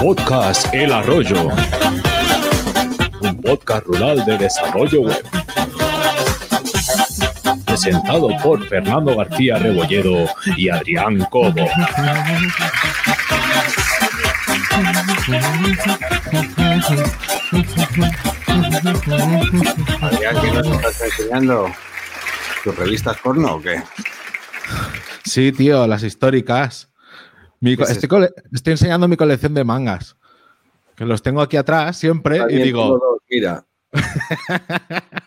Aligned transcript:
Podcast 0.00 0.74
El 0.74 0.92
Arroyo. 0.92 1.48
Un 3.20 3.40
podcast 3.40 3.86
rural 3.86 4.24
de 4.24 4.38
desarrollo 4.38 5.02
web. 5.02 5.24
Presentado 7.64 8.28
por 8.42 8.66
Fernando 8.66 9.16
García 9.16 9.58
Rebolledo 9.58 10.26
y 10.56 10.68
Adrián 10.68 11.20
Cobo. 11.30 11.68
Adrián, 20.00 20.36
¿qué 20.40 20.50
nos 20.52 20.66
estás 20.66 21.00
enseñando? 21.02 21.72
¿Tus 22.64 22.76
revistas 22.76 23.18
porno 23.18 23.56
o 23.56 23.60
qué? 23.60 23.82
Sí, 25.24 25.52
tío, 25.52 25.86
las 25.86 26.02
históricas. 26.02 26.90
Mi 27.60 27.76
co- 27.76 27.84
¿Qué 27.84 27.92
es 27.92 27.98
estoy, 28.02 28.28
enseñando 28.72 29.08
mi 29.08 29.16
colección 29.16 29.54
de 29.54 29.64
mangas. 29.64 30.16
Que 30.96 31.04
los 31.04 31.22
tengo 31.22 31.40
aquí 31.40 31.56
atrás 31.56 31.96
siempre 31.96 32.40
y 32.50 32.60
digo, 32.60 32.98
todo, 32.98 33.18
Mira. 33.28 33.64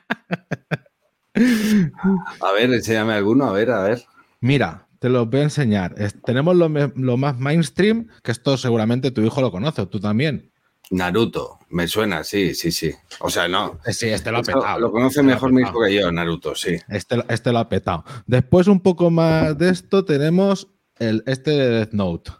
A 2.41 2.51
ver, 2.53 2.71
enséñame 2.73 3.13
alguno, 3.13 3.45
a 3.45 3.51
ver, 3.51 3.69
a 3.71 3.83
ver. 3.83 4.03
mira, 4.39 4.87
te 4.99 5.09
los 5.09 5.29
voy 5.29 5.41
a 5.41 5.43
enseñar. 5.43 5.93
Es- 5.97 6.15
tenemos 6.21 6.55
lo, 6.55 6.69
más 7.17 7.37
mainstream, 7.37 8.07
que 8.23 8.31
esto 8.31 8.55
seguramente 8.57 9.11
tu 9.11 9.21
hijo 9.21 9.41
lo 9.41 9.51
conoce, 9.51 9.81
o 9.81 9.87
tú 9.89 9.99
también. 9.99 10.51
Naruto, 10.91 11.59
me 11.69 11.87
suena, 11.87 12.23
sí, 12.23 12.53
sí, 12.53 12.71
sí. 12.71 12.93
O 13.19 13.29
sea, 13.29 13.47
no. 13.47 13.79
Sí, 13.85 14.07
este 14.09 14.31
lo 14.31 14.39
ha 14.39 14.41
petado. 14.41 14.79
lo 14.79 14.91
conoce 14.91 15.21
Este 15.21 15.23
mejor 15.23 15.51
mi 15.51 15.61
hijo 15.61 15.81
que 15.81 15.93
yo, 15.93 16.11
Naruto, 16.11 16.55
sí. 16.55 16.77
Este, 16.89 17.23
este 17.29 17.51
lo 17.51 17.59
ha 17.59 17.69
petado. 17.69 18.03
Después, 18.27 18.67
un 18.67 18.79
poco 18.79 19.09
más 19.09 19.57
de 19.57 19.69
esto, 19.69 20.05
tenemos 20.05 20.67
el, 20.99 21.23
este 21.25 21.51
de 21.51 21.69
Death 21.69 21.93
Note. 21.93 22.31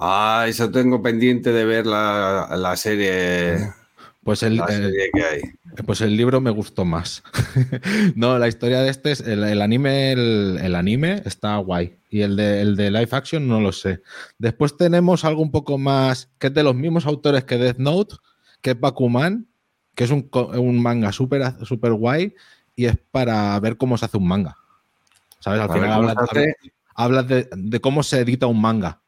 Ah, 0.00 0.44
eso 0.46 0.70
tengo 0.70 1.02
pendiente 1.02 1.50
de 1.50 1.64
ver 1.64 1.86
la, 1.86 2.56
la 2.56 2.76
serie, 2.76 3.72
Pues 4.28 4.42
el, 4.42 4.60
que 4.66 5.24
hay. 5.24 5.40
Pues 5.86 6.02
el 6.02 6.14
libro 6.14 6.42
me 6.42 6.50
gustó 6.50 6.84
más. 6.84 7.22
no, 8.14 8.38
la 8.38 8.46
historia 8.46 8.82
de 8.82 8.90
este 8.90 9.12
es 9.12 9.20
el, 9.20 9.42
el 9.42 9.62
anime, 9.62 10.12
el, 10.12 10.58
el 10.62 10.74
anime 10.74 11.22
está 11.24 11.56
guay. 11.56 11.98
Y 12.10 12.20
el 12.20 12.36
de, 12.36 12.60
el 12.60 12.76
de 12.76 12.90
live 12.90 13.08
action 13.12 13.48
no 13.48 13.58
lo 13.58 13.72
sé. 13.72 14.02
Después 14.36 14.76
tenemos 14.76 15.24
algo 15.24 15.40
un 15.40 15.50
poco 15.50 15.78
más, 15.78 16.28
que 16.38 16.48
es 16.48 16.52
de 16.52 16.62
los 16.62 16.74
mismos 16.74 17.06
autores 17.06 17.44
que 17.44 17.56
Death 17.56 17.78
Note, 17.78 18.16
que 18.60 18.72
es 18.72 18.78
Bakuman, 18.78 19.48
que 19.94 20.04
es 20.04 20.10
un, 20.10 20.28
un 20.30 20.82
manga 20.82 21.10
súper 21.10 21.64
super 21.64 21.94
guay 21.94 22.34
y 22.76 22.84
es 22.84 22.98
para 23.10 23.58
ver 23.60 23.78
cómo 23.78 23.96
se 23.96 24.04
hace 24.04 24.18
un 24.18 24.28
manga. 24.28 24.58
¿Sabes? 25.38 25.62
Al 25.62 25.72
final 25.72 26.14
hablas 26.94 27.28
de, 27.28 27.48
de 27.50 27.80
cómo 27.80 28.02
se 28.02 28.20
edita 28.20 28.46
un 28.46 28.60
manga. 28.60 29.00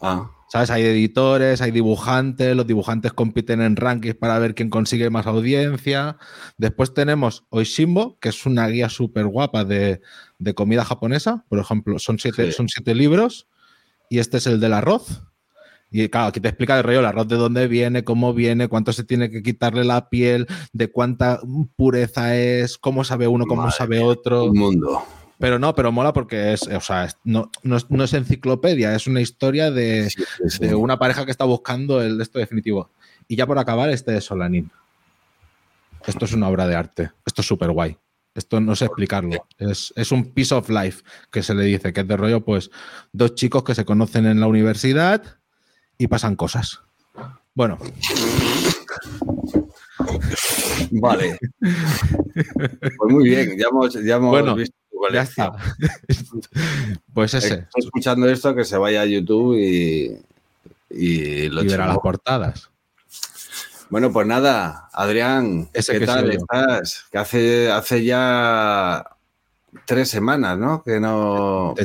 Ah, 0.00 0.30
¿Sabes? 0.50 0.70
Hay 0.70 0.82
editores, 0.82 1.60
hay 1.60 1.70
dibujantes, 1.70 2.56
los 2.56 2.66
dibujantes 2.66 3.12
compiten 3.12 3.60
en 3.60 3.76
rankings 3.76 4.14
para 4.16 4.38
ver 4.38 4.54
quién 4.54 4.70
consigue 4.70 5.10
más 5.10 5.26
audiencia. 5.26 6.16
Después 6.56 6.94
tenemos 6.94 7.44
Oishimbo, 7.50 8.18
que 8.18 8.30
es 8.30 8.46
una 8.46 8.66
guía 8.68 8.88
súper 8.88 9.26
guapa 9.26 9.64
de, 9.64 10.00
de 10.38 10.54
comida 10.54 10.84
japonesa. 10.84 11.44
Por 11.50 11.58
ejemplo, 11.58 11.98
son 11.98 12.18
siete, 12.18 12.46
Sí. 12.46 12.52
son 12.52 12.68
siete 12.68 12.94
libros 12.94 13.46
y 14.08 14.20
este 14.20 14.38
es 14.38 14.46
el 14.46 14.58
del 14.58 14.72
arroz. 14.72 15.22
Y 15.90 16.08
claro, 16.08 16.28
aquí 16.28 16.40
te 16.40 16.48
explica 16.48 16.76
el 16.78 16.84
rollo, 16.84 17.00
el 17.00 17.06
arroz 17.06 17.28
de 17.28 17.36
dónde 17.36 17.66
viene, 17.66 18.04
cómo 18.04 18.32
viene, 18.34 18.68
cuánto 18.68 18.92
se 18.92 19.04
tiene 19.04 19.30
que 19.30 19.42
quitarle 19.42 19.84
la 19.84 20.08
piel, 20.10 20.46
de 20.72 20.88
cuánta 20.90 21.40
pureza 21.76 22.36
es, 22.36 22.76
cómo 22.78 23.04
sabe 23.04 23.26
uno, 23.26 23.44
cómo 23.46 23.62
Madre 23.62 23.74
sabe 23.76 24.02
otro. 24.02 24.44
un 24.44 24.58
mundo. 24.58 25.02
Pero 25.38 25.58
no, 25.58 25.74
pero 25.74 25.92
mola 25.92 26.12
porque 26.12 26.52
es, 26.52 26.62
o 26.62 26.80
sea, 26.80 27.08
no, 27.24 27.50
no 27.62 27.76
es, 27.76 27.88
no 27.90 28.02
es 28.04 28.12
enciclopedia, 28.12 28.94
es 28.94 29.06
una 29.06 29.20
historia 29.20 29.70
de, 29.70 30.10
Sí, 30.10 30.24
sí, 30.38 30.50
sí. 30.50 30.66
de 30.66 30.74
una 30.74 30.98
pareja 30.98 31.24
que 31.24 31.30
está 31.30 31.44
buscando 31.44 32.02
el 32.02 32.16
de 32.16 32.24
esto 32.24 32.38
definitivo. 32.38 32.90
Y 33.28 33.36
ya 33.36 33.46
por 33.46 33.58
acabar, 33.58 33.90
este 33.90 34.12
de 34.12 34.20
Solanin. 34.20 34.70
Esto 36.06 36.24
es 36.24 36.32
una 36.32 36.48
obra 36.48 36.66
de 36.66 36.74
arte. 36.74 37.10
Esto 37.24 37.42
es 37.42 37.48
súper 37.48 37.70
guay. 37.70 37.96
Esto 38.34 38.60
no 38.60 38.74
sé 38.74 38.86
explicarlo. 38.86 39.46
Es, 39.58 39.92
es 39.96 40.12
un 40.12 40.32
piece 40.32 40.54
of 40.54 40.68
life 40.70 41.02
que 41.30 41.42
se 41.42 41.54
le 41.54 41.64
dice, 41.64 41.92
que 41.92 42.00
es 42.00 42.08
de 42.08 42.16
rollo, 42.16 42.44
pues, 42.44 42.70
dos 43.12 43.34
chicos 43.34 43.64
que 43.64 43.74
se 43.74 43.84
conocen 43.84 44.26
en 44.26 44.40
la 44.40 44.46
universidad 44.46 45.22
y 45.98 46.06
pasan 46.06 46.36
cosas. 46.36 46.80
Bueno, 47.54 47.78
Vale. 50.92 51.38
Pues 52.34 53.12
muy 53.12 53.24
bien, 53.24 53.58
ya 53.58 53.66
hemos, 53.68 53.94
ya 53.94 54.14
hemos 54.16 54.30
Bueno, 54.30 54.54
visto 54.54 54.76
ya 55.12 55.22
está. 55.22 55.52
pues 57.14 57.34
ese. 57.34 57.46
esté 57.54 57.66
escuchando 57.76 58.28
esto, 58.28 58.54
que 58.54 58.64
se 58.64 58.76
vaya 58.76 59.02
a 59.02 59.06
YouTube 59.06 59.56
y, 59.58 60.20
y 60.90 61.48
lo 61.48 61.62
Y 61.62 61.68
verá 61.68 61.86
las 61.86 61.98
portadas. 61.98 62.70
Bueno, 63.90 64.12
pues 64.12 64.26
nada, 64.26 64.88
Adrián, 64.92 65.70
Ese 65.72 65.92
¿qué 65.94 66.00
que 66.00 66.06
tal 66.06 66.30
estás? 66.30 67.06
Que 67.10 67.18
hace, 67.18 67.70
hace 67.70 68.04
ya 68.04 69.02
tres 69.86 70.10
semanas, 70.10 70.58
¿no? 70.58 70.82
Que 70.82 71.00
no. 71.00 71.74
Que 71.76 71.84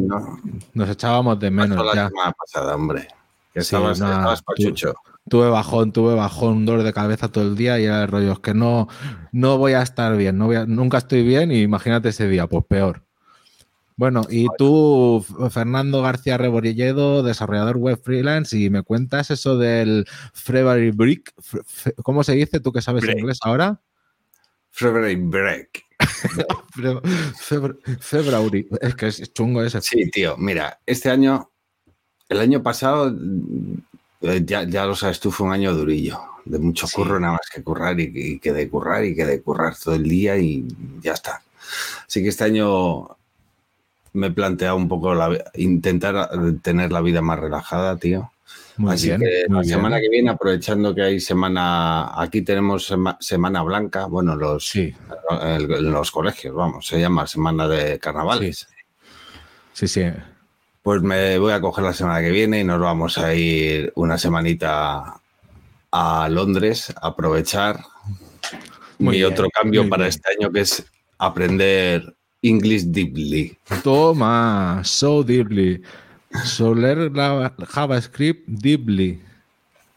no 0.00 0.40
Nos 0.72 0.88
echábamos 0.90 1.38
de 1.38 1.50
menos 1.50 1.84
la 1.84 1.94
ya. 1.94 2.08
semana 2.08 2.32
pasada, 2.32 2.74
hombre. 2.74 3.06
Que 3.52 3.60
Sí, 3.60 3.76
estabas, 3.76 3.98
estabas 4.00 4.38
tú- 4.40 4.44
pachucho. 4.46 4.94
Tuve 5.28 5.48
bajón, 5.48 5.92
tuve 5.92 6.14
bajón, 6.14 6.58
un 6.58 6.66
dolor 6.66 6.82
de 6.82 6.92
cabeza 6.92 7.28
todo 7.28 7.44
el 7.44 7.56
día 7.56 7.78
y 7.78 7.84
era 7.84 8.02
el 8.02 8.08
rollo, 8.08 8.32
es 8.32 8.38
que 8.40 8.54
no, 8.54 8.88
no 9.30 9.56
voy 9.56 9.72
a 9.72 9.82
estar 9.82 10.16
bien, 10.16 10.36
no 10.36 10.46
voy 10.46 10.56
a- 10.56 10.66
nunca 10.66 10.98
estoy 10.98 11.22
bien 11.22 11.52
y 11.52 11.60
imagínate 11.62 12.08
ese 12.08 12.28
día, 12.28 12.46
pues 12.48 12.64
peor. 12.66 13.04
Bueno, 13.94 14.22
y 14.28 14.46
tú, 14.58 15.24
Fernando 15.50 16.02
García 16.02 16.38
Rebolledo, 16.38 17.22
desarrollador 17.22 17.76
web 17.76 18.00
freelance, 18.02 18.58
y 18.58 18.68
me 18.68 18.82
cuentas 18.82 19.30
eso 19.30 19.56
del 19.58 20.06
February 20.34 20.90
Break, 20.90 21.32
¿cómo 22.02 22.24
se 22.24 22.32
dice? 22.32 22.58
¿Tú 22.58 22.72
que 22.72 22.82
sabes 22.82 23.02
Break. 23.04 23.18
inglés 23.18 23.38
ahora? 23.42 23.80
February 24.70 25.14
Break. 25.16 25.84
Fe- 26.74 27.00
Febr- 27.36 27.78
February, 28.00 28.66
es 28.80 28.94
que 28.96 29.06
es 29.06 29.32
chungo 29.32 29.62
ese. 29.62 29.80
Sí, 29.82 30.10
tío, 30.10 30.36
mira, 30.36 30.80
este 30.84 31.10
año, 31.10 31.52
el 32.28 32.40
año 32.40 32.62
pasado, 32.62 33.14
ya, 34.44 34.64
ya 34.64 34.86
lo 34.86 34.94
sabes 34.94 35.20
tú, 35.20 35.30
fue 35.30 35.46
un 35.46 35.52
año 35.52 35.74
durillo, 35.74 36.20
de 36.44 36.58
mucho 36.58 36.86
Sí. 36.86 36.94
curro, 36.96 37.18
nada 37.20 37.34
más 37.34 37.48
que 37.52 37.62
currar 37.62 37.98
y, 38.00 38.10
y 38.14 38.38
que 38.38 38.52
de 38.52 38.68
currar 38.68 39.04
y 39.04 39.14
que 39.14 39.24
de 39.26 39.40
currar 39.42 39.74
todo 39.76 39.94
el 39.94 40.04
día 40.04 40.36
y 40.38 40.66
ya 41.00 41.12
está. 41.12 41.42
Así 42.06 42.22
que 42.22 42.28
este 42.28 42.44
año 42.44 43.08
me 44.14 44.26
he 44.26 44.30
planteado 44.30 44.76
un 44.76 44.88
poco 44.88 45.14
la, 45.14 45.30
intentar 45.54 46.30
eh, 46.32 46.52
tener 46.62 46.92
la 46.92 47.00
vida 47.00 47.22
más 47.22 47.38
relajada, 47.40 47.96
tío. 47.96 48.30
Muy 48.76 48.92
Así 48.94 49.06
bien, 49.08 49.20
que 49.20 49.44
muy 49.48 49.56
la 49.56 49.60
bien. 49.62 49.74
semana 49.74 50.00
que 50.00 50.08
viene, 50.08 50.30
aprovechando 50.30 50.94
que 50.94 51.02
hay 51.02 51.20
semana, 51.20 52.20
aquí 52.20 52.42
tenemos 52.42 52.90
sema- 52.90 53.16
semana 53.20 53.62
blanca, 53.62 54.06
bueno, 54.06 54.34
los, 54.36 54.66
Sí, 54.68 54.94
el- 55.42 55.90
los 55.90 56.10
colegios, 56.10 56.54
vamos, 56.54 56.86
se 56.86 56.98
llama 57.00 57.26
semana 57.26 57.68
de 57.68 57.98
carnavales. 57.98 58.66
sí, 59.72 59.88
sí. 59.88 60.04
Pues 60.82 61.00
me 61.02 61.38
voy 61.38 61.52
a 61.52 61.60
coger 61.60 61.84
la 61.84 61.92
semana 61.92 62.20
que 62.20 62.30
viene 62.30 62.60
y 62.60 62.64
nos 62.64 62.80
vamos 62.80 63.16
a 63.18 63.34
ir 63.34 63.92
una 63.94 64.18
semanita 64.18 65.14
a 65.92 66.28
Londres 66.28 66.92
a 67.00 67.08
aprovechar 67.08 67.78
Muy 68.98 69.12
mi 69.14 69.18
bien, 69.18 69.32
otro 69.32 69.48
cambio 69.50 69.88
para 69.88 70.04
bien. 70.04 70.08
este 70.08 70.32
año 70.36 70.50
que 70.50 70.60
es 70.60 70.84
aprender 71.18 72.14
English 72.42 72.86
deeply. 72.86 73.56
Toma, 73.84 74.80
so 74.84 75.22
deeply. 75.22 75.80
So 76.44 76.74
la- 76.74 77.52
JavaScript 77.68 78.48
deeply. 78.48 79.20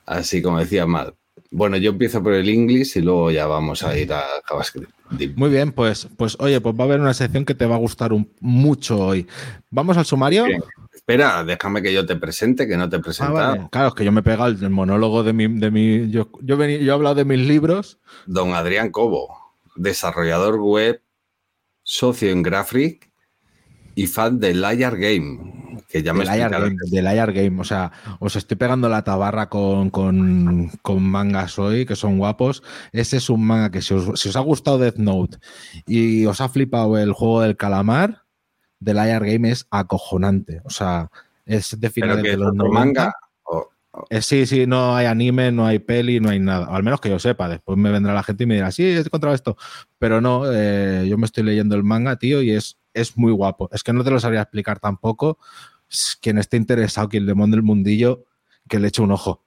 Así 0.06 0.42
como 0.42 0.60
decía 0.60 0.86
Mal. 0.86 1.16
Bueno, 1.52 1.78
yo 1.78 1.92
empiezo 1.92 2.22
por 2.22 2.34
el 2.34 2.50
English 2.50 2.98
y 2.98 3.02
luego 3.02 3.32
ya 3.32 3.46
vamos 3.48 3.84
a 3.84 3.98
ir 3.98 4.12
a 4.12 4.24
JavaScript. 4.46 4.90
Muy 5.36 5.50
bien, 5.50 5.72
pues, 5.72 6.08
pues 6.18 6.36
oye, 6.40 6.60
pues 6.60 6.76
va 6.76 6.84
a 6.84 6.88
haber 6.88 7.00
una 7.00 7.14
sección 7.14 7.46
que 7.46 7.56
te 7.56 7.66
va 7.66 7.76
a 7.76 7.80
gustar 7.80 8.12
un- 8.12 8.30
mucho 8.40 9.00
hoy. 9.00 9.28
¿Vamos 9.70 9.98
al 9.98 10.06
sumario? 10.06 10.46
Bien. 10.46 10.62
Espera, 10.94 11.44
déjame 11.44 11.82
que 11.84 11.94
yo 11.94 12.06
te 12.06 12.16
presente, 12.16 12.68
que 12.68 12.78
no 12.78 12.90
te 12.90 12.96
he 12.98 13.02
Ah, 13.20 13.30
vale. 13.30 13.68
Claro, 13.72 13.90
es 13.90 13.94
que 13.94 14.04
yo 14.04 14.12
me 14.12 14.22
he 14.22 14.24
pegado 14.24 14.48
el, 14.48 14.70
monólogo 14.70 15.24
de 15.24 15.34
mi. 15.34 15.48
De 15.48 15.70
mi 15.70 16.10
yo, 16.10 16.30
yo, 16.42 16.58
vení- 16.58 16.80
yo 16.80 16.92
he 16.94 16.96
hablado 16.96 17.16
de 17.16 17.26
mis 17.26 17.40
libros. 17.40 18.00
Don 18.26 18.54
Adrián 18.54 18.90
Cobo, 18.90 19.38
desarrollador 19.76 20.56
web, 20.60 21.02
socio 21.84 22.32
en 22.32 22.42
Graphic 22.42 23.12
y 23.94 24.08
fan 24.08 24.40
de 24.40 24.56
Liar 24.56 24.98
Game, 24.98 25.65
que 25.96 26.04
ya 26.04 26.14
me 26.14 26.26
Del 26.26 26.28
IR 26.36 26.42
explicarás. 26.42 26.70
Game, 26.70 26.92
del 26.92 27.18
IR 27.18 27.32
Game. 27.34 27.62
O 27.62 27.64
sea, 27.64 27.92
os 28.20 28.36
estoy 28.36 28.58
pegando 28.58 28.90
la 28.90 29.04
tabarra 29.06 29.48
con, 29.50 29.90
con, 29.90 30.70
con 30.82 31.04
mangas 31.04 31.58
hoy, 31.58 31.86
que 31.86 31.96
son 31.96 32.18
guapos. 32.18 32.64
Ese 32.92 33.18
es 33.18 33.30
un 33.30 33.46
manga 33.46 33.72
que 33.72 33.82
si 33.82 33.94
os, 33.94 34.20
si 34.20 34.28
os 34.28 34.36
ha 34.36 34.42
gustado 34.42 34.78
Death 34.78 34.98
Note 34.98 35.38
y 35.86 36.26
os 36.26 36.42
ha 36.42 36.50
flipado 36.50 36.98
el 36.98 37.14
juego 37.14 37.42
del 37.42 37.56
calamar, 37.56 38.24
del 38.80 38.98
IR 38.98 39.26
Game 39.26 39.50
es 39.50 39.68
acojonante. 39.72 40.62
O 40.66 40.70
sea, 40.70 41.10
es 41.46 41.80
de 41.80 41.90
finales 41.90 42.24
de 42.24 42.32
es 42.32 42.38
los 42.38 42.50
otro 42.50 42.66
90. 42.68 42.80
manga. 42.80 43.14
o- 43.44 43.70
Eh, 44.10 44.22
sí, 44.22 44.46
sí, 44.46 44.68
no 44.68 44.94
hay 44.98 45.06
anime, 45.06 45.54
no 45.54 45.66
hay 45.66 45.80
peli, 45.80 46.20
no 46.20 46.30
hay 46.30 46.40
nada. 46.42 46.66
Al 46.66 46.84
menos 46.84 47.00
que 47.00 47.10
yo 47.10 47.18
sepa. 47.20 47.48
Después 47.48 47.78
me 47.78 47.90
vendrá 47.90 48.14
la 48.14 48.24
gente 48.24 48.44
y 48.44 48.48
me 48.48 48.56
dirá, 48.56 48.70
sí, 48.72 48.84
he 48.84 48.98
encontrado 49.00 49.34
esto. 49.34 49.56
Pero 49.98 50.20
no, 50.20 50.44
eh, 50.52 51.06
yo 51.08 51.18
me 51.18 51.26
estoy 51.26 51.44
leyendo 51.46 51.76
el 51.78 51.84
manga, 51.86 52.18
tío, 52.18 52.42
y 52.42 52.52
es, 52.52 52.78
es 52.94 53.18
muy 53.18 53.32
guapo. 53.32 53.70
Es 53.72 53.84
que 53.84 53.94
no 53.94 54.04
te 54.04 54.12
lo 54.12 54.20
sabría 54.20 54.42
explicar 54.42 54.80
tampoco. 54.82 55.38
Quien 56.22 56.38
esté 56.38 56.58
interesado, 56.58 57.10
quien 57.10 57.26
le 57.26 57.36
mande 57.36 57.58
el 57.58 57.64
mundillo, 57.64 58.26
que 58.68 58.80
le 58.80 58.88
eche 58.88 59.02
un 59.02 59.12
ojo. 59.12 59.44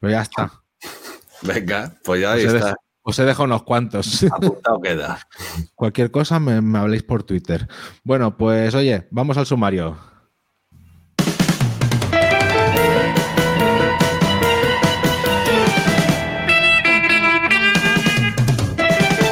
Pero 0.00 0.10
ya 0.10 0.22
está. 0.22 0.62
Venga, 1.42 1.96
pues 2.04 2.20
ya 2.20 2.32
ahí 2.32 2.44
está. 2.44 2.76
os 3.02 3.18
he 3.18 3.24
dejado 3.24 3.44
unos 3.44 3.62
cuantos. 3.62 4.24
Apuntado 4.24 4.80
queda. 4.82 5.26
Cualquier 5.74 6.10
cosa 6.10 6.38
me, 6.38 6.60
me 6.60 6.78
habléis 6.78 7.02
por 7.02 7.22
Twitter. 7.22 7.68
Bueno, 8.04 8.36
pues 8.36 8.74
oye, 8.74 9.08
vamos 9.10 9.36
al 9.36 9.46
sumario. 9.46 9.98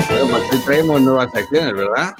Bueno, 0.08 0.28
pues 0.30 0.52
hoy 0.52 0.58
traemos 0.64 1.00
nuevas 1.00 1.30
secciones, 1.32 1.74
¿verdad? 1.74 2.14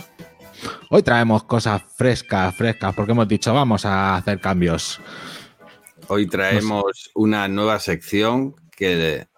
Hoy 0.93 1.03
traemos 1.05 1.45
cosas 1.45 1.83
frescas, 1.97 2.53
frescas, 2.55 2.93
porque 2.95 3.13
hemos 3.13 3.29
dicho 3.29 3.55
vamos 3.55 3.85
a 3.87 4.17
hacer 4.17 4.41
cambios. 4.41 5.01
Hoy 6.09 6.27
traemos 6.27 7.11
una 7.15 7.47
nueva 7.47 7.79
sección 7.79 8.57
que 8.77 9.29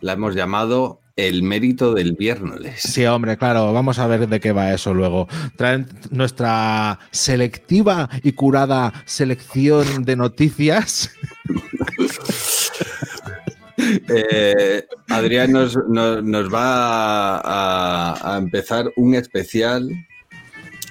la 0.00 0.14
hemos 0.14 0.34
llamado 0.34 1.00
El 1.14 1.44
mérito 1.44 1.94
del 1.94 2.14
viernes. 2.14 2.80
Sí, 2.82 3.04
hombre, 3.06 3.36
claro, 3.36 3.72
vamos 3.72 4.00
a 4.00 4.08
ver 4.08 4.28
de 4.28 4.40
qué 4.40 4.50
va 4.50 4.72
eso 4.74 4.92
luego. 4.92 5.28
Traen 5.56 5.86
nuestra 6.10 6.98
selectiva 7.12 8.10
y 8.24 8.32
curada 8.32 8.92
selección 9.04 10.04
de 10.04 10.16
noticias. 10.16 11.10
Eh, 14.08 14.86
Adrián 15.08 15.50
nos, 15.50 15.76
nos- 15.88 16.22
nos 16.22 16.54
va 16.54 17.38
a, 17.38 18.34
a 18.34 18.38
empezar 18.38 18.86
un 18.96 19.14
especial 19.14 19.88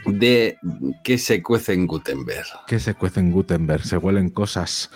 de 0.05 0.57
qué 1.03 1.17
se 1.17 1.41
cuece 1.41 1.73
en 1.73 1.87
Gutenberg. 1.87 2.47
que 2.67 2.79
se 2.79 2.93
cuece 2.95 3.19
en 3.19 3.31
Gutenberg, 3.31 3.83
se 3.83 3.97
huelen 3.97 4.29
cosas. 4.29 4.89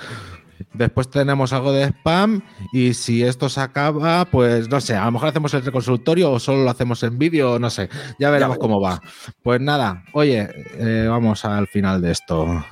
Después 0.74 1.10
tenemos 1.10 1.52
algo 1.54 1.72
de 1.72 1.86
spam 1.86 2.42
y 2.72 2.94
si 2.94 3.24
esto 3.24 3.50
se 3.50 3.62
acaba, 3.62 4.26
pues 4.26 4.70
no 4.70 4.80
sé, 4.80 4.96
a 4.96 5.06
lo 5.06 5.12
mejor 5.12 5.30
hacemos 5.30 5.54
el 5.54 5.66
reconsultorio 5.66 6.32
o 6.32 6.40
solo 6.40 6.64
lo 6.64 6.70
hacemos 6.70 7.04
en 7.04 7.18
vídeo, 7.18 7.60
no 7.60 7.70
sé, 7.70 7.90
ya 8.20 8.30
veremos 8.30 8.56
Ya 8.56 8.62
cómo 8.62 8.82
va. 8.82 9.02
Pues 9.44 9.60
nada, 9.60 10.04
oye, 10.14 10.48
eh, 10.78 11.08
vamos 11.10 11.44
al 11.46 11.68
final 11.68 12.02
de 12.02 12.12
esto. 12.12 12.64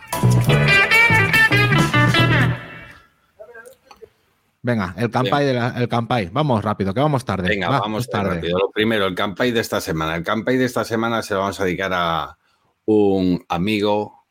Venga, 4.65 4.95
el 4.97 5.09
campai, 5.11 5.45
de 5.45 5.53
la- 5.53 5.73
el 5.77 5.89
campai, 5.89 6.29
vamos 6.31 6.63
rápido, 6.63 6.93
que 6.93 7.01
vamos 7.01 7.25
tarde. 7.25 7.49
Venga, 7.49 7.67
Va, 7.69 7.79
vamos 7.81 8.09
tarde. 8.09 8.35
rápido. 8.35 8.57
Lo 8.59 8.71
primero, 8.71 9.05
el 9.05 9.13
campai 9.13 9.51
de 9.51 9.59
esta 9.59 9.81
semana. 9.81 10.15
El 10.15 10.23
campai 10.23 10.55
de 10.57 10.63
esta 10.65 10.85
semana 10.85 11.21
se 11.21 11.33
lo 11.33 11.41
vamos 11.41 11.59
a 11.59 11.65
dedicar 11.65 11.91
a 11.93 12.37
un 12.85 13.43
amigo 13.49 14.25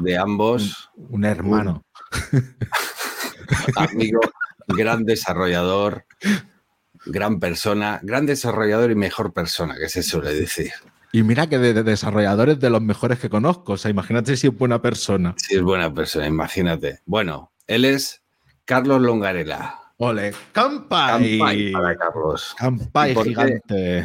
de 0.00 0.18
ambos, 0.18 0.90
un 0.96 1.24
hermano. 1.24 1.84
amigo, 3.76 4.20
gran 4.68 5.04
desarrollador, 5.04 6.04
gran 7.06 7.40
persona, 7.40 8.00
gran 8.02 8.26
desarrollador 8.26 8.90
y 8.90 8.94
mejor 8.94 9.32
persona, 9.32 9.76
que 9.78 9.88
se 9.88 10.02
suele 10.02 10.34
decir. 10.34 10.72
Y 11.12 11.22
mira 11.22 11.46
que 11.46 11.58
de, 11.58 11.72
de 11.72 11.82
desarrolladores 11.82 12.60
de 12.60 12.68
los 12.70 12.82
mejores 12.82 13.18
que 13.18 13.30
conozco, 13.30 13.72
o 13.72 13.76
sea, 13.78 13.90
imagínate 13.90 14.36
si 14.36 14.48
es 14.48 14.56
buena 14.56 14.82
persona. 14.82 15.34
Si 15.38 15.54
es 15.56 15.62
buena 15.62 15.92
persona, 15.94 16.26
imagínate. 16.26 17.00
Bueno, 17.06 17.52
él 17.66 17.84
es 17.86 18.22
Carlos 18.66 19.00
Longarela. 19.00 19.80
Ole, 19.98 20.34
campai. 20.50 21.38
Campai 21.38 21.72
para 21.72 21.96
Carlos. 21.96 22.54
Campai 22.58 23.12
¿Y 23.12 23.14
por 23.14 23.22
qué? 23.22 23.30
gigante. 23.30 24.04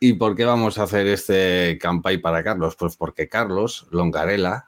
¿Y 0.00 0.12
por 0.14 0.34
qué 0.34 0.44
vamos 0.44 0.78
a 0.78 0.82
hacer 0.82 1.06
este 1.06 1.78
campai 1.80 2.18
para 2.18 2.42
Carlos? 2.42 2.74
Pues 2.74 2.96
porque 2.96 3.28
Carlos 3.28 3.86
Longarela, 3.90 4.66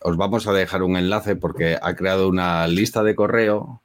os 0.00 0.16
vamos 0.16 0.46
a 0.46 0.52
dejar 0.52 0.84
un 0.84 0.96
enlace 0.96 1.34
porque 1.34 1.76
ha 1.82 1.96
creado 1.96 2.28
una 2.28 2.68
lista 2.68 3.02
de 3.02 3.16
correo 3.16 3.82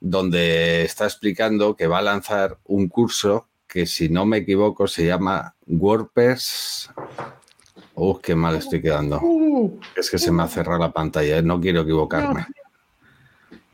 donde 0.00 0.82
está 0.82 1.04
explicando 1.04 1.76
que 1.76 1.86
va 1.86 1.98
a 1.98 2.02
lanzar 2.02 2.58
un 2.64 2.88
curso 2.88 3.46
que, 3.68 3.86
si 3.86 4.08
no 4.08 4.26
me 4.26 4.38
equivoco, 4.38 4.88
se 4.88 5.06
llama 5.06 5.54
WordPress. 5.66 6.90
Uf, 7.94 8.20
qué 8.20 8.34
mal 8.34 8.56
estoy 8.56 8.82
quedando. 8.82 9.20
Es 9.96 10.10
que 10.10 10.18
se 10.18 10.32
me 10.32 10.42
ha 10.42 10.48
cerrado 10.48 10.80
la 10.80 10.92
pantalla, 10.92 11.40
no 11.40 11.60
quiero 11.60 11.82
equivocarme. 11.82 12.46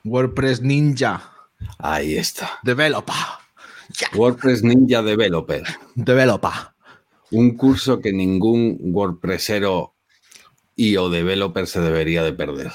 WordPress 0.04 0.62
Ninja. 0.62 1.32
Ahí 1.78 2.16
está. 2.16 2.58
Developer. 2.62 3.14
WordPress 4.14 4.62
Ninja 4.62 5.02
Developer. 5.02 5.64
Developer. 5.94 6.52
un 7.32 7.56
curso 7.56 8.00
que 8.00 8.12
ningún 8.12 8.78
WordPressero 8.80 9.94
y 10.74 10.96
o 10.96 11.10
developer 11.10 11.66
se 11.66 11.80
debería 11.80 12.22
de 12.22 12.32
perder. 12.32 12.72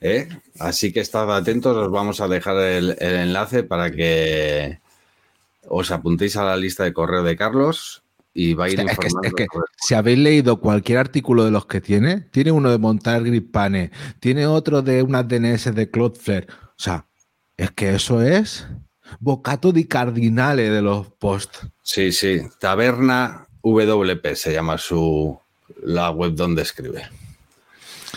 ¿Eh? 0.00 0.28
Así 0.58 0.92
que 0.92 1.00
estad 1.00 1.34
atentos, 1.34 1.76
os 1.76 1.90
vamos 1.90 2.20
a 2.20 2.28
dejar 2.28 2.56
el, 2.58 2.96
el 2.98 3.14
enlace 3.16 3.62
para 3.62 3.90
que 3.90 4.80
os 5.68 5.90
apuntéis 5.90 6.36
a 6.36 6.44
la 6.44 6.56
lista 6.56 6.84
de 6.84 6.92
correo 6.92 7.22
de 7.22 7.36
Carlos 7.36 8.04
y 8.38 8.52
va 8.52 8.66
a 8.66 8.68
ir 8.68 8.78
es 8.78 8.84
que- 8.86 8.92
informando. 8.92 9.28
es 9.28 9.34
que- 9.34 9.46
Si 9.78 9.94
habéis 9.94 10.18
leído 10.18 10.60
cualquier 10.60 10.98
artículo 10.98 11.44
de 11.44 11.50
los 11.50 11.64
que 11.66 11.80
tiene, 11.80 12.20
tiene 12.20 12.52
uno 12.52 12.70
de 12.70 12.76
montar 12.78 13.22
Gripane, 13.24 13.90
tiene 14.20 14.46
otro 14.46 14.82
de 14.82 15.02
unas 15.02 15.26
DNS 15.26 15.72
de 15.72 15.90
Cloudflare. 15.90 16.46
O 16.50 16.74
sea, 16.78 17.06
es 17.56 17.70
que 17.70 17.94
eso 17.94 18.20
es 18.20 18.66
bocato 19.20 19.72
di 19.72 19.84
cardinale 19.86 20.68
de 20.68 20.82
los 20.82 21.10
posts. 21.12 21.66
Sí, 21.82 22.12
sí, 22.12 22.42
Taberna 22.60 23.46
WP 23.62 24.36
se 24.36 24.52
llama 24.52 24.76
su 24.76 25.38
la 25.82 26.10
web 26.10 26.34
donde 26.34 26.62
escribe. 26.62 27.02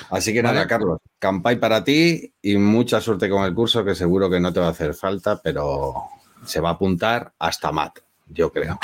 Así 0.10 0.34
que 0.34 0.44
nada. 0.44 0.68
Carlos, 0.68 1.00
campai 1.18 1.60
para 1.60 1.84
ti 1.84 2.34
y 2.42 2.58
mucha 2.58 3.00
suerte 3.02 3.30
con 3.30 3.44
el 3.46 3.54
curso 3.54 3.84
que 3.86 3.96
seguro 3.96 4.30
que 4.30 4.40
no 4.40 4.52
te 4.52 4.60
va 4.60 4.68
a 4.68 4.72
hacer 4.72 4.94
falta, 4.94 5.42
pero 5.42 5.94
se 6.46 6.60
va 6.60 6.70
a 6.70 6.74
apuntar 6.74 7.34
hasta 7.40 7.72
Matt, 7.72 8.00
yo 8.30 8.52
creo. 8.52 8.80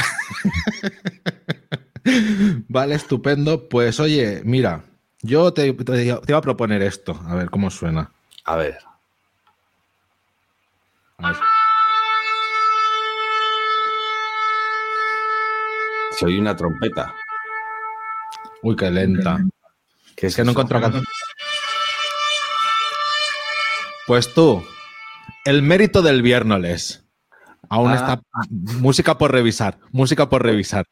Vale, 2.68 2.95
estupendo. 2.95 3.68
Pues 3.69 4.00
oye, 4.00 4.42
mira, 4.44 4.83
yo 5.21 5.53
te, 5.53 5.71
te- 5.74 5.83
te 5.83 6.03
iba 6.31 6.38
a 6.38 6.42
proponer 6.42 6.81
esto, 6.81 7.19
a 7.27 7.36
ver 7.36 7.50
cómo 7.50 7.69
suena. 7.71 8.12
A 8.45 8.56
ver, 8.57 8.77
A 11.18 11.30
ver. 11.31 11.38
soy 16.19 16.38
una 16.39 16.56
trompeta. 16.56 17.14
Uy, 18.61 18.75
qué 18.75 18.90
lenta. 18.90 19.40
¿Qué 20.16 20.28
Es 20.28 20.35
que 20.35 20.44
no 20.44 20.52
encuentro 20.52 20.78
acá. 20.78 21.02
Pues 24.07 24.33
tú, 24.33 24.64
el 25.45 25.61
mérito 25.61 26.02
del 26.02 26.21
viernes. 26.21 27.05
Aún 27.69 27.92
Ah. 27.92 27.95
está 27.95 28.22
música 28.80 29.18
por 29.18 29.31
revisar, 29.31 29.78
música 29.92 30.28
por 30.30 30.44
revisar. 30.44 30.86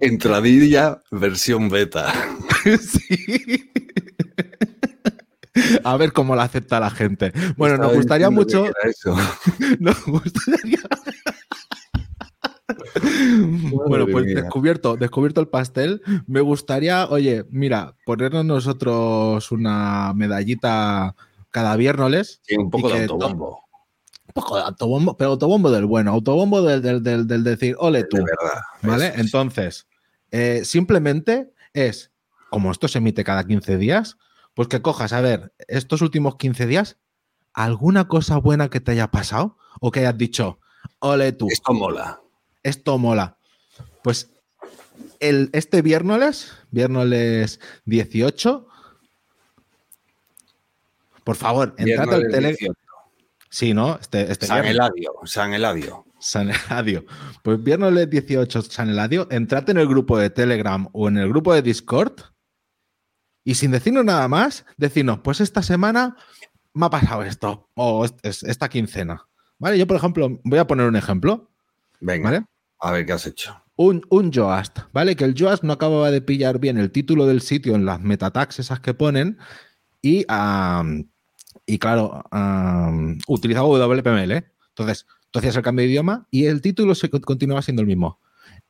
Entradilla 0.00 1.00
versión 1.10 1.68
beta. 1.68 2.12
Sí. 2.80 3.70
A 5.84 5.96
ver 5.96 6.12
cómo 6.12 6.34
la 6.36 6.42
acepta 6.42 6.80
la 6.80 6.90
gente. 6.90 7.32
Bueno, 7.56 7.76
nos 7.78 7.94
gustaría 7.94 8.30
mucho. 8.30 8.66
eso. 8.84 9.16
Nos 9.78 10.04
gustaría. 10.04 10.80
Bueno, 13.00 14.06
pues 14.10 14.26
descubierto, 14.34 14.96
descubierto 14.96 15.40
el 15.40 15.48
pastel. 15.48 16.02
Me 16.26 16.40
gustaría, 16.40 17.06
oye, 17.08 17.44
mira, 17.50 17.94
ponernos 18.04 18.44
nosotros 18.44 19.50
una 19.52 20.12
medallita 20.14 21.14
cada 21.50 21.76
viernes. 21.76 22.40
Sí, 22.42 22.56
un 22.56 22.70
poco 22.70 22.88
de 22.88 23.02
autobombo, 23.02 23.64
Un 24.26 24.32
poco 24.34 24.56
de 24.56 24.62
autobombo, 24.62 25.16
pero 25.16 25.30
autobombo 25.30 25.70
del 25.70 25.86
bueno, 25.86 26.10
autobombo 26.12 26.62
del, 26.62 26.82
del, 26.82 27.02
del- 27.02 27.26
del 27.26 27.44
decir, 27.44 27.76
ole 27.78 28.04
tú. 28.04 28.16
de 28.18 28.24
verdad. 28.24 28.60
¿Vale? 28.82 29.06
Eso. 29.08 29.20
Entonces, 29.20 29.86
eh, 30.30 30.62
simplemente 30.64 31.52
es, 31.72 32.10
como 32.50 32.70
esto 32.70 32.88
se 32.88 32.98
emite 32.98 33.24
cada 33.24 33.44
15 33.44 33.76
días, 33.78 34.16
pues 34.54 34.68
que 34.68 34.82
cojas, 34.82 35.12
a 35.12 35.20
ver, 35.20 35.52
estos 35.68 36.02
últimos 36.02 36.36
15 36.36 36.66
días, 36.66 36.96
¿alguna 37.54 38.08
cosa 38.08 38.36
buena 38.38 38.68
que 38.68 38.80
te 38.80 38.92
haya 38.92 39.10
pasado? 39.10 39.56
O 39.80 39.90
que 39.90 40.00
hayas 40.00 40.18
dicho, 40.18 40.58
ole 40.98 41.32
tú, 41.32 41.46
Esto 41.50 41.72
mola. 41.72 42.20
Esto 42.68 42.98
mola. 42.98 43.38
Pues 44.02 44.30
el, 45.20 45.50
este 45.52 45.82
viernes, 45.82 46.52
viernes 46.70 47.60
18, 47.84 48.66
por 51.24 51.36
favor, 51.36 51.74
entrad 51.76 52.14
al 52.14 52.20
Viernes 52.20 52.32
tele. 52.32 52.48
18. 52.48 52.74
Sí, 53.50 53.74
¿no? 53.74 53.98
Este, 54.00 54.30
este 54.30 54.46
San 54.46 54.62
viernes. 54.62 54.74
Eladio, 54.74 55.12
San 55.24 55.54
Eladio. 55.54 56.04
San 56.18 56.50
Eladio. 56.50 57.04
Pues 57.42 57.62
viernes 57.62 58.10
18 58.10 58.62
San 58.62 58.90
Eladio, 58.90 59.26
entrad 59.30 59.68
en 59.70 59.78
el 59.78 59.88
grupo 59.88 60.18
de 60.18 60.30
Telegram 60.30 60.88
o 60.92 61.08
en 61.08 61.18
el 61.18 61.28
grupo 61.28 61.54
de 61.54 61.62
Discord 61.62 62.12
y 63.44 63.54
sin 63.54 63.70
decirnos 63.70 64.04
nada 64.04 64.28
más, 64.28 64.66
decirnos, 64.76 65.20
pues 65.20 65.40
esta 65.40 65.62
semana 65.62 66.16
me 66.74 66.86
ha 66.86 66.90
pasado 66.90 67.22
esto 67.22 67.70
o 67.74 68.04
esta 68.22 68.68
quincena. 68.68 69.26
¿Vale? 69.58 69.78
Yo, 69.78 69.86
por 69.86 69.96
ejemplo, 69.96 70.38
voy 70.44 70.58
a 70.58 70.66
poner 70.66 70.86
un 70.86 70.96
ejemplo. 70.96 71.50
Venga, 72.00 72.46
a 72.80 72.92
ver 72.92 73.06
qué 73.06 73.12
has 73.12 73.26
hecho. 73.26 73.62
Un, 73.76 74.02
un 74.10 74.32
Joast, 74.32 74.80
¿vale? 74.92 75.14
Que 75.14 75.24
el 75.24 75.34
Joast 75.38 75.62
no 75.62 75.72
acababa 75.72 76.10
de 76.10 76.20
pillar 76.20 76.58
bien 76.58 76.78
el 76.78 76.90
título 76.90 77.26
del 77.26 77.40
sitio 77.42 77.74
en 77.74 77.84
las 77.84 78.00
metatags 78.00 78.58
esas 78.58 78.80
que 78.80 78.94
ponen 78.94 79.38
y, 80.02 80.26
y 81.66 81.78
claro, 81.78 82.24
utilizaba 83.28 83.68
WPML. 83.68 84.44
Entonces, 84.70 85.06
tú 85.30 85.38
hacías 85.38 85.56
el 85.56 85.62
cambio 85.62 85.84
de 85.84 85.90
idioma 85.90 86.26
y 86.30 86.46
el 86.46 86.60
título 86.60 86.94
se 86.94 87.08
continuaba 87.08 87.62
siendo 87.62 87.82
el 87.82 87.88
mismo. 87.88 88.20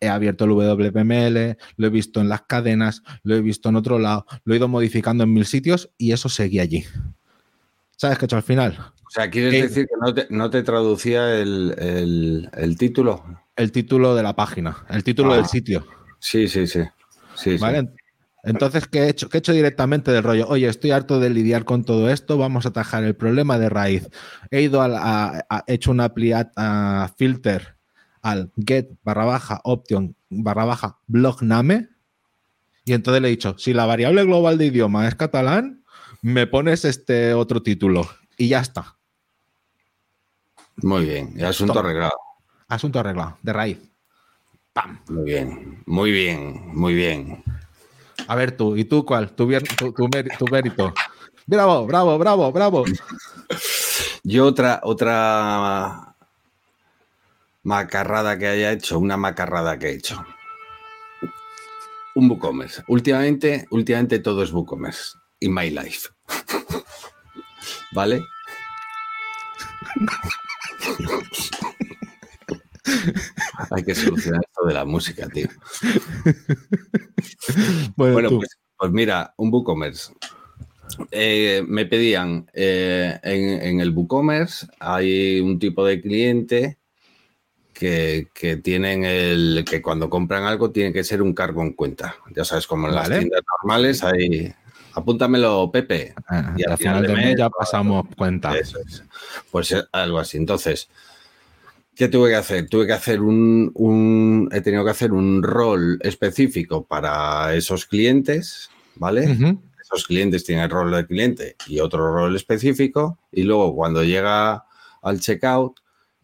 He 0.00 0.08
abierto 0.08 0.44
el 0.44 0.50
WPML, 0.50 1.56
lo 1.76 1.86
he 1.86 1.90
visto 1.90 2.20
en 2.20 2.28
las 2.28 2.42
cadenas, 2.42 3.02
lo 3.22 3.34
he 3.34 3.40
visto 3.40 3.68
en 3.68 3.76
otro 3.76 3.98
lado, 3.98 4.26
lo 4.44 4.54
he 4.54 4.58
ido 4.58 4.68
modificando 4.68 5.24
en 5.24 5.32
mil 5.32 5.44
sitios 5.44 5.90
y 5.98 6.12
eso 6.12 6.28
seguía 6.28 6.62
allí. 6.62 6.84
¿Sabes 7.96 8.18
qué 8.18 8.24
he 8.24 8.26
hecho 8.26 8.36
al 8.36 8.42
final? 8.42 8.78
O 9.08 9.10
sea, 9.10 9.30
¿quieres 9.30 9.52
decir 9.52 9.86
que 9.86 10.26
no 10.30 10.50
te, 10.50 10.62
traducía 10.62 11.34
el, 11.34 12.76
título? 12.78 13.24
El 13.58 13.72
título 13.72 14.14
de 14.14 14.22
la 14.22 14.36
página, 14.36 14.86
el 14.88 15.02
título 15.02 15.34
del 15.34 15.44
ah. 15.44 15.48
sitio. 15.48 15.86
Sí, 16.20 16.46
sí, 16.46 16.68
sí. 16.68 16.84
sí, 17.34 17.58
Entonces, 18.44 18.86
¿qué 18.86 19.00
he, 19.00 19.08
hecho? 19.08 19.28
¿qué 19.28 19.38
he 19.38 19.40
hecho 19.40 19.52
directamente 19.52 20.12
del 20.12 20.22
rollo? 20.22 20.46
Oye, 20.48 20.68
estoy 20.68 20.92
harto 20.92 21.18
de 21.18 21.28
lidiar 21.28 21.64
con 21.64 21.84
todo 21.84 22.08
esto, 22.08 22.38
vamos 22.38 22.66
a 22.66 22.68
atajar 22.68 23.02
el 23.02 23.16
problema 23.16 23.58
de 23.58 23.68
raíz. 23.68 24.08
He 24.52 24.62
ido 24.62 24.80
a, 24.80 25.44
hecho 25.66 25.90
una 25.90 26.12
a 26.56 27.10
filter 27.16 27.76
al 28.22 28.52
get 28.64 28.90
barra 29.02 29.24
baja 29.24 29.60
option 29.64 30.14
barra 30.28 30.64
baja 30.64 30.98
blog 31.06 31.42
name 31.42 31.88
y 32.84 32.92
entonces 32.92 33.20
le 33.20 33.28
he 33.28 33.30
dicho, 33.32 33.56
si 33.58 33.74
la 33.74 33.86
variable 33.86 34.24
global 34.24 34.56
de 34.56 34.66
idioma 34.66 35.08
es 35.08 35.14
catalán, 35.14 35.84
me 36.22 36.46
pones 36.46 36.84
este 36.84 37.34
otro 37.34 37.62
título 37.62 38.08
y 38.36 38.48
ya 38.48 38.60
está. 38.60 38.96
Muy 40.76 41.04
bien, 41.04 41.44
asunto 41.44 41.80
arreglado. 41.80 42.27
Asunto 42.68 43.00
arreglado, 43.00 43.38
de 43.42 43.52
raíz. 43.52 43.78
¡Pam! 44.74 45.00
Muy 45.08 45.24
bien, 45.24 45.82
muy 45.86 46.12
bien, 46.12 46.68
muy 46.74 46.94
bien. 46.94 47.42
A 48.26 48.34
ver 48.34 48.52
tú, 48.52 48.76
¿y 48.76 48.84
tú 48.84 49.06
cuál? 49.06 49.30
Tu, 49.30 49.48
tu, 50.36 50.46
mérito. 50.48 50.92
Bravo, 51.46 51.86
bravo, 51.86 52.18
bravo, 52.18 52.52
bravo. 52.52 52.84
Yo 54.22 54.44
otra, 54.44 54.80
otra 54.82 56.14
macarrada 57.62 58.38
que 58.38 58.48
haya 58.48 58.72
hecho, 58.72 58.98
una 58.98 59.16
macarrada 59.16 59.78
que 59.78 59.88
he 59.88 59.94
hecho. 59.94 60.22
Un 62.14 62.28
WooCommerce. 62.28 62.84
Últimamente, 62.88 63.66
últimamente 63.70 64.18
todo 64.18 64.42
es 64.42 64.52
WooCommerce. 64.52 65.16
In 65.40 65.54
my 65.54 65.70
life. 65.70 66.10
¿Vale? 67.92 68.22
Hay 73.70 73.84
que 73.84 73.94
solucionar 73.94 74.40
esto 74.42 74.66
de 74.66 74.74
la 74.74 74.84
música, 74.84 75.28
tío. 75.28 75.48
Bueno, 77.96 78.30
pues, 78.30 78.58
pues, 78.76 78.92
mira, 78.92 79.34
un 79.36 79.52
WooCommerce. 79.52 80.12
Eh, 81.10 81.62
me 81.66 81.86
pedían 81.86 82.50
eh, 82.54 83.18
en, 83.22 83.62
en, 83.62 83.80
el 83.80 83.90
WooCommerce 83.90 84.66
hay 84.80 85.38
un 85.38 85.58
tipo 85.58 85.84
de 85.84 86.00
cliente 86.00 86.78
que, 87.78 88.60
tienen 88.62 89.04
el 89.04 89.64
que 89.68 89.80
cuando 89.80 90.10
compran 90.10 90.44
algo 90.44 90.70
tiene 90.70 90.92
que 90.92 91.04
ser 91.04 91.22
un 91.22 91.32
cargo 91.32 91.62
en 91.62 91.72
cuenta. 91.72 92.16
Ya 92.34 92.44
sabes, 92.44 92.66
como 92.66 92.88
en 92.88 92.94
las 92.94 93.08
tiendas 93.08 93.42
normales 93.62 94.02
hay. 94.02 94.52
Apúntamelo, 94.94 95.70
Pepe. 95.70 96.12
Ah, 96.26 96.54
y 96.56 96.68
al 96.68 96.76
final, 96.76 97.06
de 97.06 97.14
mes 97.14 97.36
ya 97.38 97.48
pasamos 97.48 98.06
cuenta. 98.16 98.52
Pues 99.52 99.70
eh, 99.70 99.84
algo 99.92 100.18
así. 100.18 100.38
Entonces, 100.38 100.88
¿qué 101.98 102.08
tuve 102.08 102.30
que 102.30 102.36
hacer? 102.36 102.68
Tuve 102.68 102.86
que 102.86 102.92
hacer 102.92 103.20
un, 103.20 104.48
he 104.52 104.60
tenido 104.60 104.84
que 104.84 104.90
hacer 104.92 105.12
un 105.12 105.42
rol 105.42 105.98
específico 106.00 106.84
para 106.84 107.56
esos 107.56 107.86
clientes, 107.86 108.70
¿vale? 108.94 109.36
Esos 109.82 110.06
clientes 110.06 110.44
tienen 110.44 110.64
el 110.64 110.70
rol 110.70 110.92
de 110.92 111.06
cliente 111.06 111.56
y 111.66 111.80
otro 111.80 112.14
rol 112.14 112.36
específico. 112.36 113.18
Y 113.32 113.42
luego 113.42 113.74
cuando 113.74 114.04
llega 114.04 114.64
al 115.02 115.18
checkout, 115.18 115.80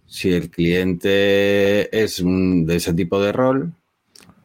si 0.06 0.32
el 0.32 0.48
cliente 0.48 2.04
es 2.04 2.22
de 2.24 2.76
ese 2.76 2.94
tipo 2.94 3.20
de 3.20 3.32
rol, 3.32 3.72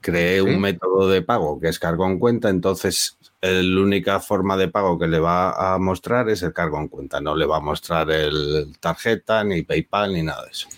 cree 0.01 0.41
un 0.41 0.59
método 0.59 1.07
de 1.09 1.21
pago 1.21 1.59
que 1.59 1.67
es 1.67 1.77
cargo 1.77 2.07
en 2.07 2.17
cuenta, 2.17 2.50
entonces 2.50 3.19
la 3.41 3.81
única 3.81 4.19
forma 4.19 4.57
de 4.57 4.69
pago 4.69 4.98
que 4.98 5.07
le 5.07 5.19
va 5.19 5.75
a 5.75 5.77
mostrar 5.77 6.27
es 6.29 6.41
el 6.41 6.53
cargo 6.53 6.79
en 6.79 6.88
cuenta, 6.88 7.21
no 7.21 7.36
le 7.36 7.45
va 7.45 7.57
a 7.57 7.62
mostrar 7.62 8.09
el 8.09 8.75
tarjeta, 8.79 9.43
ni 9.43 9.62
PayPal, 9.62 10.13
ni 10.13 10.24
nada 10.24 10.45
de 10.45 10.51
eso. 10.51 10.69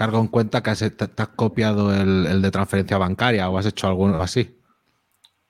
Cargo 0.00 0.18
en 0.20 0.28
cuenta 0.28 0.62
que 0.62 0.70
has, 0.70 0.78
te, 0.78 1.04
has 1.16 1.28
copiado 1.28 1.94
el, 1.94 2.40
de 2.40 2.50
transferencia 2.50 2.96
bancaria 2.96 3.50
o 3.50 3.58
has 3.58 3.66
hecho 3.66 3.86
algo 3.86 4.06
así. 4.22 4.56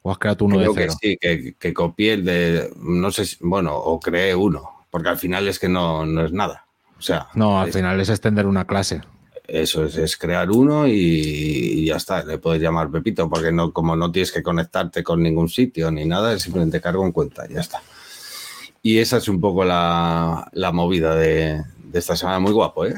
¿O 0.02 0.10
has 0.10 0.18
creado 0.18 0.44
uno 0.44 0.58
de 0.58 0.68
cero? 0.74 0.94
Que 1.00 1.08
sí, 1.08 1.18
que, 1.20 1.54
que 1.58 1.72
copié 1.72 2.14
el 2.14 2.24
de, 2.24 2.72
no 2.76 3.10
sé, 3.12 3.24
bueno, 3.40 3.76
o 3.76 4.00
creé 4.00 4.34
uno, 4.34 4.86
porque 4.90 5.10
al 5.10 5.18
final 5.18 5.46
es 5.46 5.58
que 5.58 5.68
no, 5.68 6.04
no 6.04 6.24
es 6.24 6.32
nada 6.32 6.66
sea, 7.02 7.28
no, 7.34 7.60
al 7.60 7.72
final 7.72 8.00
es 8.00 8.08
extender 8.08 8.46
una 8.46 8.66
clase. 8.66 9.00
Eso 9.46 9.84
es, 9.84 9.96
es 9.96 10.16
crear 10.16 10.50
uno 10.50 10.86
y, 10.86 11.86
ya 11.86 11.96
está. 11.96 12.24
Le 12.24 12.38
puedes 12.38 12.62
llamar 12.62 12.90
Pepito, 12.90 13.28
porque 13.28 13.50
no, 13.50 13.72
como 13.72 13.96
no 13.96 14.12
tienes 14.12 14.30
que 14.30 14.42
conectarte 14.42 15.02
con 15.02 15.22
ningún 15.22 15.48
sitio 15.48 15.90
ni 15.90 16.04
nada, 16.04 16.38
simplemente 16.38 16.80
cargo 16.80 17.04
en 17.04 17.12
cuenta, 17.12 17.48
ya 17.48 17.60
está. 17.60 17.82
Y 18.82 18.98
esa 18.98 19.16
es 19.16 19.28
un 19.28 19.40
poco 19.40 19.64
la, 19.64 20.48
movida 20.72 21.16
de, 21.16 21.62
esta 21.92 22.16
semana, 22.16 22.38
muy 22.38 22.52
guapo, 22.52 22.86
¿eh? 22.86 22.94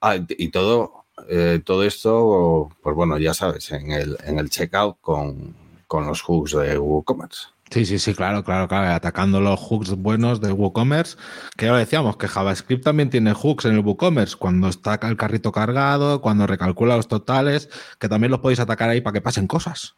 Ah, 0.00 0.16
y 0.28 0.48
todo, 0.50 0.95
eh, 1.28 1.60
todo 1.64 1.84
esto, 1.84 2.70
pues 2.82 2.94
bueno, 2.94 3.18
ya 3.18 3.34
sabes, 3.34 3.70
en 3.72 3.90
el, 3.90 4.16
en 4.24 4.38
el 4.38 4.50
checkout 4.50 4.98
con, 5.00 5.54
con 5.86 6.06
los 6.06 6.22
hooks 6.22 6.52
de 6.52 6.78
WooCommerce. 6.78 7.48
Sí, 7.70 7.84
sí, 7.84 7.98
sí, 7.98 8.14
claro, 8.14 8.44
claro, 8.44 8.68
claro. 8.68 8.94
Atacando 8.94 9.40
los 9.40 9.58
hooks 9.58 9.96
buenos 9.96 10.40
de 10.40 10.52
WooCommerce, 10.52 11.16
que 11.56 11.66
ya 11.66 11.72
lo 11.72 11.78
decíamos, 11.78 12.16
que 12.16 12.28
JavaScript 12.28 12.84
también 12.84 13.10
tiene 13.10 13.34
hooks 13.34 13.64
en 13.64 13.72
el 13.72 13.80
WooCommerce, 13.80 14.36
cuando 14.36 14.68
está 14.68 15.00
el 15.02 15.16
carrito 15.16 15.50
cargado, 15.50 16.20
cuando 16.20 16.46
recalcula 16.46 16.96
los 16.96 17.08
totales, 17.08 17.68
que 17.98 18.08
también 18.08 18.30
los 18.30 18.40
podéis 18.40 18.60
atacar 18.60 18.88
ahí 18.88 19.00
para 19.00 19.14
que 19.14 19.20
pasen 19.20 19.48
cosas. 19.48 19.96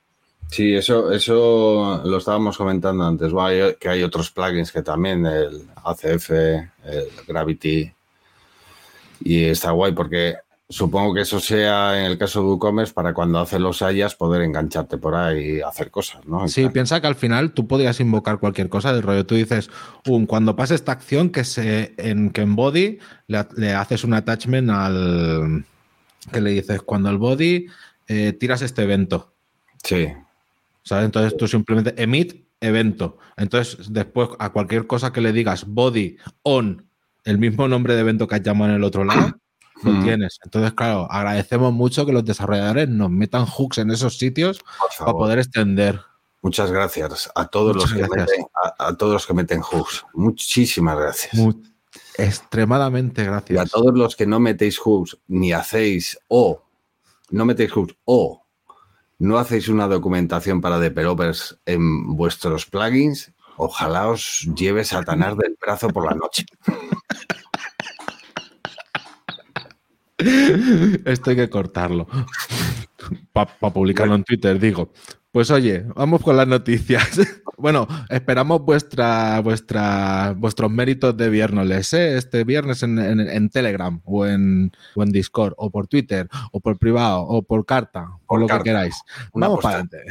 Sí, 0.51 0.75
eso, 0.75 1.13
eso 1.13 2.01
lo 2.07 2.17
estábamos 2.17 2.57
comentando 2.57 3.05
antes, 3.05 3.33
que 3.79 3.89
hay 3.89 4.03
otros 4.03 4.31
plugins 4.31 4.73
que 4.73 4.83
también, 4.83 5.27
el 5.27 5.69
ACF, 5.85 6.31
el 6.31 7.11
Gravity, 7.27 7.93
y 9.21 9.45
está 9.45 9.73
guay 9.73 9.93
porque 9.93 10.37
Supongo 10.71 11.15
que 11.15 11.23
eso 11.23 11.41
sea 11.41 11.99
en 11.99 12.05
el 12.05 12.19
caso 12.19 12.41
de 12.41 12.47
WooCommerce 12.47 12.93
para 12.93 13.15
cuando 13.15 13.39
haces 13.39 13.59
los 13.59 13.81
hayas 13.81 14.15
poder 14.15 14.43
engancharte 14.43 14.99
por 14.99 15.15
ahí 15.15 15.57
y 15.57 15.61
hacer 15.63 15.91
cosas, 15.91 16.27
¿no? 16.27 16.47
Sí, 16.47 16.69
piensa 16.69 17.01
que 17.01 17.07
al 17.07 17.15
final 17.15 17.53
tú 17.53 17.67
podías 17.67 18.01
invocar 18.01 18.39
cualquier 18.39 18.69
cosa 18.69 18.93
del 18.93 19.03
rollo. 19.03 19.25
Tú 19.25 19.35
dices, 19.35 19.71
un, 20.07 20.27
cuando 20.27 20.57
pase 20.57 20.75
esta 20.75 20.93
acción 20.93 21.31
que 21.31 21.45
se 21.45 21.95
en 21.97 22.31
que 22.31 22.43
en 22.43 22.55
body 22.55 22.99
le, 23.29 23.73
haces 23.73 24.05
un 24.05 24.13
attachment 24.13 24.69
al 24.69 25.65
que 26.31 26.41
le 26.43 26.51
dices 26.51 26.83
cuando 26.83 27.09
el 27.09 27.17
body 27.17 27.67
eh, 28.07 28.35
tiras 28.35 28.61
este 28.61 28.83
evento. 28.83 29.33
Sí. 29.83 30.09
¿Sabes? 30.83 31.07
Entonces 31.07 31.35
tú 31.39 31.49
simplemente 31.49 31.95
emit 31.97 32.45
evento. 32.61 33.17
Entonces 33.39 33.91
después 33.91 34.29
a 34.39 34.51
cualquier 34.51 34.87
cosa 34.87 35.15
que 35.15 35.23
le 35.23 35.33
digas 35.33 35.65
body 35.67 36.19
on 36.43 36.85
el 37.25 37.39
mismo 37.39 37.69
nombre 37.69 37.95
de 37.95 38.01
evento 38.01 38.29
que 38.29 38.35
has 38.35 38.43
llamado 38.43 38.73
en 38.73 38.77
el 38.77 38.85
otro 38.85 39.05
lado 39.05 39.33
lo 39.83 39.93
mm. 39.93 40.05
tienes. 40.05 40.39
Entonces, 40.45 40.73
claro, 40.73 41.11
agradecemos 41.11 41.73
mucho 41.73 42.07
que 42.07 42.13
los 42.13 42.25
desarrolladores 42.25 42.89
nos 42.89 43.11
metan 43.11 43.47
hooks 43.47 43.79
en 43.79 43.91
esos 43.91 44.19
sitios 44.19 44.61
para 44.99 45.13
poder 45.13 45.39
extender. 45.39 46.01
Muchas 46.41 46.71
gracias 46.71 47.31
a 47.35 47.47
todos, 47.47 47.75
los 47.75 47.93
que, 47.93 48.03
meten, 48.03 48.47
a, 48.79 48.97
todos 48.97 49.13
los 49.13 49.27
que 49.27 49.35
meten 49.35 49.61
hooks. 49.61 50.05
Muchísimas 50.15 50.97
gracias. 50.97 51.35
extremadamente 52.17 53.25
gracias. 53.25 53.57
Y 53.57 53.59
a 53.59 53.67
todos 53.67 53.97
los 53.97 54.15
que 54.15 54.27
no 54.27 54.39
metéis 54.39 54.79
hooks 54.79 55.19
ni 55.27 55.53
hacéis 55.53 56.19
o 56.29 56.63
no 57.31 57.45
metéis 57.45 57.73
hooks 57.73 57.95
o 58.05 58.45
no 59.19 59.39
hacéis 59.39 59.69
una 59.69 59.89
documentación 59.89 60.61
para 60.61 60.79
developers 60.79 61.59
en 61.67 62.17
vuestros 62.17 62.67
plugins, 62.67 63.33
ojalá 63.57 64.09
os 64.09 64.49
lleve 64.55 64.85
Satanás 64.85 65.37
del 65.37 65.57
brazo 65.61 65.89
por 65.89 66.07
la 66.07 66.15
noche. 66.15 66.47
Esto 70.19 71.31
hay 71.31 71.37
que 71.37 71.49
cortarlo. 71.49 72.09
Para 73.33 73.73
publicarlo 73.73 74.15
en 74.15 74.25
Twitter, 74.25 74.59
digo. 74.59 74.93
Pues 75.31 75.51
oye, 75.51 75.85
vamos 75.95 76.23
con 76.23 76.37
las 76.37 76.49
noticias. 76.49 77.21
Bueno, 77.61 77.89
esperamos 78.09 78.65
vuestra, 78.65 79.41
vuestra, 79.41 80.33
vuestros 80.37 80.71
méritos 80.71 81.17
de 81.17 81.29
viernes, 81.29 81.93
¿eh? 81.93 82.17
este 82.17 82.45
viernes 82.45 82.85
en, 82.85 83.51
Telegram 83.51 84.01
o 84.05 84.27
en, 84.27 84.71
o 84.95 85.03
en 85.03 85.11
Discord 85.11 85.55
o 85.57 85.69
por 85.69 85.89
Twitter 85.89 86.29
o 86.53 86.61
por 86.61 86.79
privado 86.79 87.23
o 87.23 87.43
por 87.43 87.67
carta, 87.67 88.11
por, 88.29 88.39
lo 88.39 88.47
que 88.47 88.61
queráis. 88.61 88.95
vamos 89.35 89.59
para 89.61 89.81
adelante. 89.81 90.05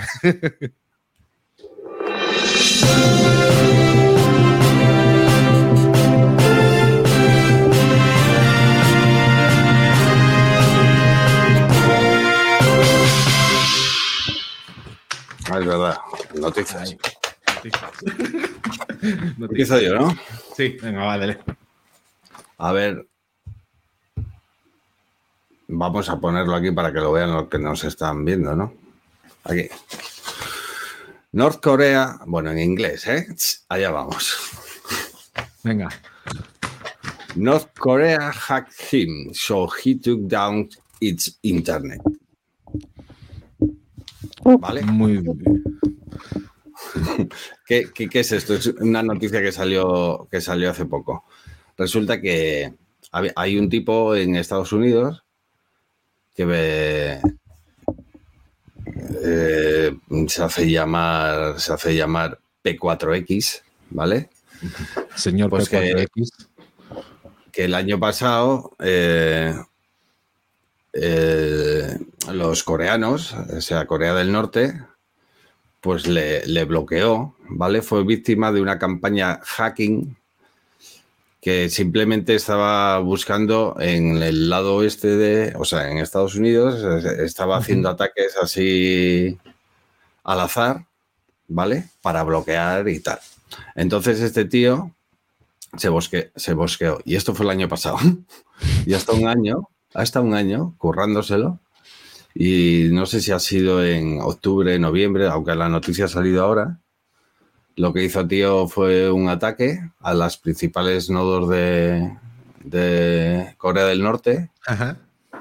Ah, 15.50 15.60
es 15.60 15.66
verdad. 15.66 15.98
Noticias. 16.36 16.96
Empiezo 19.40 19.80
yo, 19.80 19.96
¿no? 19.96 20.18
Sí, 20.56 20.78
venga, 20.82 21.06
vale. 21.06 21.40
A 22.58 22.72
ver. 22.72 23.08
Vamos 25.70 26.10
a 26.10 26.20
ponerlo 26.20 26.56
aquí 26.56 26.72
para 26.72 26.92
que 26.92 27.00
lo 27.00 27.12
vean 27.12 27.34
los 27.34 27.48
que 27.48 27.60
nos 27.60 27.84
están 27.84 28.24
viendo, 28.26 28.56
¿no? 28.56 28.74
Aquí. 29.44 29.70
North 31.34 31.62
Korea, 31.62 32.20
bueno, 32.26 32.52
en 32.52 32.60
inglés, 32.60 33.06
¿eh? 33.08 33.28
Allá 33.70 33.92
vamos. 33.92 34.38
Venga. 35.64 35.90
North 37.36 37.78
Korea 37.78 38.32
hacked 38.32 38.94
him, 38.94 39.34
so 39.34 39.68
he 39.68 39.96
took 39.96 40.22
down 40.22 40.70
its 41.00 41.38
internet. 41.44 42.02
¿Vale? 44.56 44.82
Muy 44.84 45.18
bien. 45.18 45.64
¿Qué, 47.66 47.92
es 48.14 48.32
esto? 48.32 48.54
Es 48.54 48.68
una 48.68 49.04
noticia 49.04 49.42
que 49.42 49.52
salió, 49.52 50.28
que 50.32 50.40
salió 50.40 50.72
hace 50.72 50.86
poco. 50.86 51.26
Resulta 51.78 52.22
que 52.22 52.74
hay 53.12 53.58
un 53.58 53.70
tipo 53.70 54.16
en 54.16 54.36
Estados 54.36 54.72
Unidos 54.72 55.24
que 56.36 56.46
ve, 56.46 57.22
eh, 59.24 59.98
se 60.28 60.44
hace 60.44 60.70
llamar 60.70 61.60
se 61.60 61.74
hace 61.74 61.96
llamar 61.96 62.40
P4X, 62.64 63.62
¿vale? 63.90 64.30
Señor 65.16 65.50
pues 65.50 65.72
P4X. 65.72 66.48
Que, 67.52 67.66
el 67.66 67.74
año 67.74 68.00
pasado 68.00 68.72
eh, 68.80 69.54
eh, 70.94 71.98
los 72.32 72.64
coreanos, 72.64 73.34
o 73.34 73.62
sea, 73.62 73.86
Corea 73.86 74.14
del 74.14 74.32
Norte, 74.32 74.82
pues 75.82 76.08
le, 76.08 76.66
bloqueó, 76.66 77.36
¿vale? 77.50 77.82
Fue 77.82 78.04
víctima 78.04 78.52
de 78.52 78.62
una 78.62 78.80
campaña 78.80 79.40
hacking 79.44 80.18
que 81.42 81.70
simplemente 81.70 82.36
estaba 82.36 83.00
buscando 83.00 83.78
en 83.80 84.22
el 84.22 84.50
lado 84.50 84.76
oeste 84.76 85.16
de, 85.16 85.54
o 85.58 85.66
sea, 85.66 85.90
en 85.90 86.00
Estados 86.00 86.36
Unidos, 86.36 86.84
estaba 87.20 87.58
haciendo 87.58 87.90
ataques 87.90 88.36
así 88.42 89.38
al 90.24 90.42
azar, 90.42 90.86
¿vale? 91.48 91.86
Para 92.02 92.24
bloquear 92.24 92.90
y 92.90 93.00
tal. 93.00 93.20
Entonces 93.76 94.20
este 94.20 94.46
tío 94.46 94.92
se, 95.78 95.90
bosque, 95.90 96.32
se 96.36 96.54
bosqueó. 96.54 97.00
Y 97.06 97.16
esto 97.16 97.34
fue 97.34 97.46
el 97.46 97.52
año 97.52 97.70
pasado. 97.70 97.98
y 98.86 98.94
hasta 98.94 99.14
un 99.14 99.28
año 99.28 99.70
hasta 99.94 100.22
un 100.22 100.34
año 100.34 100.76
currándoselo. 100.78 101.60
Y 102.40 102.90
no 102.92 103.08
sé 103.08 103.20
si 103.20 103.32
ha 103.32 103.40
sido 103.40 103.84
en 103.84 104.22
octubre, 104.22 104.78
noviembre, 104.78 105.26
aunque 105.26 105.56
la 105.56 105.70
noticia 105.70 106.06
ha 106.06 106.08
salido 106.08 106.44
ahora. 106.44 106.80
Lo 107.76 107.92
que 107.94 108.04
hizo 108.04 108.28
tío 108.28 108.68
fue 108.68 109.10
un 109.10 109.28
ataque 109.28 109.80
a 110.02 110.14
las 110.14 110.38
principales 110.38 111.10
nodos 111.10 111.50
de, 111.50 112.16
de 112.64 113.56
Corea 113.58 113.86
del 113.86 114.04
Norte. 114.04 114.52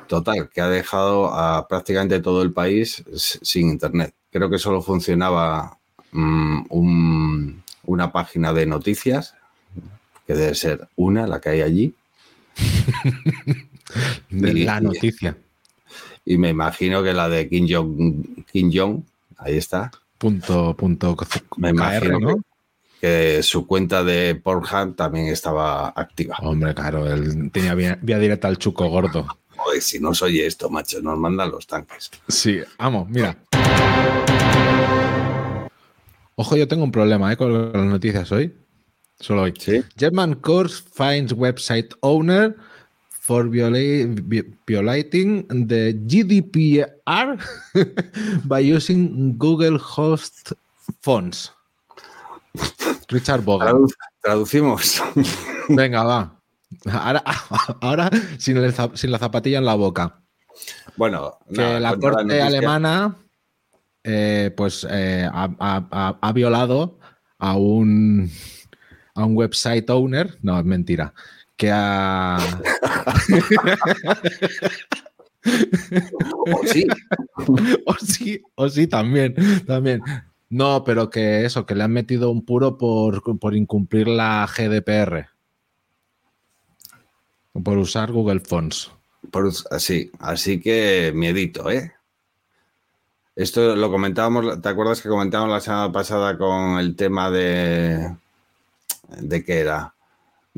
Total, 0.06 0.48
que 0.48 0.62
ha 0.62 0.70
dejado 0.70 1.34
a 1.34 1.68
prácticamente 1.68 2.20
todo 2.20 2.40
el 2.40 2.54
país 2.54 3.04
sin 3.14 3.68
internet. 3.68 4.14
Creo 4.30 4.48
que 4.48 4.58
solo 4.58 4.80
funcionaba 4.80 5.76
mm, 6.12 7.50
una 7.84 8.10
página 8.10 8.54
de 8.54 8.64
noticias, 8.64 9.34
que 10.26 10.32
debe 10.32 10.54
ser 10.54 10.88
una, 10.96 11.26
la 11.26 11.42
que 11.42 11.50
hay 11.50 11.60
allí. 11.60 11.94
de 14.30 14.54
la 14.54 14.80
noticia. 14.80 15.36
Y, 16.26 16.36
me 16.38 16.50
imagino 16.50 17.02
que 17.02 17.12
la 17.14 17.28
de 17.28 17.48
Kim 17.48 17.66
Jong, 17.70 18.44
Kim 18.50 18.70
Jong 18.74 19.02
ahí 19.38 19.56
está. 19.56 19.90
Punto, 20.18 20.76
punto. 20.76 21.16
Me 21.56 21.70
imagino 21.70 22.42
que, 23.00 23.42
su 23.42 23.66
cuenta 23.66 24.02
de 24.02 24.34
Pornhub 24.34 24.96
también 24.96 25.26
estaba 25.26 25.88
activa. 25.88 26.36
Hombre, 26.42 26.74
claro, 26.74 27.06
él 27.10 27.50
tenía 27.52 27.74
vía, 27.74 27.98
directa 28.02 28.48
al 28.48 28.58
chuco 28.58 28.88
gordo. 28.88 29.26
Joder, 29.56 29.80
si 29.80 30.00
no 30.00 30.14
soy 30.14 30.40
esto, 30.40 30.68
macho, 30.68 31.00
nos 31.00 31.18
mandan 31.18 31.50
los 31.50 31.66
tanques. 31.66 32.10
Sí, 32.28 32.60
vamos, 32.78 33.08
mira. 33.08 33.38
Ojo, 36.34 36.56
yo 36.56 36.68
tengo 36.68 36.84
un 36.84 36.92
problema 36.92 37.32
¿eh? 37.32 37.36
con 37.36 37.72
las 37.72 37.84
noticias 37.86 38.30
hoy. 38.32 38.54
Solo 39.18 39.42
hoy. 39.42 39.54
¿Sí? 39.58 39.82
German 39.96 40.34
Course 40.34 40.82
finds 40.92 41.32
website 41.32 41.94
owner 42.00 42.56
for 43.26 43.50
violating 43.50 44.14
the 45.66 45.82
GDPR 46.06 47.42
by 48.46 48.60
using 48.60 49.36
Google 49.36 49.78
Host 49.78 50.52
Fonts. 51.02 51.50
Richard 53.10 53.42
Bogan. 53.44 53.90
traducimos. 54.22 55.02
Venga, 55.68 56.04
va. 56.04 56.40
Ahora, 57.80 58.10
sin, 58.38 58.62
la 58.62 59.18
zapatilla 59.18 59.58
en 59.58 59.64
la 59.64 59.74
boca. 59.74 60.22
Bueno, 60.96 61.38
que 61.52 61.80
la 61.80 61.96
corte 61.96 62.40
alemana 62.40 63.16
eh, 64.04 64.52
pues 64.56 64.86
eh, 64.88 65.28
ha, 65.32 66.32
violado 66.32 66.98
a 67.38 67.56
un, 67.56 68.30
a 69.14 69.24
un 69.24 69.36
website 69.36 69.90
owner. 69.90 70.38
No, 70.42 70.58
es 70.58 70.64
mentira 70.64 71.12
que 71.56 71.70
ha... 71.72 72.38
o 76.46 76.66
sí. 76.66 76.86
o 77.86 77.94
sí, 77.94 78.42
o 78.54 78.68
sí, 78.68 78.86
también, 78.86 79.34
también. 79.66 80.02
No, 80.48 80.84
pero 80.84 81.10
que 81.10 81.44
eso, 81.44 81.66
que 81.66 81.74
le 81.74 81.84
han 81.84 81.92
metido 81.92 82.30
un 82.30 82.44
puro 82.44 82.78
por, 82.78 83.54
incumplir 83.54 84.08
la 84.08 84.46
GDPR. 84.46 85.28
Por 87.64 87.78
usar 87.78 88.12
Google 88.12 88.40
Fonts. 88.40 88.92
Por, 89.30 89.52
sí, 89.52 90.10
así 90.20 90.60
que 90.60 91.12
miedito, 91.14 91.70
¿eh? 91.70 91.92
Esto 93.34 93.76
lo 93.76 93.90
comentábamos, 93.90 94.62
¿te 94.62 94.68
acuerdas 94.68 95.02
que 95.02 95.08
comentábamos 95.08 95.52
la 95.52 95.60
semana 95.60 95.92
pasada 95.92 96.38
con 96.38 96.78
el 96.78 96.96
tema 96.96 97.30
de. 97.30 98.16
¿De 99.20 99.44
qué 99.44 99.60
era? 99.60 99.95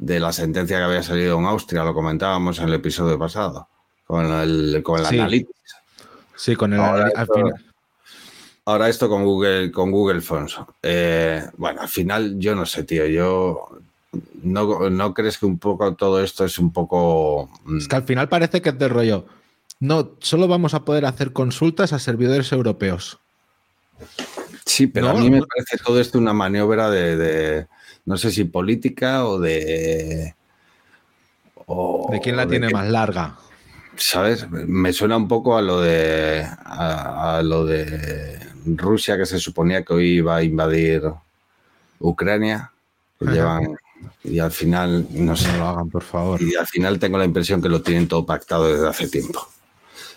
De 0.01 0.21
la 0.21 0.33
sentencia 0.33 0.79
que 0.79 0.85
había 0.85 1.03
salido 1.03 1.39
en 1.39 1.45
Austria, 1.47 1.85
lo 1.85 1.93
comentábamos 1.93 2.59
en 2.59 2.69
el 2.69 2.75
episodio 2.75 3.19
pasado, 3.19 3.69
con 4.07 4.27
el, 4.27 4.83
con 4.83 5.01
el 5.01 5.07
sí. 5.07 5.47
Sí, 6.37 6.55
con 6.55 6.73
el 6.73 6.81
ahora 6.81 7.09
esto, 7.09 7.51
ahora 8.65 8.89
esto 8.89 9.09
con 9.09 9.25
Google, 9.25 9.73
con 9.73 9.91
Google 9.91 10.21
Fonts. 10.21 10.61
Eh, 10.83 11.45
bueno, 11.57 11.81
al 11.81 11.89
final, 11.89 12.39
yo 12.39 12.55
no 12.55 12.65
sé, 12.65 12.85
tío. 12.85 13.07
Yo 13.07 13.71
no, 14.43 14.89
no 14.89 15.15
crees 15.15 15.39
que 15.39 15.47
un 15.47 15.59
poco 15.59 15.95
todo 15.95 16.23
esto 16.23 16.45
es 16.45 16.59
un 16.61 16.73
poco. 16.73 17.51
Mm? 17.65 17.79
Es 17.79 17.89
que 17.89 17.97
al 17.97 18.05
final 18.05 18.29
parece 18.29 18.63
que 18.63 18.69
es 18.69 18.79
del 18.79 18.91
rollo. 18.91 19.27
No, 19.81 20.13
solo 20.21 20.47
vamos 20.47 20.75
a 20.75 20.85
poder 20.85 21.07
hacer 21.07 21.33
consultas 21.33 21.93
a 21.93 21.99
servidores 21.99 22.53
europeos. 22.53 23.19
Sí, 24.65 24.87
pero 24.87 25.11
a 25.11 25.15
mí 25.15 25.29
me 25.29 25.43
parece 25.43 25.83
todo 25.85 26.01
esto 26.01 26.19
una 26.19 26.33
maniobra 26.33 26.89
de 26.89 27.67
no 28.09 28.17
sé 28.17 28.31
si 28.31 28.45
política 28.45 29.27
o 29.27 29.39
de... 29.39 30.35
¿De 32.11 32.21
quién 32.23 32.37
la 32.37 32.49
tiene 32.49 32.71
más 32.71 32.89
larga? 32.89 33.37
¿Sabes? 33.97 34.49
Me 34.51 34.95
suena 34.95 35.19
un 35.19 35.29
poco 35.29 35.59
a 35.59 35.61
lo 35.61 35.83
de 35.83 36.43
a, 36.65 37.43
lo 37.45 37.67
de 37.67 38.39
Rusia 38.65 39.19
que 39.19 39.27
se 39.27 39.39
suponía 39.39 39.83
que 39.83 39.93
hoy 39.93 40.09
iba 40.17 40.37
a 40.37 40.43
invadir 40.43 41.03
Ucrania. 41.99 42.73
y 44.25 44.39
al 44.39 44.53
final 44.53 45.07
no 45.11 45.37
sé. 45.37 45.53
No 45.53 45.59
lo 45.59 45.69
hagan, 45.69 45.91
por 45.91 46.03
favor. 46.03 46.41
Y 46.41 46.57
al 46.57 46.67
final 46.67 46.99
tengo 46.99 47.19
la 47.19 47.27
impresión 47.27 47.61
que 47.61 47.69
lo 47.69 47.83
tienen 47.83 48.09
todo 48.09 48.25
pactado 48.25 48.73
desde 48.73 48.89
hace 48.89 49.09
tiempo. 49.09 49.47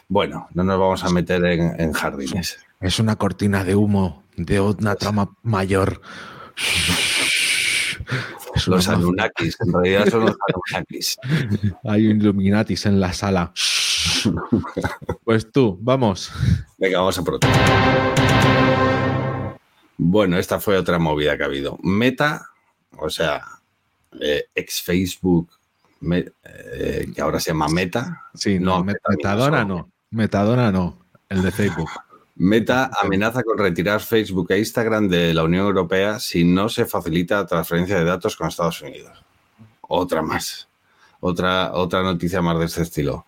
Bueno, 0.07 0.47
no 0.53 0.63
nos 0.63 0.79
vamos 0.79 1.03
a 1.03 1.09
meter 1.09 1.43
en, 1.43 1.77
en 1.77 1.91
jardines. 1.91 2.57
Es 2.79 2.99
una 2.99 3.17
cortina 3.17 3.65
de 3.65 3.75
humo 3.75 4.23
de 4.37 4.61
una 4.61 4.95
trama 4.95 5.31
mayor. 5.43 6.01
Los 8.67 8.87
Anunnakis, 8.87 9.57
en 9.61 9.73
realidad 9.73 10.09
son 10.09 10.21
los 10.25 10.35
Anunnakis. 10.47 11.17
Hay 11.83 12.07
un 12.07 12.17
Illuminatis 12.21 12.85
en 12.85 12.99
la 12.99 13.13
sala. 13.13 13.51
Pues 15.23 15.51
tú, 15.51 15.77
vamos. 15.81 16.31
Venga, 16.77 16.99
vamos 16.99 17.17
a 17.17 17.23
proteger. 17.23 17.61
Bueno, 19.97 20.37
esta 20.37 20.59
fue 20.59 20.77
otra 20.77 20.97
movida 20.99 21.37
que 21.37 21.43
ha 21.43 21.45
habido. 21.45 21.77
Meta, 21.83 22.47
o 22.97 23.09
sea, 23.09 23.43
eh, 24.19 24.45
ex 24.55 24.81
Facebook, 24.81 25.51
me- 25.99 26.31
eh, 26.43 27.11
que 27.13 27.21
ahora 27.21 27.39
se 27.39 27.51
llama 27.51 27.67
Meta. 27.67 28.23
Sí, 28.33 28.59
no, 28.59 28.79
No, 28.79 28.85
Met- 28.85 28.99
Metadona 29.09 29.63
no. 29.63 29.91
Metadona 30.09 30.71
no. 30.71 31.05
El 31.29 31.43
de 31.43 31.51
Facebook. 31.51 31.89
Meta 32.35 32.89
amenaza 33.01 33.43
con 33.43 33.57
retirar 33.57 33.99
Facebook 34.01 34.51
e 34.51 34.59
Instagram 34.59 35.07
de 35.09 35.33
la 35.33 35.43
Unión 35.43 35.65
Europea 35.65 36.19
si 36.19 36.43
no 36.43 36.69
se 36.69 36.85
facilita 36.85 37.35
la 37.41 37.45
transferencia 37.45 37.97
de 37.99 38.05
datos 38.05 38.35
con 38.35 38.47
Estados 38.47 38.81
Unidos. 38.81 39.23
Otra 39.81 40.21
más. 40.21 40.67
Otra, 41.19 41.73
otra 41.73 42.01
noticia 42.01 42.41
más 42.41 42.57
de 42.57 42.65
este 42.65 42.81
estilo. 42.83 43.25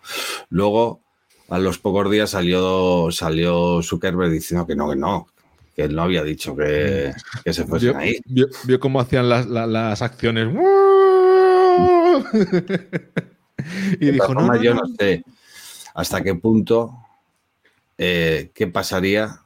Luego, 0.49 1.01
a 1.49 1.59
los 1.59 1.77
pocos 1.77 2.09
días 2.09 2.31
salió, 2.31 3.09
salió 3.11 3.81
Zuckerberg 3.83 4.31
diciendo 4.31 4.65
que 4.65 4.75
no, 4.75 4.89
que 4.89 4.95
no, 4.95 5.27
que 5.75 5.83
él 5.83 5.95
no 5.95 6.03
había 6.03 6.23
dicho 6.23 6.55
que, 6.55 7.13
que 7.43 7.53
se 7.53 7.65
fuesen 7.65 7.91
Vio, 7.91 7.99
ahí. 7.99 8.17
vio- 8.25 8.47
vio 8.63 8.79
cómo 8.79 8.99
hacían 8.99 9.29
las, 9.29 9.45
la- 9.47 9.67
las 9.67 10.01
acciones. 10.01 10.47
y 13.99 14.05
De 14.05 14.11
dijo, 14.11 14.33
no, 14.33 14.41
no, 14.47 14.55
yo 14.61 14.73
no 14.73 14.81
sé 14.97 15.23
hasta 15.93 16.23
qué 16.23 16.33
punto, 16.35 16.97
eh, 17.97 18.51
qué 18.53 18.67
pasaría, 18.67 19.39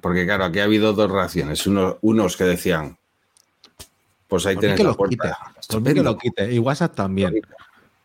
porque 0.00 0.24
claro, 0.24 0.44
aquí 0.44 0.58
ha 0.60 0.64
habido 0.64 0.92
dos 0.92 1.10
reacciones. 1.10 1.66
Uno- 1.66 1.98
unos 2.02 2.36
que 2.36 2.44
decían, 2.44 2.96
pues 4.28 4.46
ahí 4.46 4.56
tienes 4.56 4.76
que 4.76 4.84
la 4.84 4.90
lo 4.90 4.96
puerta. 4.96 5.38
quite. 5.68 5.94
Que 5.94 6.02
lo 6.02 6.16
quite. 6.18 6.52
Y 6.52 6.58
WhatsApp 6.58 6.94
también. 6.94 7.40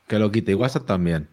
Que 0.07 0.19
lo 0.19 0.31
quite. 0.31 0.51
Y 0.51 0.55
WhatsApp 0.55 0.85
también. 0.85 1.27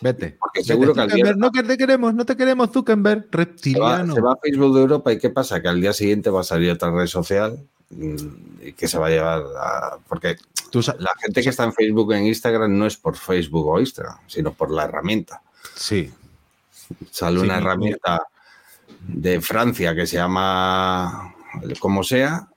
Vete. 0.00 0.36
Porque 0.38 0.60
Vete, 0.60 0.68
seguro 0.68 0.94
que 0.94 1.00
al 1.00 1.08
día- 1.10 1.34
no 1.36 1.50
que 1.50 1.62
te 1.62 1.76
queremos, 1.76 2.14
no 2.14 2.24
te 2.24 2.36
queremos, 2.36 2.70
Zuckerberg, 2.70 3.22
Se 3.22 3.26
va, 3.26 3.44
reptiliano. 3.44 4.14
se 4.14 4.20
va 4.20 4.32
a 4.32 4.36
Facebook 4.40 4.74
de 4.74 4.80
Europa 4.82 5.12
y 5.12 5.18
qué 5.18 5.30
pasa? 5.30 5.60
Que 5.60 5.68
al 5.68 5.80
día 5.80 5.92
siguiente 5.92 6.30
va 6.30 6.40
a 6.42 6.44
salir 6.44 6.70
otra 6.70 6.90
red 6.92 7.06
social 7.08 7.58
mm, 7.90 8.16
y 8.62 8.72
que 8.74 8.86
se 8.86 8.96
va 8.98 9.08
a 9.08 9.10
llevar 9.10 9.42
a... 9.60 9.98
Porque 10.08 10.36
Tú 10.70 10.80
la 10.98 11.12
gente 11.20 11.42
que 11.42 11.48
está 11.48 11.64
en 11.64 11.72
Facebook 11.72 12.12
en 12.12 12.26
Instagram 12.26 12.76
no 12.78 12.86
es 12.86 12.96
por 12.98 13.16
Facebook 13.16 13.66
o 13.66 13.80
Instagram, 13.80 14.18
sino 14.26 14.52
por 14.52 14.70
la 14.70 14.84
herramienta. 14.84 15.40
Sí. 15.74 16.12
Sale 17.10 17.38
Sí, 17.40 17.44
una 17.44 17.58
herramienta 17.58 18.22
de 19.08 19.40
Francia 19.40 19.94
que 19.94 20.06
se 20.06 20.16
llama 20.16 21.34
como 21.80 22.02
sea 22.02 22.48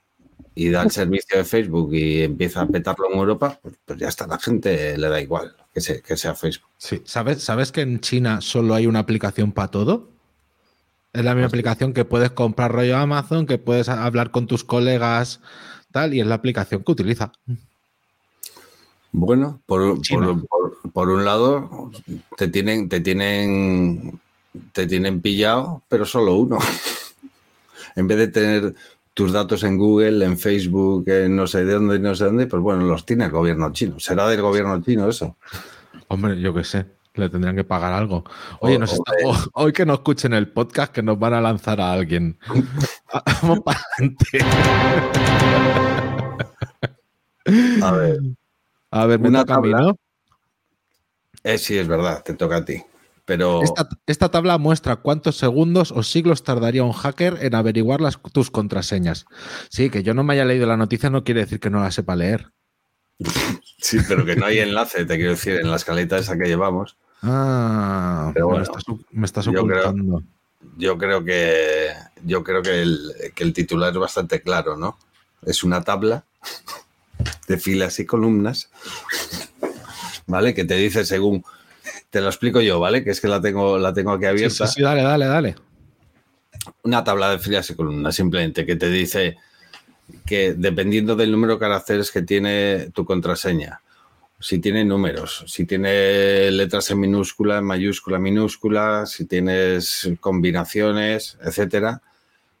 y 0.54 0.68
da 0.70 0.82
el 0.82 0.90
servicio 0.92 1.38
de 1.38 1.44
Facebook 1.44 1.94
y 1.94 2.22
empieza 2.22 2.62
a 2.62 2.66
petarlo 2.66 3.10
en 3.12 3.18
Europa, 3.18 3.58
pues, 3.62 3.74
pues 3.84 3.98
ya 3.98 4.08
está, 4.08 4.26
la 4.26 4.38
gente 4.38 4.96
le 4.98 5.08
da 5.08 5.20
igual 5.20 5.54
que, 5.72 5.80
se- 5.80 6.02
que 6.02 6.16
sea 6.16 6.34
Facebook. 6.34 6.68
Sí. 6.78 7.00
¿Sabes, 7.04 7.42
¿Sabes 7.42 7.72
que 7.72 7.80
en 7.82 8.00
China 8.00 8.40
solo 8.40 8.74
hay 8.74 8.86
una 8.86 8.98
aplicación 9.00 9.52
para 9.52 9.68
todo? 9.68 10.08
Es 11.12 11.22
la 11.24 11.34
misma 11.34 11.48
aplicación 11.48 11.92
que 11.92 12.04
puedes 12.06 12.30
comprar 12.30 12.72
rollo 12.72 12.96
Amazon, 12.96 13.46
que 13.46 13.58
puedes 13.58 13.88
hablar 13.90 14.30
con 14.30 14.46
tus 14.46 14.64
colegas, 14.64 15.40
tal, 15.90 16.14
y 16.14 16.20
es 16.20 16.26
la 16.26 16.36
aplicación 16.36 16.82
que 16.82 16.92
utiliza. 16.92 17.32
Bueno, 19.12 19.60
por, 19.66 20.00
por- 20.08 20.46
por- 20.46 20.92
por 20.92 21.08
un 21.10 21.24
lado, 21.24 21.90
te 22.38 22.48
tienen, 22.48 22.88
te 22.88 23.00
tienen, 23.00 24.18
te 24.72 24.86
tienen 24.86 25.20
pillado, 25.20 25.82
pero 25.88 26.04
solo 26.04 26.34
uno. 26.36 26.58
en 27.96 28.06
vez 28.08 28.18
de 28.18 28.28
tener 28.28 28.74
tus 29.14 29.32
datos 29.32 29.62
en 29.64 29.76
Google, 29.76 30.24
en 30.24 30.38
Facebook, 30.38 31.04
en 31.08 31.36
no 31.36 31.46
sé 31.46 31.64
de 31.64 31.74
dónde, 31.74 31.98
no 31.98 32.14
sé 32.14 32.24
dónde, 32.24 32.46
pues 32.46 32.62
bueno, 32.62 32.84
los 32.84 33.04
tiene 33.04 33.24
el 33.26 33.30
gobierno 33.30 33.70
chino. 33.72 34.00
¿Será 34.00 34.26
del 34.28 34.40
gobierno 34.40 34.80
chino 34.82 35.08
eso? 35.08 35.36
Hombre, 36.08 36.40
yo 36.40 36.54
qué 36.54 36.64
sé, 36.64 36.86
le 37.14 37.28
tendrían 37.28 37.54
que 37.56 37.64
pagar 37.64 37.92
algo. 37.92 38.24
Oye, 38.60 38.78
nos 38.78 38.92
está- 38.92 39.12
hoy 39.54 39.72
que 39.72 39.84
no 39.84 39.94
escuchen 39.94 40.32
el 40.32 40.48
podcast, 40.48 40.92
que 40.92 41.02
nos 41.02 41.18
van 41.18 41.34
a 41.34 41.40
lanzar 41.42 41.80
a 41.80 41.92
alguien. 41.92 42.38
Vamos 43.42 43.60
para 43.60 43.80
adelante. 43.98 44.38
A 47.82 47.92
ver, 47.92 48.18
A 48.90 49.06
ver, 49.06 49.18
me 49.20 49.28
Una 49.28 49.40
toca 49.40 49.54
a 49.54 49.60
mí, 49.60 49.70
tabla. 49.70 49.86
¿no? 49.88 49.98
eh, 51.44 51.58
sí, 51.58 51.76
es 51.76 51.88
verdad, 51.88 52.22
te 52.22 52.34
toca 52.34 52.56
a 52.58 52.64
ti. 52.64 52.82
Pero 53.24 53.62
Esta, 53.62 53.88
esta 54.06 54.30
tabla 54.30 54.58
muestra 54.58 54.96
cuántos 54.96 55.36
segundos 55.36 55.92
o 55.92 56.02
siglos 56.02 56.42
tardaría 56.42 56.82
un 56.82 56.92
hacker 56.92 57.38
en 57.40 57.54
averiguar 57.54 58.00
las, 58.00 58.18
tus 58.32 58.50
contraseñas. 58.50 59.26
Sí, 59.70 59.90
que 59.90 60.02
yo 60.02 60.12
no 60.12 60.24
me 60.24 60.34
haya 60.34 60.44
leído 60.44 60.66
la 60.66 60.76
noticia 60.76 61.08
no 61.08 61.22
quiere 61.22 61.42
decir 61.42 61.60
que 61.60 61.70
no 61.70 61.80
la 61.80 61.92
sepa 61.92 62.16
leer. 62.16 62.50
sí, 63.78 63.98
pero 64.08 64.24
que 64.24 64.34
no 64.34 64.46
hay 64.46 64.58
enlace, 64.58 65.04
te 65.04 65.16
quiero 65.16 65.30
decir, 65.32 65.54
en 65.60 65.70
la 65.70 65.76
escaleta 65.76 66.18
esa 66.18 66.36
que 66.36 66.48
llevamos. 66.48 66.96
Ah, 67.22 68.32
Pero 68.34 68.50
me, 68.50 68.62
estás, 68.62 68.82
me 69.12 69.24
estás 69.26 69.44
yo 69.44 69.52
creo- 69.52 69.64
ocultando. 69.90 70.22
Yo 70.76 70.96
creo 70.98 71.24
que 71.24 71.88
yo 72.24 72.42
creo 72.42 72.62
que 72.62 72.82
el, 72.82 73.12
que 73.34 73.44
el 73.44 73.52
titular 73.52 73.92
es 73.92 73.98
bastante 73.98 74.40
claro, 74.42 74.76
¿no? 74.76 74.96
Es 75.44 75.62
una 75.62 75.82
tabla 75.82 76.24
de 77.48 77.58
filas 77.58 77.98
y 78.00 78.06
columnas, 78.06 78.70
¿vale? 80.26 80.54
Que 80.54 80.64
te 80.64 80.74
dice 80.76 81.04
según. 81.04 81.44
Te 82.10 82.20
lo 82.20 82.28
explico 82.28 82.60
yo, 82.60 82.78
¿vale? 82.78 83.02
Que 83.02 83.10
es 83.10 83.20
que 83.20 83.28
la 83.28 83.40
tengo, 83.40 83.78
la 83.78 83.92
tengo 83.92 84.12
aquí 84.12 84.26
abierta. 84.26 84.66
sí, 84.66 84.74
sí, 84.76 84.82
dale, 84.82 85.02
dale, 85.02 85.26
dale. 85.26 85.54
Una 86.84 87.02
tabla 87.02 87.30
de 87.30 87.38
filas 87.38 87.68
y 87.70 87.74
columnas, 87.74 88.14
simplemente, 88.14 88.64
que 88.64 88.76
te 88.76 88.88
dice 88.88 89.36
que 90.26 90.54
dependiendo 90.54 91.16
del 91.16 91.32
número 91.32 91.54
de 91.54 91.60
caracteres 91.60 92.10
que 92.10 92.22
tiene 92.22 92.90
tu 92.92 93.04
contraseña, 93.04 93.80
si 94.42 94.58
tiene 94.58 94.84
números, 94.84 95.44
si 95.46 95.64
tiene 95.64 96.50
letras 96.50 96.90
en 96.90 96.98
minúscula, 97.00 97.58
en 97.58 97.64
mayúscula, 97.64 98.18
minúscula, 98.18 99.06
si 99.06 99.24
tienes 99.24 100.10
combinaciones, 100.20 101.38
etcétera, 101.40 102.02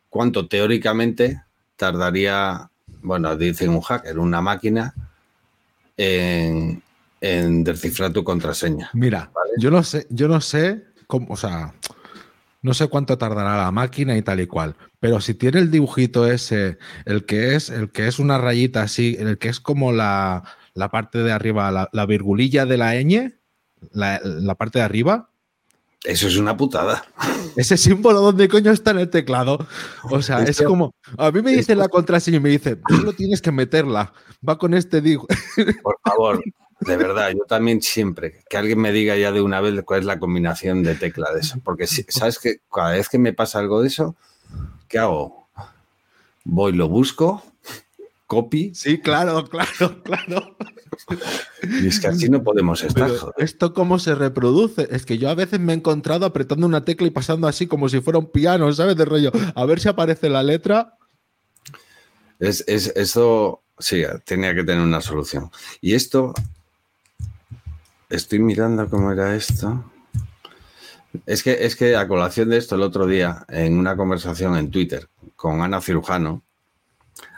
cuánto 0.08 0.46
teóricamente 0.46 1.42
tardaría, 1.76 2.70
bueno, 3.02 3.36
dice 3.36 3.68
un 3.68 3.80
hacker, 3.80 4.18
una 4.18 4.40
máquina, 4.40 4.94
en, 5.96 6.82
en 7.22 7.62
descifrar 7.64 8.12
tu 8.12 8.24
contraseña. 8.24 8.90
Mira, 8.92 9.30
Vale. 9.32 9.52
yo 9.58 9.70
no 9.70 9.82
sé, 9.82 10.06
yo 10.10 10.28
no 10.28 10.40
sé 10.40 10.82
cómo, 11.06 11.32
o 11.32 11.36
sea, 11.36 11.72
no 12.62 12.74
sé 12.74 12.88
cuánto 12.88 13.16
tardará 13.16 13.56
la 13.56 13.70
máquina 13.70 14.16
y 14.16 14.22
tal 14.22 14.40
y 14.40 14.46
cual, 14.46 14.76
pero 14.98 15.20
si 15.20 15.34
tiene 15.34 15.60
el 15.60 15.70
dibujito 15.70 16.26
ese, 16.30 16.78
el 17.06 17.24
que 17.24 17.54
es, 17.54 17.70
el 17.70 17.90
que 17.92 18.08
es 18.08 18.18
una 18.18 18.38
rayita 18.38 18.82
así, 18.82 19.16
el 19.18 19.38
que 19.38 19.48
es 19.48 19.60
como 19.60 19.92
la, 19.92 20.42
la 20.74 20.90
parte 20.90 21.18
de 21.22 21.30
arriba, 21.32 21.70
la, 21.70 21.88
la 21.92 22.06
virgulilla 22.06 22.66
de 22.66 22.76
la 22.76 22.94
ñ, 22.96 23.32
la, 23.92 24.20
la 24.22 24.54
parte 24.56 24.80
de 24.80 24.84
arriba, 24.84 25.30
Eso 26.04 26.26
es 26.26 26.36
una 26.36 26.56
putada. 26.56 27.04
ese 27.56 27.76
símbolo 27.76 28.20
donde 28.20 28.48
coño 28.48 28.72
está 28.72 28.90
en 28.90 28.98
el 28.98 29.10
teclado. 29.10 29.64
O 30.10 30.22
sea, 30.22 30.42
es 30.42 30.60
como, 30.62 30.92
a 31.18 31.30
mí 31.30 31.40
me 31.40 31.52
dicen 31.52 31.78
la 31.78 31.88
contraseña 31.88 32.38
y 32.38 32.40
me 32.40 32.48
dice, 32.48 32.78
solo 32.88 33.12
tienes 33.12 33.40
que 33.40 33.52
meterla, 33.52 34.12
va 34.46 34.58
con 34.58 34.74
este 34.74 35.00
digo. 35.00 35.28
Por 35.82 35.98
favor, 36.04 36.42
de 36.86 36.96
verdad, 36.96 37.30
yo 37.30 37.44
también 37.44 37.82
siempre, 37.82 38.44
que 38.48 38.56
alguien 38.56 38.80
me 38.80 38.92
diga 38.92 39.16
ya 39.16 39.32
de 39.32 39.40
una 39.40 39.60
vez 39.60 39.82
cuál 39.84 40.00
es 40.00 40.06
la 40.06 40.18
combinación 40.18 40.82
de 40.82 40.94
tecla 40.94 41.32
de 41.32 41.40
eso. 41.40 41.58
Porque 41.62 41.86
sabes 41.86 42.38
que 42.38 42.60
cada 42.72 42.92
vez 42.92 43.08
que 43.08 43.18
me 43.18 43.32
pasa 43.32 43.58
algo 43.58 43.82
de 43.82 43.88
eso, 43.88 44.16
¿qué 44.88 44.98
hago? 44.98 45.48
Voy, 46.44 46.72
lo 46.72 46.88
busco, 46.88 47.42
copy, 48.26 48.74
Sí, 48.74 48.98
claro, 48.98 49.46
claro, 49.48 50.02
claro. 50.02 50.56
y 51.62 51.86
es 51.86 52.00
que 52.00 52.08
así 52.08 52.28
no 52.28 52.42
podemos 52.42 52.82
estar. 52.82 53.10
Pero. 53.10 53.34
¿Esto 53.36 53.74
cómo 53.74 53.98
se 53.98 54.14
reproduce? 54.14 54.88
Es 54.90 55.04
que 55.04 55.18
yo 55.18 55.28
a 55.28 55.34
veces 55.34 55.60
me 55.60 55.72
he 55.72 55.76
encontrado 55.76 56.26
apretando 56.26 56.66
una 56.66 56.84
tecla 56.84 57.06
y 57.06 57.10
pasando 57.10 57.46
así 57.46 57.66
como 57.66 57.88
si 57.88 58.00
fuera 58.00 58.18
un 58.18 58.30
piano, 58.30 58.72
¿sabes? 58.72 58.96
De 58.96 59.04
rollo. 59.04 59.32
A 59.54 59.64
ver 59.66 59.80
si 59.80 59.88
aparece 59.88 60.28
la 60.28 60.42
letra. 60.42 60.96
Es, 62.38 62.64
es, 62.66 62.88
esto, 62.96 63.62
sí, 63.78 64.02
tenía 64.24 64.54
que 64.54 64.64
tener 64.64 64.82
una 64.82 65.00
solución. 65.00 65.50
Y 65.80 65.94
esto, 65.94 66.34
estoy 68.12 68.38
mirando 68.38 68.88
cómo 68.88 69.10
era 69.12 69.34
esto. 69.34 69.84
Es 71.26 71.42
que, 71.42 71.64
es 71.66 71.76
que 71.76 71.94
a 71.96 72.08
colación 72.08 72.48
de 72.48 72.56
esto, 72.56 72.74
el 72.74 72.82
otro 72.82 73.06
día, 73.06 73.44
en 73.48 73.78
una 73.78 73.96
conversación 73.96 74.56
en 74.56 74.70
Twitter 74.70 75.08
con 75.36 75.60
Ana 75.60 75.80
Cirujano, 75.80 76.42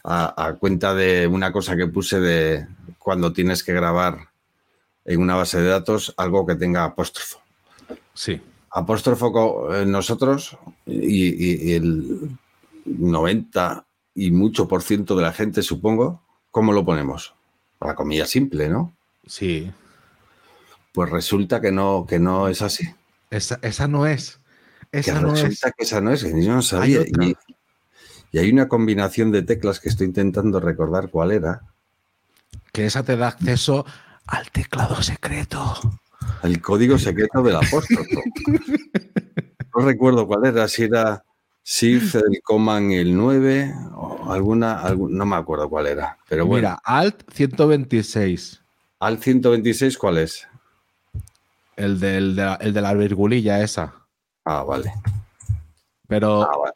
a, 0.04 0.46
a 0.46 0.54
cuenta 0.54 0.94
de 0.94 1.26
una 1.26 1.50
cosa 1.52 1.76
que 1.76 1.86
puse 1.88 2.20
de 2.20 2.66
cuando 2.98 3.32
tienes 3.32 3.64
que 3.64 3.72
grabar 3.72 4.28
en 5.04 5.20
una 5.20 5.34
base 5.34 5.60
de 5.60 5.68
datos 5.68 6.14
algo 6.16 6.46
que 6.46 6.54
tenga 6.54 6.84
apóstrofo. 6.84 7.40
Sí. 8.14 8.40
Apóstrofo 8.70 9.74
eh, 9.74 9.86
nosotros 9.86 10.56
y, 10.86 11.26
y- 11.28 11.70
y 11.70 11.72
el 11.74 12.30
90 12.84 13.84
y 14.14 14.30
mucho 14.30 14.68
por 14.68 14.82
ciento 14.82 15.16
de 15.16 15.22
la 15.22 15.32
gente, 15.32 15.62
supongo, 15.62 16.22
¿cómo 16.50 16.72
lo 16.72 16.84
ponemos? 16.84 17.34
A 17.80 17.88
la 17.88 17.94
comilla 17.94 18.26
simple, 18.26 18.68
¿no? 18.68 18.94
Sí. 19.26 19.70
Pues 20.94 21.10
resulta 21.10 21.60
que 21.60 21.72
no, 21.72 22.06
que 22.08 22.20
no 22.20 22.46
es 22.46 22.62
así. 22.62 22.88
Esa, 23.30 23.58
esa 23.62 23.88
no 23.88 24.06
es. 24.06 24.38
Que 24.92 25.00
Esa 25.00 25.20
no 25.20 25.32
resulta 25.32 25.68
es. 25.68 25.74
que 25.76 25.82
esa 25.84 26.00
no 26.00 26.12
es, 26.12 26.22
que 26.22 26.40
yo 26.44 26.52
no 26.54 26.62
sabía. 26.62 27.00
Y, 27.02 27.34
y 28.30 28.38
hay 28.38 28.48
una 28.52 28.68
combinación 28.68 29.32
de 29.32 29.42
teclas 29.42 29.80
que 29.80 29.88
estoy 29.88 30.06
intentando 30.06 30.60
recordar 30.60 31.10
cuál 31.10 31.32
era. 31.32 31.62
Que 32.72 32.86
esa 32.86 33.02
te 33.02 33.16
da 33.16 33.26
acceso 33.28 33.84
al 34.26 34.52
teclado 34.52 35.02
secreto. 35.02 35.80
El 36.44 36.62
código 36.62 36.96
secreto 36.96 37.42
del 37.42 37.56
apóstrofo. 37.56 38.22
No 39.76 39.84
recuerdo 39.84 40.28
cuál 40.28 40.46
era, 40.46 40.68
si 40.68 40.84
era 40.84 41.24
Shift, 41.64 42.14
el 42.14 42.40
Command 42.44 42.92
el 42.92 43.16
9, 43.16 43.74
o 43.96 44.30
alguna, 44.32 44.78
algún- 44.80 45.16
no 45.16 45.26
me 45.26 45.34
acuerdo 45.34 45.68
cuál 45.68 45.88
era, 45.88 46.16
pero 46.28 46.46
bueno. 46.46 46.68
Mira, 46.68 46.80
Alt 46.84 47.28
126. 47.32 48.62
¿Al 49.00 49.18
126 49.18 49.98
cuál 49.98 50.18
es? 50.18 50.46
El, 51.76 51.98
del- 52.00 52.36
de, 52.36 52.42
la- 52.44 52.54
el 52.60 52.72
de 52.72 52.80
la 52.80 52.94
virgulilla 52.94 53.62
esa. 53.62 53.94
Ah, 54.44 54.62
vale. 54.62 54.92
Pero, 56.06 56.42
Ah, 56.42 56.56
vale. 56.58 56.74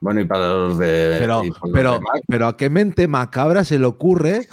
Bueno, 0.00 0.20
y 0.20 0.24
para 0.24 0.48
los 0.48 0.78
de. 0.78 1.16
pero, 1.20 1.44
los 1.44 1.56
pero, 1.72 1.92
de 1.94 2.00
pero 2.26 2.46
a 2.48 2.56
qué 2.56 2.68
mente 2.68 3.06
macabra 3.06 3.64
se 3.64 3.78
le 3.78 3.86
ocurre 3.86 4.48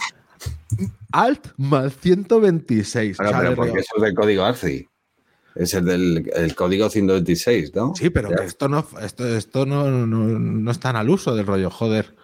Alt 1.12 1.48
más 1.56 1.96
126. 1.98 3.16
bueno, 3.16 3.32
pero 3.38 3.56
porque 3.56 3.80
eso 3.80 3.96
es 3.96 4.02
del 4.02 4.14
código 4.14 4.44
ARCI. 4.44 4.86
Es 5.56 5.74
el 5.74 5.84
del 5.86 6.30
el 6.36 6.54
código 6.54 6.88
126, 6.88 7.74
¿no? 7.74 7.92
Sí, 7.96 8.10
pero 8.10 8.28
que 8.28 8.44
esto 8.44 8.68
no, 8.68 8.86
esto, 9.02 9.26
esto 9.36 9.66
no, 9.66 9.90
no, 9.90 10.06
no 10.38 10.70
es 10.70 10.78
tan 10.78 10.94
al 10.94 11.10
uso 11.10 11.34
del 11.34 11.46
rollo, 11.48 11.68
joder. 11.68 12.14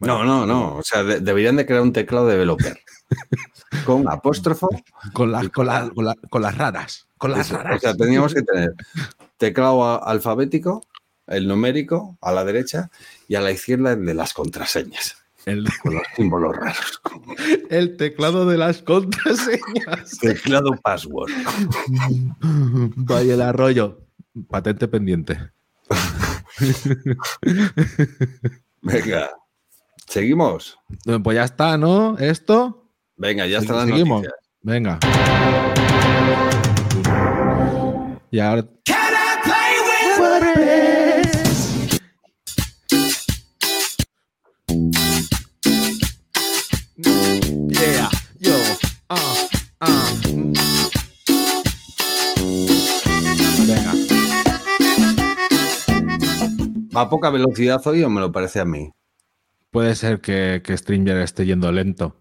No, 0.00 0.24
no, 0.24 0.46
no. 0.46 0.76
O 0.76 0.82
sea, 0.82 1.02
de- 1.04 1.20
deberían 1.20 1.56
de 1.56 1.66
crear 1.66 1.82
un 1.82 1.92
teclado 1.92 2.26
developer. 2.26 2.78
con 3.84 4.08
apóstrofo. 4.08 4.68
Con 5.12 5.32
las, 5.32 5.48
con, 5.50 5.66
la- 5.66 5.90
con 5.94 6.04
la- 6.04 6.14
con 6.30 6.42
las 6.42 6.56
raras. 6.56 7.06
Con 7.18 7.30
las 7.32 7.46
Eso, 7.46 7.56
raras. 7.58 7.76
O 7.76 7.80
sea, 7.80 7.94
teníamos 7.96 8.34
que 8.34 8.42
tener 8.42 8.72
teclado 9.38 10.04
alfabético, 10.06 10.82
el 11.26 11.48
numérico 11.48 12.16
a 12.20 12.32
la 12.32 12.44
derecha 12.44 12.90
y 13.28 13.34
a 13.34 13.40
la 13.40 13.50
izquierda 13.50 13.92
el 13.92 14.04
de 14.04 14.14
las 14.14 14.32
contraseñas, 14.34 15.16
El, 15.46 15.66
con 15.82 15.94
los 15.94 16.02
símbolos 16.16 16.54
raros. 16.56 17.00
el 17.70 17.96
teclado 17.96 18.46
de 18.46 18.58
las 18.58 18.82
contraseñas. 18.82 20.18
Teclado 20.20 20.76
password. 20.82 21.30
Vaya 22.96 23.34
el 23.34 23.42
arroyo. 23.42 24.00
Patente 24.48 24.88
pendiente. 24.88 25.38
Venga, 28.82 29.30
seguimos. 30.06 30.78
Pues 31.22 31.34
ya 31.36 31.44
está, 31.44 31.76
¿no? 31.78 32.18
Esto. 32.18 32.83
Venga, 33.16 33.46
ya 33.46 33.60
Seguimos. 33.60 34.22
noticias. 34.22 34.34
Venga. 34.62 34.98
Y 38.30 38.40
ahora. 38.40 38.64
Yeah, 47.68 48.10
yo, 48.40 48.52
ah, 49.08 49.34
ah. 49.80 50.12
Venga. 53.66 53.92
¿Va 56.96 57.00
a 57.02 57.08
poca 57.08 57.30
velocidad 57.30 57.80
hoy 57.86 58.02
o 58.02 58.10
me 58.10 58.20
lo 58.20 58.32
parece 58.32 58.60
a 58.60 58.64
mí? 58.64 58.90
Puede 59.70 59.94
ser 59.94 60.20
que, 60.20 60.62
que 60.64 60.76
Stringer 60.76 61.18
esté 61.18 61.46
yendo 61.46 61.70
lento. 61.70 62.16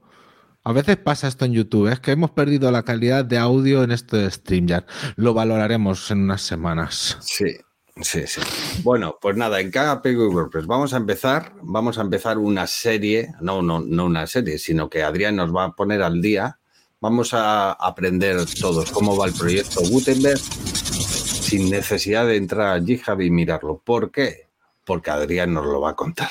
A 0.66 0.72
veces 0.72 0.96
pasa 0.96 1.28
esto 1.28 1.44
en 1.44 1.54
YouTube, 1.54 1.92
es 1.92 2.00
que 2.00 2.12
hemos 2.12 2.32
perdido 2.32 2.72
la 2.72 2.84
calidad 2.84 3.26
de 3.26 3.38
audio 3.38 3.84
en 3.84 3.92
esto 3.92 4.16
de. 4.16 4.86
Lo 5.18 5.34
valoraremos 5.34 6.10
en 6.10 6.22
unas 6.22 6.42
semanas. 6.42 7.18
Sí, 7.20 7.58
sí, 8.02 8.26
sí. 8.26 8.40
Bueno, 8.82 9.18
pues 9.22 9.36
nada, 9.36 9.60
en 9.60 9.72
cada 9.72 10.02
Pego 10.02 10.24
y 10.24 10.34
WordPress 10.34 10.66
vamos 10.66 10.94
a 10.94 10.98
empezar, 10.98 11.54
vamos 11.62 11.98
a 11.98 12.02
empezar 12.02 12.38
una 12.38 12.66
serie, 12.66 13.34
no, 13.42 13.62
no, 13.62 13.82
no 13.82 14.06
una 14.06 14.26
serie, 14.26 14.58
sino 14.58 14.90
que 14.90 15.04
Adrián 15.04 15.36
nos 15.36 15.54
va 15.54 15.66
a 15.66 15.72
poner 15.74 16.02
al 16.02 16.22
día. 16.22 16.60
Vamos 17.02 17.34
a 17.34 17.74
aprender 17.74 18.38
todos 18.62 18.90
cómo 18.92 19.18
va 19.18 19.26
el 19.26 19.34
proyecto 19.34 19.82
Gutenberg 19.82 20.40
sin 20.40 21.70
necesidad 21.70 22.26
de 22.26 22.38
entrar 22.38 22.78
a 22.78 22.82
GitHub 22.82 23.20
y 23.20 23.30
mirarlo. 23.30 23.82
¿Por 23.84 24.12
qué? 24.12 24.48
Porque 24.86 25.12
Adrián 25.12 25.54
nos 25.54 25.66
lo 25.66 25.82
va 25.82 25.90
a 25.90 25.96
contar. 25.96 26.30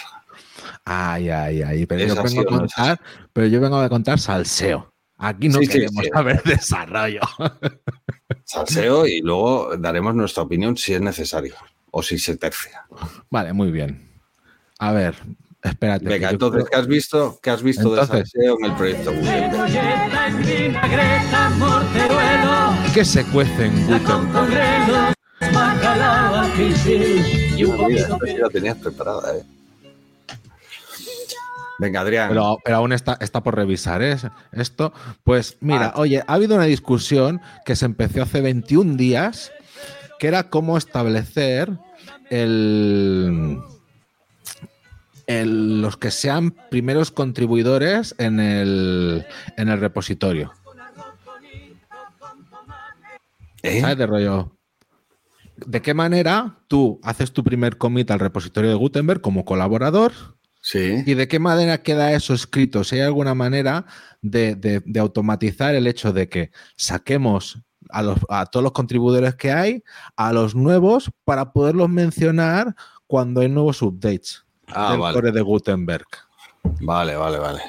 Ay, 0.85 1.31
ay, 1.31 1.63
ay. 1.63 1.87
Pero 1.87 2.01
¿Es 2.03 2.15
yo 2.15 2.23
vengo 2.23 2.41
a 2.41 2.45
no 2.45 2.59
contar, 2.59 3.01
pero 3.33 3.47
yo 3.47 3.61
vengo 3.61 3.79
a 3.79 3.89
contar 3.89 4.19
salseo. 4.19 4.93
Aquí 5.19 5.49
no 5.49 5.59
Sí, 5.61 5.69
queremos 5.69 6.05
sí. 6.05 6.11
saber 6.15 6.43
desarrollo. 6.43 7.21
Salseo 8.45 9.07
y 9.07 9.21
luego 9.21 9.77
daremos 9.79 10.15
nuestra 10.15 10.43
opinión 10.43 10.77
si 10.77 10.95
es 10.95 11.01
necesario 11.01 11.55
o 11.93 12.03
si 12.03 12.19
se 12.19 12.37
tercia. 12.37 12.85
Vale, 13.31 13.53
muy 13.53 13.71
bien. 13.71 14.11
A 14.81 14.91
ver, 14.93 15.15
espérate. 15.63 16.05
Venga, 16.07 16.29
que 16.29 16.33
entonces, 16.35 16.63
creo- 16.65 16.71
¿qué 16.73 16.77
has 16.77 16.87
visto? 16.89 17.39
¿Qué 17.41 17.51
has 17.51 17.63
visto 17.63 17.95
de 17.95 18.05
salseo 18.05 18.57
en 18.59 18.65
el 18.65 18.73
proyecto 18.75 19.13
Gutenberg? 19.13 19.71
¿Qué 22.93 23.05
se 23.05 23.25
cuece 23.27 23.67
en 23.67 23.87
Gutenberg? 23.87 25.15
la 28.41 28.49
tenías 28.51 28.77
preparada, 28.79 29.37
¿eh? 29.37 29.43
Venga, 31.79 32.01
Adrián. 32.03 32.29
Pero, 32.29 32.59
pero 32.65 32.77
aún 32.77 32.93
está, 32.93 33.17
está 33.21 33.43
por 33.43 33.57
revisar 33.57 34.03
¿eh? 34.03 34.17
esto. 34.53 34.93
Pues 35.25 35.57
mira, 35.61 35.87
Ah. 35.87 36.01
oye, 36.01 36.23
ha 36.27 36.35
habido 36.35 36.55
una 36.55 36.65
discusión 36.67 37.41
que 37.65 37.75
se 37.77 37.87
empezó 37.87 38.23
hace 38.23 38.41
21 38.41 38.97
días, 38.97 39.51
que 40.19 40.29
era 40.29 40.49
cómo 40.51 40.77
establecer 40.79 41.71
el, 42.31 43.59
el- 45.27 45.81
los 45.83 45.97
que 45.97 46.11
sean 46.11 46.53
primeros 46.71 47.11
contribuidores 47.11 48.15
en 48.19 48.39
el, 48.39 49.27
en 49.57 49.69
el 49.69 49.81
repositorio. 49.81 50.53
¿Eh? 53.63 53.81
¿Sabes? 53.81 53.99
De 53.99 54.07
rollo. 54.07 54.53
¿De 55.57 55.81
qué 55.83 55.95
manera 55.95 56.57
tú 56.67 57.01
haces 57.05 57.33
tu 57.33 57.45
primer 57.45 57.79
commit 57.79 58.11
al 58.11 58.19
repositorio 58.19 58.71
de 58.71 58.77
Gutenberg 58.77 59.21
como 59.21 59.45
colaborador? 59.45 60.13
Sí. 60.65 61.03
¿Y 61.05 61.15
de 61.15 61.27
qué 61.29 61.39
manera 61.41 61.83
queda 61.83 62.13
eso 62.13 62.33
escrito? 62.35 62.85
Si 62.85 62.95
hay 62.97 63.03
alguna 63.03 63.35
manera 63.35 63.85
de, 64.23 64.55
de- 64.55 64.81
de 64.87 65.01
automatizar 65.01 65.75
el 65.75 65.87
hecho 65.89 66.13
de 66.13 66.29
que 66.29 66.51
saquemos 66.77 67.61
a, 67.91 68.03
los- 68.03 68.19
a 68.29 68.47
todos 68.47 68.63
los 68.63 68.73
contribuidores 68.73 69.35
que 69.35 69.51
hay, 69.53 69.83
a 70.17 70.33
los 70.33 70.55
nuevos, 70.55 71.11
para 71.25 71.53
poderlos 71.53 71.89
mencionar 71.89 72.75
cuando 73.09 73.41
hay 73.41 73.49
nuevos 73.49 73.83
updates 73.83 74.45
Ah, 74.69 74.93
del 74.93 75.01
vale. 75.01 75.15
core 75.15 75.33
de 75.33 75.41
Gutenberg. 75.43 76.07
Vale, 76.81 77.17
vale, 77.17 77.39
vale. 77.39 77.61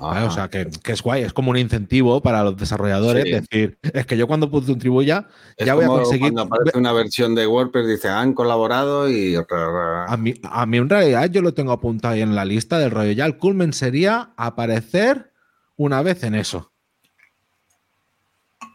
Ajá. 0.00 0.24
O 0.24 0.30
sea, 0.30 0.48
que, 0.48 0.66
que 0.82 0.92
es 0.92 1.02
guay, 1.02 1.22
es 1.22 1.34
como 1.34 1.50
un 1.50 1.58
incentivo 1.58 2.22
para 2.22 2.42
los 2.42 2.56
desarrolladores 2.56 3.24
Sí. 3.24 3.30
decir, 3.32 3.78
es 3.82 4.06
que 4.06 4.16
yo 4.16 4.26
cuando 4.26 4.50
contribuya 4.50 5.26
Es 5.58 5.66
ya 5.66 5.74
voy 5.74 5.84
a 5.84 5.88
conseguir... 5.88 6.32
Cuando 6.32 6.42
aparece 6.42 6.78
una 6.78 6.92
versión 6.92 7.34
de 7.34 7.46
WordPress, 7.46 7.86
dice, 7.86 8.08
han 8.08 8.32
colaborado 8.32 9.10
y. 9.10 9.36
A 9.36 10.16
mí, 10.16 10.34
a 10.42 10.64
mí 10.64 10.78
en 10.78 10.88
realidad 10.88 11.30
yo 11.30 11.42
lo 11.42 11.52
tengo 11.52 11.72
apuntado 11.72 12.14
ahí 12.14 12.22
en 12.22 12.34
la 12.34 12.46
lista 12.46 12.78
del 12.78 12.90
rollo. 12.90 13.12
Ya 13.12 13.26
el 13.26 13.36
culmen 13.36 13.74
sería 13.74 14.32
aparecer 14.36 15.32
una 15.76 16.00
vez 16.02 16.24
en 16.24 16.34
eso. 16.34 16.72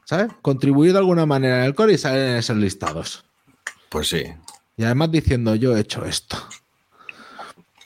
¿Sabes? 0.06 0.32
Contribuir 0.44 0.94
de 0.94 1.00
alguna 1.00 1.26
manera 1.26 1.60
en 1.60 1.64
el 1.66 1.74
core 1.74 1.94
y 1.94 1.98
salir 1.98 2.22
en 2.22 2.36
esos 2.36 2.58
listados. 2.58 3.26
Pues 3.90 4.10
sí. 4.10 4.24
Y 4.78 4.84
además 4.84 5.12
diciendo 5.12 5.56
yo 5.56 5.76
he 5.76 5.80
hecho 5.80 6.06
esto. 6.06 6.38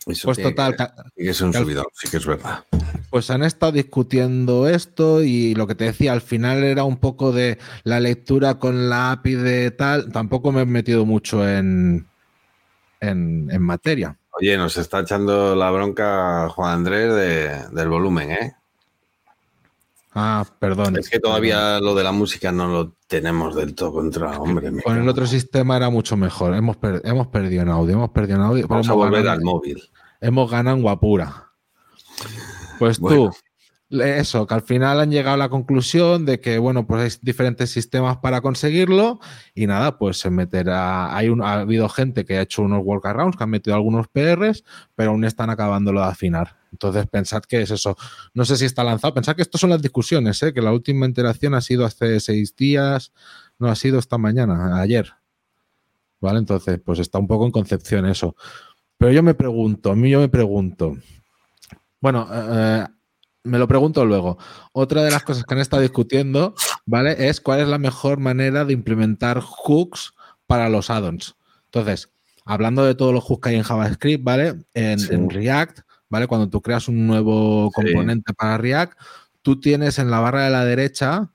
Eso 0.10 0.28
Pues 0.28 0.42
total, 0.42 0.76
que- 0.76 1.24
que 1.24 1.30
es 1.30 1.42
un 1.42 1.54
subidón, 1.54 1.86
sí 1.94 2.10
que 2.10 2.18
es 2.18 2.26
verdad. 2.26 2.64
pues 3.10 3.30
han 3.30 3.44
estado 3.44 3.72
discutiendo 3.74 4.68
esto 4.68 5.24
y 5.24 5.54
lo 5.56 5.68
que 5.68 5.76
te 5.76 5.86
decía, 5.86 6.14
al 6.14 6.22
final 6.22 6.64
era 6.64 6.84
un 6.84 6.98
poco 6.98 7.32
de 7.32 7.58
la 7.84 8.00
lectura 8.00 8.56
con 8.60 8.90
la 8.90 9.12
API 9.12 9.36
de 9.36 9.72
tal. 9.72 10.12
Tampoco 10.12 10.52
me 10.52 10.62
he 10.62 10.66
metido 10.66 11.06
mucho 11.06 11.48
en, 11.48 12.08
en, 13.00 13.50
en 13.52 13.62
materia. 13.62 14.16
Oye, 14.40 14.58
nos 14.58 14.78
está 14.78 15.02
echando 15.02 15.56
la 15.56 15.70
bronca 15.72 16.48
Juan 16.50 16.74
Andrés 16.74 17.14
de- 17.14 17.76
del 17.76 17.90
volumen, 17.90 18.32
¿eh? 18.32 18.54
Ah, 20.14 20.44
perdón. 20.60 20.98
Es 20.98 21.10
que 21.10 21.20
todavía 21.20 21.80
lo 21.80 21.94
de 21.94 22.04
la 22.04 22.12
música 22.12 22.52
no 22.52 22.68
lo 22.68 22.94
tenemos 23.08 23.56
del 23.56 23.76
todo 23.76 23.94
controlado, 23.94 24.42
hombre. 24.42 24.82
Con 24.82 24.98
el 24.98 25.08
otro 25.08 25.28
sistema 25.28 25.78
era 25.78 25.90
mucho 25.90 26.18
mejor. 26.18 26.56
Hemos, 26.56 26.78
per- 26.78 27.02
hemos 27.06 27.28
perdido 27.28 27.62
en 27.62 27.70
audio, 27.70 27.94
hemos 27.94 28.10
perdido 28.10 28.38
en 28.38 28.44
audio. 28.44 28.68
Vamos 28.68 28.90
a 28.90 28.94
volver 28.94 29.28
al 29.28 29.42
móvil. 29.42 29.82
Hemos 30.22 30.50
ganado 30.52 30.76
en 30.78 30.84
guapura. 30.84 31.52
Pues 32.78 33.00
Bueno. 33.00 33.32
tú, 33.32 33.38
eso, 34.04 34.46
que 34.46 34.54
al 34.54 34.62
final 34.62 35.00
han 35.00 35.10
llegado 35.10 35.34
a 35.34 35.38
la 35.38 35.50
conclusión 35.50 36.26
de 36.26 36.40
que, 36.40 36.60
bueno, 36.60 36.86
pues 36.86 37.02
hay 37.02 37.20
diferentes 37.24 37.72
sistemas 37.72 38.18
para 38.18 38.42
conseguirlo 38.42 39.20
y 39.56 39.66
nada, 39.66 39.98
pues 39.98 40.20
se 40.20 40.30
meterá. 40.30 41.16
Hay 41.16 41.30
un, 41.30 41.42
ha 41.42 41.62
habido 41.62 41.90
gente 41.90 42.24
que 42.24 42.38
ha 42.38 42.42
hecho 42.42 42.62
unos 42.62 42.84
workarounds, 42.84 43.36
que 43.36 43.44
han 43.44 43.50
metido 43.50 43.76
algunos 43.76 44.08
PRs, 44.08 44.64
pero 44.96 45.12
aún 45.12 45.24
están 45.26 45.50
acabándolo 45.50 46.02
de 46.02 46.08
afinar. 46.08 46.58
Entonces, 46.72 47.08
pensad 47.08 47.42
que 47.42 47.64
es 47.64 47.72
eso. 47.72 47.98
No 48.36 48.46
sé 48.46 48.58
si 48.58 48.66
está 48.66 48.84
lanzado. 48.84 49.16
Pensad 49.16 49.36
que 49.36 49.42
estas 49.42 49.60
son 49.60 49.72
las 49.72 49.82
discusiones, 49.82 50.42
¿eh? 50.44 50.54
que 50.54 50.62
la 50.62 50.72
última 50.72 51.08
interacción 51.08 51.56
ha 51.56 51.62
sido 51.62 51.84
hace 51.84 52.20
seis 52.20 52.56
días, 52.56 53.12
no 53.58 53.70
ha 53.70 53.76
sido 53.76 53.98
esta 53.98 54.20
mañana, 54.20 54.80
ayer. 54.80 55.14
¿Vale? 56.22 56.40
Entonces, 56.40 56.80
pues 56.84 57.00
está 57.00 57.18
un 57.18 57.28
poco 57.28 57.46
en 57.46 57.52
concepción 57.52 58.06
eso. 58.06 58.36
Pero 59.00 59.12
yo 59.14 59.24
me 59.24 59.34
pregunto, 59.34 59.92
a 59.92 59.96
mí 59.96 60.10
yo 60.10 60.20
me 60.20 60.28
pregunto. 60.30 60.98
Bueno, 62.02 62.28
eh, 62.32 62.86
me 63.46 63.58
lo 63.58 63.68
pregunto 63.68 64.06
luego. 64.06 64.38
Otra 64.74 65.04
de 65.04 65.10
las 65.10 65.24
cosas 65.24 65.46
que 65.46 65.54
han 65.54 65.62
estado 65.62 65.82
discutiendo, 65.82 66.54
¿vale? 66.86 67.30
Es 67.30 67.40
cuál 67.40 67.62
es 67.62 67.68
la 67.70 67.78
mejor 67.78 68.20
manera 68.20 68.66
de 68.66 68.74
implementar 68.74 69.40
hooks 69.40 70.12
para 70.46 70.68
los 70.70 70.90
add-ons. 70.90 71.36
Entonces, 71.66 72.10
hablando 72.44 72.84
de 72.84 72.94
todos 72.94 73.14
los 73.14 73.24
hooks 73.24 73.42
que 73.42 73.50
hay 73.50 73.56
en 73.56 73.64
JavaScript, 73.64 74.24
¿vale? 74.24 74.56
En, 74.74 75.00
Sí. 75.00 75.14
en 75.14 75.30
React, 75.30 75.80
¿vale? 76.10 76.28
Cuando 76.28 76.50
tú 76.50 76.62
creas 76.62 76.90
un 76.90 77.08
nuevo 77.08 77.72
Sí. 77.74 77.82
componente 77.82 78.34
para 78.34 78.58
React, 78.58 79.00
tú 79.42 79.62
tienes 79.62 79.98
en 79.98 80.12
la 80.12 80.20
barra 80.20 80.44
de 80.44 80.50
la 80.52 80.66
derecha 80.66 81.32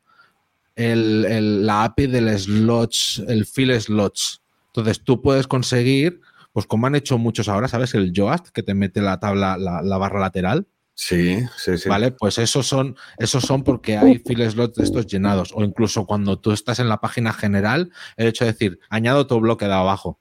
el- 0.76 1.24
el- 1.24 1.64
la 1.66 1.84
API 1.84 2.08
del 2.08 2.38
slots, 2.38 3.22
el 3.26 3.46
fill 3.46 3.80
slots. 3.80 4.42
Entonces 4.66 5.02
tú 5.02 5.22
puedes 5.22 5.46
conseguir, 5.46 6.20
pues 6.54 6.66
como 6.66 6.86
han 6.86 6.94
hecho 6.94 7.18
muchos 7.18 7.48
ahora, 7.48 7.68
¿sabes? 7.68 7.92
El 7.94 8.12
Yoast, 8.12 8.48
que 8.48 8.62
te 8.62 8.72
mete 8.72 9.02
la 9.02 9.20
tabla, 9.20 9.58
la, 9.58 9.82
la 9.82 9.98
barra 9.98 10.20
lateral, 10.20 10.66
Sí, 10.96 11.40
sí, 11.56 11.76
sí. 11.76 11.88
¿vale? 11.88 12.12
Pues 12.12 12.38
esos 12.38 12.68
son, 12.68 12.96
esos 13.18 13.42
son 13.42 13.64
porque 13.64 13.98
hay 13.98 14.18
fill 14.18 14.48
slots 14.48 14.76
de 14.76 14.84
estos 14.84 15.08
llenados. 15.08 15.50
O 15.52 15.64
incluso 15.64 16.06
cuando 16.06 16.38
tú 16.38 16.52
estás 16.52 16.78
en 16.78 16.88
la 16.88 17.00
página 17.00 17.32
general, 17.32 17.90
el 18.16 18.28
hecho 18.28 18.44
de 18.44 18.52
decir, 18.52 18.78
añado 18.90 19.18
otro 19.18 19.40
bloque 19.40 19.64
de 19.66 19.72
abajo. 19.72 20.20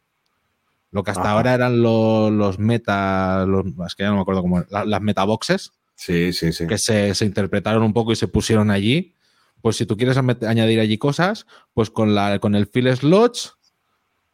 Lo 0.90 1.04
que 1.04 1.12
hasta 1.12 1.22
Ajá. 1.22 1.32
ahora 1.34 1.54
eran 1.54 1.84
los, 1.84 2.32
los 2.32 2.58
meta, 2.58 3.46
los, 3.46 3.68
es 3.88 3.94
que 3.94 4.02
ya 4.04 4.10
no 4.10 4.16
me 4.16 4.22
acuerdo 4.24 4.42
cómo, 4.42 4.64
la- 4.72 4.84
las 4.86 5.02
metaboxes, 5.02 5.74
Sí, 5.96 6.34
sí, 6.34 6.52
sí. 6.52 6.66
que 6.66 6.80
se, 6.80 7.14
se 7.14 7.26
interpretaron 7.26 7.84
un 7.84 7.94
poco 7.94 8.12
y 8.12 8.16
se 8.16 8.28
pusieron 8.28 8.72
allí. 8.72 9.14
Pues 9.62 9.76
si 9.78 9.86
tú 9.86 9.96
quieres 9.96 10.18
añadir 10.18 10.80
allí 10.80 10.98
cosas, 10.98 11.46
pues 11.76 11.92
con, 11.92 12.16
la, 12.16 12.40
con 12.40 12.56
el 12.56 12.66
fill 12.66 12.96
slots 12.98 13.54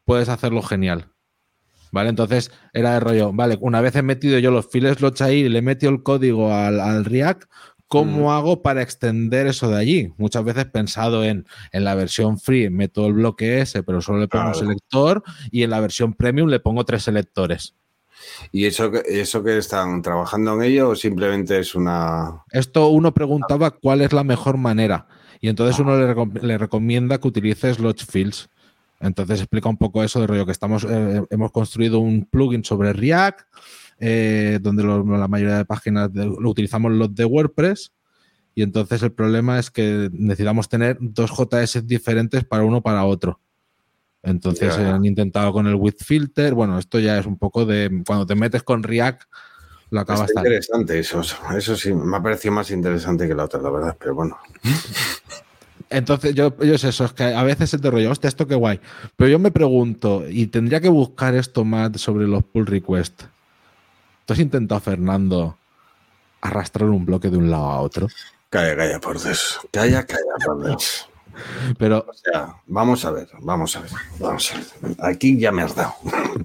puedes 0.05 0.29
hacerlo 0.29 0.61
genial. 0.61 1.11
¿Vale? 1.91 2.09
Entonces 2.09 2.51
era 2.73 2.93
de 2.93 2.99
rollo, 2.99 3.31
vale, 3.33 3.57
una 3.61 3.81
vez 3.81 3.95
he 3.95 4.01
metido 4.03 4.37
yo 4.39 4.51
los 4.51 4.67
fill 4.69 4.87
slots 4.95 5.21
ahí 5.21 5.39
y 5.39 5.49
le 5.49 5.59
he 5.59 5.61
metido 5.63 5.91
el 5.91 6.03
código 6.03 6.53
al, 6.53 6.79
al 6.79 7.03
React, 7.05 7.43
¿cómo 7.87 8.27
Mm. 8.27 8.31
hago 8.31 8.61
para 8.61 8.81
extender 8.83 9.47
eso 9.47 9.69
de 9.71 9.77
allí? 9.79 10.13
Muchas 10.17 10.43
veces 10.43 10.65
pensado 10.65 11.23
en, 11.23 11.47
en 11.71 11.83
la 11.83 11.95
versión 11.95 12.37
free, 12.39 12.69
meto 12.69 13.07
el 13.07 13.13
bloque 13.13 13.61
S, 13.61 13.81
pero 13.83 14.01
solo 14.01 14.19
le 14.19 14.27
pongo 14.27 14.49
un 14.49 14.55
selector, 14.55 15.23
y 15.49 15.63
en 15.63 15.71
la 15.71 15.79
versión 15.79 16.13
premium 16.13 16.47
le 16.49 16.59
pongo 16.59 16.85
tres 16.85 17.03
selectores. 17.03 17.73
¿Y 18.51 18.65
eso, 18.65 18.91
que- 18.91 19.03
eso 19.07 19.43
que 19.43 19.57
están 19.57 20.01
trabajando 20.01 20.53
en 20.55 20.63
ello 20.63 20.89
o 20.89 20.95
simplemente 20.95 21.57
es 21.57 21.73
una... 21.73 22.43
Esto 22.51 22.89
uno 22.89 23.13
preguntaba 23.13 23.71
cuál 23.71 24.01
es 24.01 24.13
la 24.13 24.23
mejor 24.23 24.57
manera. 24.57 25.07
Y 25.41 25.47
entonces 25.47 25.79
uno 25.79 25.97
le, 25.97 26.13
recom- 26.13 26.39
le 26.41 26.57
recomienda 26.57 27.17
que 27.17 27.27
utilice 27.29 27.73
Slot 27.73 28.03
Fields. 28.05 28.49
Entonces 28.99 29.39
explica 29.39 29.69
un 29.69 29.77
poco 29.77 30.03
eso 30.03 30.19
de 30.19 30.27
rollo 30.27 30.45
que 30.45 30.51
estamos, 30.51 30.85
eh, 30.89 31.21
hemos 31.29 31.51
construido 31.51 31.99
un 31.99 32.25
plugin 32.25 32.63
sobre 32.63 32.91
React, 32.93 33.41
eh, 33.99 34.59
donde 34.61 34.83
lo- 34.83 35.03
la 35.17 35.27
mayoría 35.27 35.57
de 35.57 35.65
páginas 35.65 36.11
de- 36.13 36.25
lo 36.25 36.49
utilizamos 36.49 36.91
los 36.91 37.13
de 37.15 37.25
WordPress. 37.25 37.91
Y 38.55 38.61
entonces 38.63 39.01
el 39.03 39.13
problema 39.13 39.57
es 39.57 39.71
que 39.71 40.09
necesitamos 40.11 40.67
tener 40.67 40.97
dos 40.99 41.31
JS 41.31 41.81
diferentes 41.85 42.43
para 42.43 42.63
uno 42.63 42.81
para 42.81 43.05
otro. 43.05 43.39
Entonces 44.21 44.73
han 44.95 45.05
intentado 45.05 45.53
con 45.53 45.65
el 45.67 45.75
with 45.75 45.95
filter. 45.99 46.53
Bueno, 46.53 46.77
esto 46.77 46.99
ya 46.99 47.17
es 47.19 47.25
un 47.25 47.37
poco 47.37 47.65
de 47.65 48.03
cuando 48.05 48.25
te 48.25 48.35
metes 48.35 48.63
con 48.63 48.83
React, 48.83 49.21
lo 49.91 50.01
acabas 50.01 50.29
Está 50.29 50.41
interesante 50.41 50.99
eso. 50.99 51.21
Eso 51.55 51.75
sí, 51.77 51.93
me 51.93 52.17
ha 52.17 52.21
parecido 52.21 52.53
más 52.53 52.69
interesante 52.69 53.27
que 53.29 53.33
la 53.33 53.45
otra, 53.45 53.61
la 53.61 53.69
verdad. 53.69 53.97
Pero 53.97 54.15
bueno. 54.15 54.37
Entonces, 55.89 56.35
yo, 56.35 56.55
yo 56.59 56.75
es 56.75 56.83
eso, 56.83 57.05
es 57.05 57.13
que 57.13 57.23
a 57.23 57.43
veces 57.43 57.71
se 57.71 57.79
te 57.79 57.89
rollo, 57.89 58.11
hostia, 58.11 58.27
esto 58.27 58.47
qué 58.47 58.55
guay. 58.55 58.79
Pero 59.15 59.29
yo 59.29 59.39
me 59.39 59.51
pregunto, 59.51 60.23
y 60.29 60.47
tendría 60.47 60.79
que 60.79 60.89
buscar 60.89 61.33
esto 61.33 61.65
más 61.65 61.99
sobre 61.99 62.27
los 62.27 62.43
pull 62.43 62.67
requests. 62.67 63.27
¿Tú 64.25 64.33
has 64.33 64.39
intentado, 64.39 64.79
Fernando, 64.79 65.57
arrastrar 66.41 66.89
un 66.89 67.05
bloque 67.05 67.29
de 67.29 67.37
un 67.37 67.49
lado 67.49 67.65
a 67.65 67.81
otro? 67.81 68.07
Calla, 68.49 68.75
calla, 68.75 68.99
por 68.99 69.21
Dios. 69.21 69.59
Calla, 69.71 70.05
calla, 70.05 70.45
por 70.45 70.63
Dios. 70.63 71.09
Pero, 71.77 72.05
O 72.09 72.13
sea, 72.13 72.55
vamos 72.67 73.03
a 73.05 73.11
ver, 73.11 73.27
vamos 73.41 73.75
a 73.75 73.81
ver, 73.81 73.91
vamos 74.19 74.51
a 74.53 74.57
ver. 74.57 74.95
Aquí 74.99 75.37
ya 75.37 75.51
me 75.51 75.61
has 75.63 75.75
dado. 75.75 75.93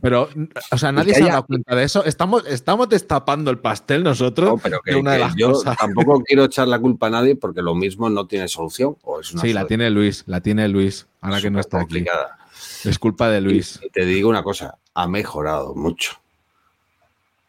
pero, 0.02 0.28
o 0.70 0.78
sea, 0.78 0.92
nadie 0.92 1.14
se 1.14 1.20
ha 1.22 1.24
haya- 1.24 1.32
dado 1.34 1.46
cuenta 1.46 1.74
de 1.74 1.84
eso. 1.84 2.04
Estamos, 2.04 2.44
estamos 2.46 2.88
destapando 2.88 3.50
el 3.50 3.58
pastel 3.58 4.02
nosotros 4.04 4.50
No, 4.50 4.58
pero 4.58 4.80
que, 4.82 4.92
de 4.92 4.96
una 5.00 5.12
de 5.12 5.18
las 5.20 5.34
yo 5.36 5.52
cosas. 5.52 5.76
tampoco 5.76 6.22
quiero 6.22 6.44
echar 6.44 6.68
la 6.68 6.78
culpa 6.78 7.06
a 7.06 7.10
nadie 7.10 7.36
porque 7.36 7.62
lo 7.62 7.74
mismo 7.74 8.08
no 8.10 8.26
tiene 8.26 8.48
solución. 8.48 8.96
O 9.02 9.20
es 9.20 9.32
una 9.32 9.42
Sí, 9.42 9.52
la 9.52 9.66
tiene 9.66 9.90
Luis, 9.90 10.24
la 10.26 10.40
tiene 10.40 10.68
Luis, 10.68 11.06
ahora 11.20 11.40
que 11.40 11.50
no 11.50 11.60
está 11.60 11.78
aquí. 11.78 11.84
complicada. 11.86 12.38
Es 12.84 12.98
culpa 12.98 13.28
de 13.30 13.40
Luis. 13.40 13.80
Y 13.82 13.90
te 13.90 14.04
digo 14.04 14.28
una 14.28 14.42
cosa, 14.42 14.78
ha 14.94 15.08
mejorado 15.08 15.74
mucho. 15.74 16.12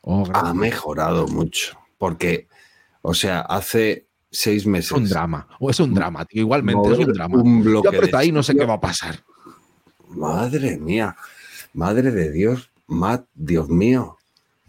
Oh, 0.02 0.24
Ha 0.34 0.54
mejorado 0.54 1.28
mucho. 1.28 1.78
Porque, 1.98 2.48
o 3.02 3.14
sea, 3.14 3.42
hace 3.42 4.06
seis 4.38 4.62
es 4.64 4.68
meses. 4.68 4.92
un 4.92 5.08
drama. 5.08 5.48
O 5.60 5.70
es 5.70 5.80
un 5.80 5.94
drama, 5.94 6.26
tío. 6.26 6.42
Igualmente 6.42 6.92
es 6.94 7.00
un 7.00 7.14
drama. 7.14 7.38
Un 7.38 7.64
bloque 7.64 7.90
Yo 7.94 8.02
de 8.02 8.18
ahí, 8.18 8.32
no 8.32 8.44
sé 8.44 8.56
qué 8.56 8.66
va 8.66 8.76
a 8.76 8.82
pasar. 8.82 9.20
Madre 10.10 10.78
mía, 10.78 11.16
madre 11.74 12.12
de 12.12 12.32
Dios, 12.32 12.70
Matt, 12.88 13.26
Dios 13.34 13.70
mío. 13.70 14.18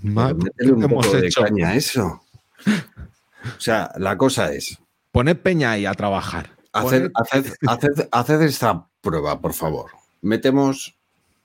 Ma- 0.02 0.28
pero 0.28 0.38
métele 0.38 0.72
un 0.72 0.80
¿qué 0.80 0.84
hemos 0.86 1.06
poco 1.06 1.16
de 1.18 1.26
hecho? 1.26 1.42
caña 1.42 1.68
a 1.68 1.74
eso. 1.76 2.22
O 2.66 3.60
sea, 3.60 3.92
la 3.98 4.16
cosa 4.16 4.52
es, 4.52 4.78
Poned 5.12 5.36
peña 5.38 5.70
ahí 5.72 5.86
a 5.86 5.94
trabajar. 5.94 6.50
haced, 6.72 7.10
haced- 7.14 7.56
haced- 7.66 8.08
haced 8.12 8.42
esta 8.42 8.86
prueba, 9.00 9.40
por 9.40 9.54
favor. 9.54 9.90
Metemos 10.20 10.94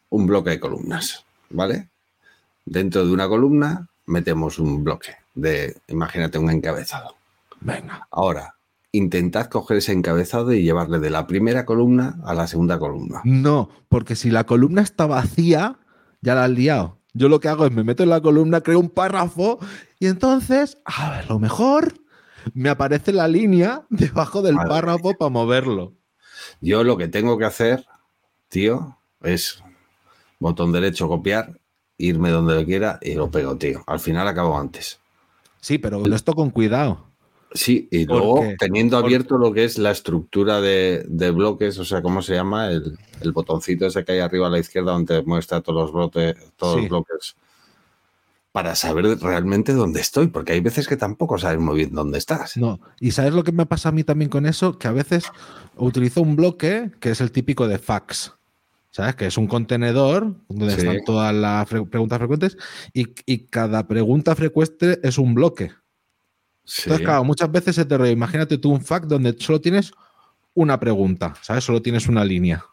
un 0.09 0.25
bloque 0.27 0.49
de 0.49 0.59
columnas, 0.59 1.23
¿vale? 1.49 1.89
Dentro 2.65 3.05
de 3.05 3.11
una 3.13 3.27
columna 3.29 3.87
metemos 4.07 4.59
un 4.59 4.83
bloque 4.83 5.15
de, 5.35 5.77
imagínate, 5.87 6.37
un 6.37 6.49
encabezado. 6.49 7.15
Venga. 7.61 8.07
Ahora, 8.11 8.55
intentad 8.91 9.47
coger 9.47 9.77
ese 9.77 9.93
encabezado 9.93 10.53
y 10.53 10.63
llevarle 10.63 10.99
de 10.99 11.09
la 11.09 11.27
primera 11.27 11.65
columna 11.65 12.19
a 12.25 12.33
la 12.33 12.47
segunda 12.47 12.79
columna. 12.79 13.21
No, 13.23 13.69
porque 13.87 14.15
si 14.15 14.29
la 14.29 14.45
columna 14.45 14.81
está 14.81 15.05
vacía, 15.05 15.79
ya 16.21 16.35
la 16.35 16.45
has 16.45 16.51
liado. 16.51 16.97
Yo 17.13 17.29
lo 17.29 17.39
que 17.39 17.49
hago 17.49 17.65
es 17.65 17.71
me 17.71 17.83
meto 17.83 18.03
en 18.03 18.09
la 18.09 18.21
columna, 18.21 18.61
creo 18.61 18.79
un 18.79 18.89
párrafo 18.89 19.59
y 19.99 20.07
entonces, 20.07 20.77
a 20.85 21.11
ver, 21.11 21.29
lo 21.29 21.39
mejor 21.39 21.93
me 22.53 22.69
aparece 22.69 23.13
la 23.13 23.27
línea 23.27 23.85
debajo 23.89 24.41
del 24.41 24.55
Madre 24.55 24.69
párrafo 24.69 25.13
para 25.17 25.29
moverlo. 25.29 25.93
Yo 26.59 26.83
lo 26.83 26.97
que 26.97 27.07
tengo 27.07 27.37
que 27.37 27.45
hacer, 27.45 27.85
tío, 28.47 28.97
es 29.21 29.63
botón 30.39 30.71
derecho, 30.71 31.07
copiar, 31.07 31.59
irme 31.97 32.29
donde 32.29 32.55
lo 32.55 32.65
quiera 32.65 32.97
y 33.01 33.13
lo 33.13 33.29
pego, 33.29 33.57
tío. 33.57 33.83
Al 33.87 33.99
final 33.99 34.27
acabo 34.27 34.57
antes. 34.57 34.99
Sí, 35.59 35.77
pero 35.77 36.03
esto 36.13 36.33
con 36.33 36.49
cuidado. 36.49 37.10
Sí, 37.53 37.87
y 37.91 38.05
¿Por 38.05 38.17
luego 38.17 38.43
teniendo 38.57 38.97
abierto 38.97 39.37
lo 39.37 39.51
que 39.51 39.65
es 39.65 39.77
la 39.77 39.91
estructura 39.91 40.61
de, 40.61 41.03
de 41.07 41.31
bloques, 41.31 41.77
o 41.79 41.85
sea, 41.85 42.01
¿cómo 42.01 42.21
se 42.21 42.33
llama? 42.35 42.67
El, 42.69 42.97
el 43.19 43.31
botoncito 43.33 43.85
ese 43.87 44.05
que 44.05 44.13
hay 44.13 44.19
arriba 44.19 44.47
a 44.47 44.49
la 44.49 44.59
izquierda 44.59 44.93
donde 44.93 45.21
muestra 45.23 45.59
todos 45.61 45.81
los 45.83 45.91
bloques, 45.93 46.35
todos 46.55 46.75
Sí. 46.75 46.81
los 46.83 46.89
bloques. 46.89 47.35
Para 48.53 48.75
saber 48.75 49.17
realmente 49.21 49.71
dónde 49.73 50.01
estoy, 50.01 50.27
porque 50.27 50.51
hay 50.53 50.59
veces 50.59 50.85
que 50.87 50.97
tampoco 50.97 51.37
sabes 51.37 51.59
muy 51.59 51.75
bien 51.77 51.93
dónde 51.93 52.17
estás. 52.17 52.57
No. 52.57 52.81
¿Y 52.99 53.11
sabes 53.11 53.33
lo 53.33 53.43
que 53.45 53.53
me 53.53 53.65
pasa 53.65 53.89
a 53.89 53.91
mí 53.93 54.03
también 54.03 54.29
con 54.29 54.45
eso? 54.45 54.77
Que 54.77 54.89
a 54.89 54.91
veces 54.91 55.23
utilizo 55.77 56.21
un 56.21 56.35
bloque 56.35 56.91
que 56.99 57.11
es 57.11 57.21
el 57.21 57.31
típico 57.31 57.67
de 57.67 57.79
fax. 57.79 58.33
¿Sabes? 58.91 59.15
Que 59.15 59.27
es 59.27 59.37
un 59.37 59.47
contenedor 59.47 60.35
donde 60.49 60.73
Sí. 60.75 60.79
están 60.81 60.97
todas 61.05 61.33
las 61.33 61.65
fre- 61.69 61.89
preguntas 61.89 62.17
frecuentes 62.19 62.57
y, 62.93 63.07
y 63.25 63.45
cada 63.45 63.87
pregunta 63.87 64.35
frecuente 64.35 64.99
es 65.01 65.17
un 65.17 65.33
bloque. 65.33 65.71
Sí. 66.63 66.83
Entonces, 66.85 67.05
claro, 67.05 67.23
muchas 67.23 67.51
veces 67.51 67.75
se 67.75 67.85
te 67.85 67.97
rollo. 67.97 68.11
Imagínate 68.11 68.57
tú 68.57 68.71
un 68.71 68.81
fact 68.81 69.05
donde 69.05 69.35
solo 69.39 69.59
tienes 69.59 69.91
una 70.53 70.79
pregunta, 70.79 71.33
¿sabes? 71.41 71.63
Solo 71.63 71.81
tienes 71.81 72.07
una 72.07 72.23
línea. 72.23 72.63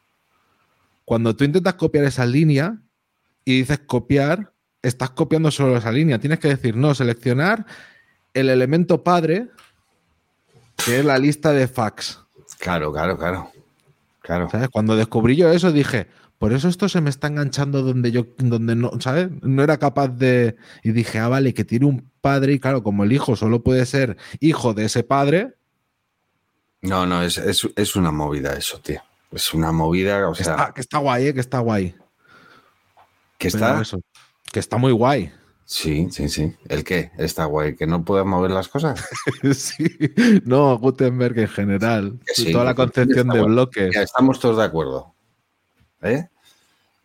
Cuando 1.04 1.34
tú 1.34 1.44
intentas 1.44 1.74
copiar 1.74 2.04
esa 2.04 2.26
línea 2.26 2.78
y 3.44 3.58
dices 3.58 3.80
copiar, 3.80 4.52
estás 4.82 5.10
copiando 5.10 5.50
solo 5.50 5.76
esa 5.76 5.90
línea. 5.90 6.18
Tienes 6.18 6.38
que 6.38 6.48
decir, 6.48 6.76
no, 6.76 6.94
seleccionar 6.94 7.64
el 8.34 8.50
elemento 8.50 9.02
padre, 9.02 9.48
que 10.84 10.98
es 10.98 11.04
la 11.04 11.18
lista 11.18 11.52
de 11.52 11.66
facts. 11.66 12.20
Claro, 12.58 12.92
claro, 12.92 13.16
claro. 13.16 13.50
Claro. 14.20 14.50
¿Sabes? 14.50 14.68
Cuando 14.68 14.96
descubrí 14.96 15.36
yo 15.36 15.50
eso, 15.50 15.72
dije, 15.72 16.08
por 16.38 16.52
eso 16.52 16.68
esto 16.68 16.88
se 16.88 17.00
me 17.00 17.10
está 17.10 17.26
enganchando 17.26 17.82
donde 17.82 18.12
yo, 18.12 18.26
donde 18.38 18.76
no, 18.76 18.92
¿sabes? 19.00 19.28
No 19.42 19.64
era 19.64 19.78
capaz 19.78 20.08
de. 20.08 20.56
Y 20.84 20.92
dije, 20.92 21.18
ah, 21.18 21.28
vale, 21.28 21.52
que 21.52 21.64
tiene 21.64 21.86
un 21.86 22.10
padre, 22.20 22.52
y 22.52 22.60
claro, 22.60 22.84
como 22.84 23.02
el 23.02 23.12
hijo 23.12 23.34
solo 23.34 23.62
puede 23.64 23.84
ser 23.86 24.16
hijo 24.38 24.72
de 24.72 24.84
ese 24.84 25.02
padre, 25.02 25.54
No, 26.80 27.06
no, 27.06 27.22
es, 27.22 27.38
es, 27.38 27.68
es 27.74 27.96
una 27.96 28.12
movida 28.12 28.54
eso, 28.56 28.78
tío. 28.80 29.02
Es 29.32 29.52
una 29.52 29.72
movida, 29.72 30.28
o 30.28 30.32
que, 30.32 30.44
sea, 30.44 30.54
está, 30.54 30.74
que 30.74 30.80
está 30.80 30.98
guay, 30.98 31.26
¿eh? 31.26 31.34
Que 31.34 31.40
está 31.40 31.58
guay. 31.58 31.96
que 33.36 33.48
está. 33.48 33.80
eso, 33.82 34.00
que 34.52 34.60
está 34.60 34.78
muy 34.78 34.92
guay. 34.92 35.32
Sí, 35.64 36.08
sí, 36.10 36.28
sí. 36.28 36.56
¿El 36.68 36.82
qué? 36.84 37.10
Está 37.18 37.44
guay, 37.46 37.74
que 37.76 37.86
no 37.86 38.04
puedas 38.04 38.24
mover 38.24 38.52
las 38.52 38.68
cosas. 38.68 39.04
sí. 39.54 39.86
No, 40.44 40.78
Gutenberg 40.78 41.38
en 41.40 41.48
general. 41.48 42.18
Sí, 42.26 42.52
Toda 42.52 42.64
la 42.64 42.74
concepción 42.74 43.28
de 43.28 43.42
bloques. 43.42 43.94
Ya, 43.94 44.02
estamos 44.02 44.40
todos 44.40 44.56
de 44.56 44.64
acuerdo. 44.64 45.14
¿Eh? 46.02 46.28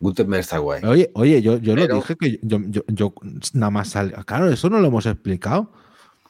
Gutenberg 0.00 0.40
está 0.40 0.58
guay. 0.58 0.82
Oye, 0.84 1.10
oye, 1.14 1.40
yo, 1.42 1.56
yo 1.58 1.74
Pero- 1.74 1.94
lo 1.94 2.00
dije 2.00 2.16
que 2.16 2.38
yo, 2.42 2.58
yo, 2.68 2.82
yo 2.88 3.14
nada 3.54 3.70
más 3.70 3.88
salir. 3.88 4.14
Claro, 4.26 4.48
eso 4.50 4.68
no 4.68 4.80
lo 4.80 4.88
hemos 4.88 5.06
explicado. 5.06 5.72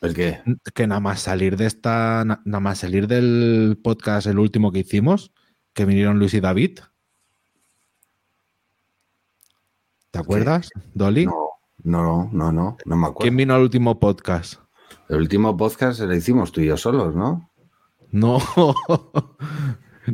¿El 0.00 0.14
qué? 0.14 0.42
que 0.74 0.86
nada 0.86 1.00
más 1.00 1.20
salir 1.20 1.56
de 1.56 1.66
esta, 1.66 2.24
na- 2.26 2.42
nada 2.44 2.60
más 2.60 2.78
salir 2.78 3.06
del 3.08 3.78
podcast, 3.82 4.26
el 4.26 4.38
último 4.38 4.70
que 4.70 4.80
hicimos, 4.80 5.32
que 5.72 5.86
vinieron 5.86 6.18
Luis 6.18 6.34
y 6.34 6.40
David, 6.40 6.78
¿Te 10.10 10.18
acuerdas, 10.20 10.70
Dolly? 10.94 11.26
No, 11.26 11.48
no, 11.82 12.30
no, 12.32 12.52
no, 12.52 12.76
no 12.84 12.96
me 12.96 13.06
acuerdo. 13.06 13.22
¿Quién 13.22 13.36
vino 13.36 13.54
al 13.54 13.62
último 13.62 13.98
podcast? 13.98 14.60
El 15.08 15.16
último 15.16 15.56
podcast 15.56 16.00
lo 16.00 16.14
hicimos 16.14 16.52
tú 16.52 16.60
y 16.60 16.66
yo 16.66 16.76
solos, 16.76 17.14
¿no? 17.16 17.50
No, 18.12 18.38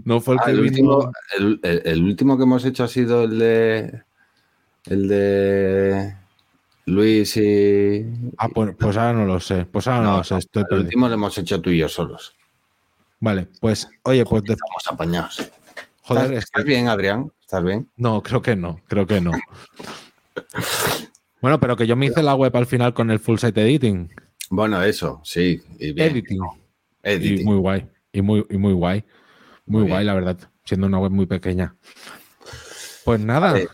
no 0.04 0.20
fue 0.20 0.34
el 0.34 0.40
Ah, 0.40 0.46
que 0.46 0.50
el, 0.52 0.60
vino. 0.60 0.70
último, 0.96 1.12
el- 1.38 1.60
el- 1.62 1.82
el 1.84 2.02
último 2.02 2.36
que 2.36 2.44
hemos 2.44 2.64
hecho 2.64 2.84
ha 2.84 2.88
sido 2.88 3.24
el 3.24 3.38
de. 3.38 4.02
El 4.86 5.08
de. 5.08 6.14
Luis 6.86 7.36
y. 7.36 8.06
Ah, 8.38 8.48
pues, 8.48 8.74
pues 8.78 8.96
ahora 8.96 9.12
no 9.12 9.26
lo 9.26 9.38
sé. 9.40 9.64
Pues 9.66 9.86
ahora 9.86 10.02
no, 10.10 10.16
lo 10.18 10.24
sé. 10.24 10.38
Estoy 10.38 10.62
el 10.62 10.66
perdido. 10.68 10.84
último 10.86 11.08
lo 11.08 11.14
hemos 11.14 11.36
hecho 11.38 11.60
tú 11.60 11.70
y 11.70 11.78
yo 11.78 11.88
solos. 11.88 12.34
Vale, 13.20 13.48
pues, 13.60 13.88
oye, 14.04 14.24
pues 14.24 14.42
de- 14.44 14.54
Estamos 14.54 14.86
apañados. 14.88 15.50
joder, 16.02 16.24
¿Estás, 16.24 16.38
es 16.38 16.44
estás 16.44 16.64
que. 16.64 16.68
bien, 16.70 16.88
Adrián? 16.88 17.30
¿Estás 17.40 17.62
bien? 17.62 17.88
No, 17.96 18.22
creo 18.22 18.40
que 18.40 18.56
no, 18.56 18.80
creo 18.88 19.06
que 19.06 19.20
no. 19.20 19.30
Bueno, 21.42 21.58
pero 21.58 21.74
que 21.74 21.86
yo 21.86 21.96
me 21.96 22.04
hice 22.06 22.22
la 22.22 22.34
web 22.34 22.54
al 22.54 22.66
final 22.66 22.92
con 22.92 23.10
el 23.10 23.18
full 23.18 23.38
site 23.38 23.62
editing. 23.62 24.10
Bueno, 24.50 24.82
eso, 24.82 25.20
sí. 25.24 25.58
Y 25.78 25.92
bien. 25.92 26.10
Editing. 26.10 26.38
Editing. 27.02 27.40
Y 27.40 27.44
muy 27.44 27.56
guay. 27.56 27.88
Y 28.12 28.20
muy, 28.20 28.44
y 28.50 28.58
muy 28.58 28.74
guay. 28.74 29.04
Muy, 29.70 29.82
Muy 29.82 29.90
guay, 29.90 30.04
la 30.04 30.14
verdad. 30.14 30.36
Siendo 30.64 30.86
una 30.88 30.98
web 30.98 31.12
muy 31.12 31.26
pequeña. 31.26 31.76
Pues 33.04 33.20
nada. 33.20 33.52
Vale. 33.52 33.68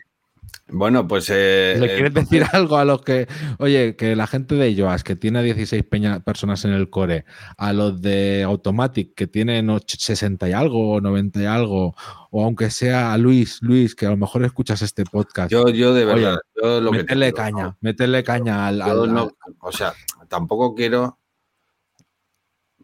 Bueno, 0.68 1.06
pues. 1.06 1.30
eh, 1.30 1.76
¿Le 1.78 1.86
eh, 1.86 1.94
quieres 1.94 2.12
decir 2.12 2.44
algo 2.52 2.76
a 2.76 2.84
los 2.84 3.00
que, 3.02 3.28
oye, 3.58 3.94
que 3.96 4.14
la 4.16 4.26
gente 4.26 4.56
de 4.56 4.74
Yoas, 4.74 5.04
que 5.04 5.14
tiene 5.14 5.42
16 5.42 5.84
peña- 5.84 6.20
personas 6.20 6.64
en 6.64 6.72
el 6.72 6.90
core, 6.90 7.24
a 7.56 7.72
los 7.72 8.02
de 8.02 8.42
Automatic, 8.42 9.14
que 9.14 9.26
tienen 9.28 9.68
och- 9.70 9.96
60 9.96 10.48
y 10.48 10.52
algo, 10.52 10.94
o 10.94 11.00
90 11.00 11.40
y 11.40 11.46
algo, 11.46 11.94
o 12.30 12.44
aunque 12.44 12.70
sea 12.70 13.12
a 13.12 13.18
Luis, 13.18 13.58
Luis, 13.62 13.94
que 13.94 14.06
a 14.06 14.10
lo 14.10 14.16
mejor 14.16 14.44
escuchas 14.44 14.82
este 14.82 15.04
podcast, 15.04 15.50
Yo, 15.52 15.68
yo 15.68 15.94
de 15.94 16.04
Oye, 16.04 16.14
verdad. 16.24 16.38
yo 16.60 16.80
lo 16.80 16.90
que 16.90 16.98
te 16.98 17.02
meterle 17.04 17.26
digo, 17.26 17.36
caña, 17.36 17.62
¿no? 17.62 17.78
meterle 17.80 18.24
caña 18.24 18.66
al... 18.66 18.78
Yo 18.80 19.02
al- 19.04 19.14
no- 19.14 19.20
al- 19.22 19.54
o 19.60 19.70
sea, 19.72 19.94
tampoco 20.28 20.74
quiero, 20.74 21.18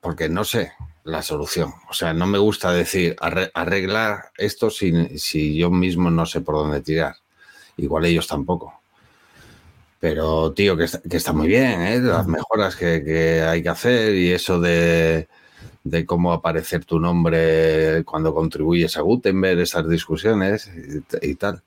porque 0.00 0.28
no 0.28 0.44
sé 0.44 0.72
la 1.04 1.22
solución. 1.22 1.72
O 1.90 1.94
sea, 1.94 2.14
no 2.14 2.26
me 2.26 2.38
gusta 2.38 2.72
decir 2.72 3.16
arre- 3.20 3.50
arreglar 3.54 4.30
esto 4.36 4.70
si, 4.70 5.18
si 5.18 5.56
yo 5.56 5.70
mismo 5.70 6.10
no 6.10 6.26
sé 6.26 6.40
por 6.40 6.56
dónde 6.56 6.80
tirar. 6.80 7.16
Igual 7.76 8.04
ellos 8.06 8.26
tampoco. 8.26 8.74
Pero, 10.00 10.52
tío, 10.52 10.76
que 10.76 10.84
está, 10.84 11.00
que 11.00 11.16
está 11.16 11.32
muy 11.32 11.46
bien, 11.46 11.80
¿eh? 11.82 12.00
Las 12.00 12.26
mejoras 12.26 12.74
que, 12.74 13.04
que 13.04 13.42
hay 13.42 13.62
que 13.62 13.68
hacer 13.68 14.14
y 14.16 14.32
eso 14.32 14.60
de, 14.60 15.28
de 15.84 16.06
cómo 16.06 16.32
aparecer 16.32 16.84
tu 16.84 16.98
nombre 16.98 18.02
cuando 18.04 18.34
contribuyes 18.34 18.96
a 18.96 19.02
Gutenberg, 19.02 19.60
esas 19.60 19.88
discusiones 19.88 20.68
y, 21.22 21.30
y 21.30 21.34
tal. 21.36 21.62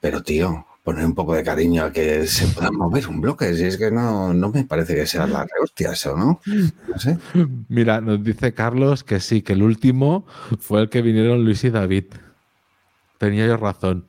Pero, 0.00 0.22
tío, 0.22 0.66
poner 0.84 1.04
un 1.06 1.14
poco 1.14 1.34
de 1.34 1.42
cariño 1.42 1.82
a 1.84 1.90
que 1.92 2.26
se 2.28 2.46
pueda 2.48 2.70
mover 2.72 3.08
un 3.08 3.20
bloque. 3.20 3.52
Si 3.54 3.64
es 3.64 3.76
que 3.76 3.90
no, 3.90 4.32
no 4.34 4.50
me 4.50 4.64
parece 4.64 4.94
que 4.94 5.06
sea 5.06 5.26
la 5.26 5.46
hostia 5.62 5.92
eso, 5.92 6.16
¿no? 6.16 6.40
No 6.46 6.98
sé. 6.98 7.18
Mira, 7.68 8.00
nos 8.00 8.22
dice 8.22 8.54
Carlos 8.54 9.02
que 9.02 9.18
sí, 9.18 9.42
que 9.42 9.54
el 9.54 9.62
último 9.62 10.26
fue 10.60 10.82
el 10.82 10.90
que 10.90 11.02
vinieron 11.02 11.44
Luis 11.44 11.64
y 11.64 11.70
David. 11.70 12.04
Tenía 13.18 13.46
yo 13.46 13.56
razón. 13.56 14.06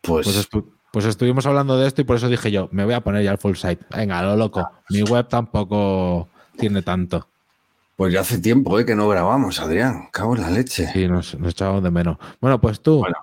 Pues, 0.00 0.26
Pues, 0.26 0.50
estu- 0.50 0.66
pues 0.92 1.04
estuvimos 1.04 1.44
hablando 1.46 1.76
de 1.78 1.86
esto 1.86 2.00
y 2.00 2.04
por 2.04 2.16
eso 2.16 2.28
dije 2.28 2.50
yo, 2.50 2.68
me 2.72 2.84
voy 2.84 2.94
a 2.94 3.02
poner 3.02 3.22
ya 3.22 3.32
el 3.32 3.38
full 3.38 3.54
site. 3.56 3.84
Venga, 3.94 4.22
lo 4.22 4.36
loco. 4.36 4.66
Mi 4.88 5.02
web 5.02 5.28
tampoco 5.28 6.28
tiene 6.56 6.80
tanto. 6.82 7.28
pues 7.96 8.12
ya 8.14 8.20
hace 8.20 8.38
tiempo 8.38 8.78
¿eh? 8.78 8.86
que 8.86 8.94
no 8.94 9.08
grabamos, 9.08 9.60
Adrián. 9.60 10.08
Cago 10.12 10.34
en 10.36 10.42
la 10.42 10.50
leche. 10.50 10.86
Sí, 10.92 11.06
nos, 11.08 11.38
nos 11.38 11.50
echábamos 11.52 11.82
de 11.82 11.90
menos. 11.90 12.16
Bueno, 12.40 12.58
pues 12.60 12.80
tú, 12.80 12.98
Bueno. 13.00 13.16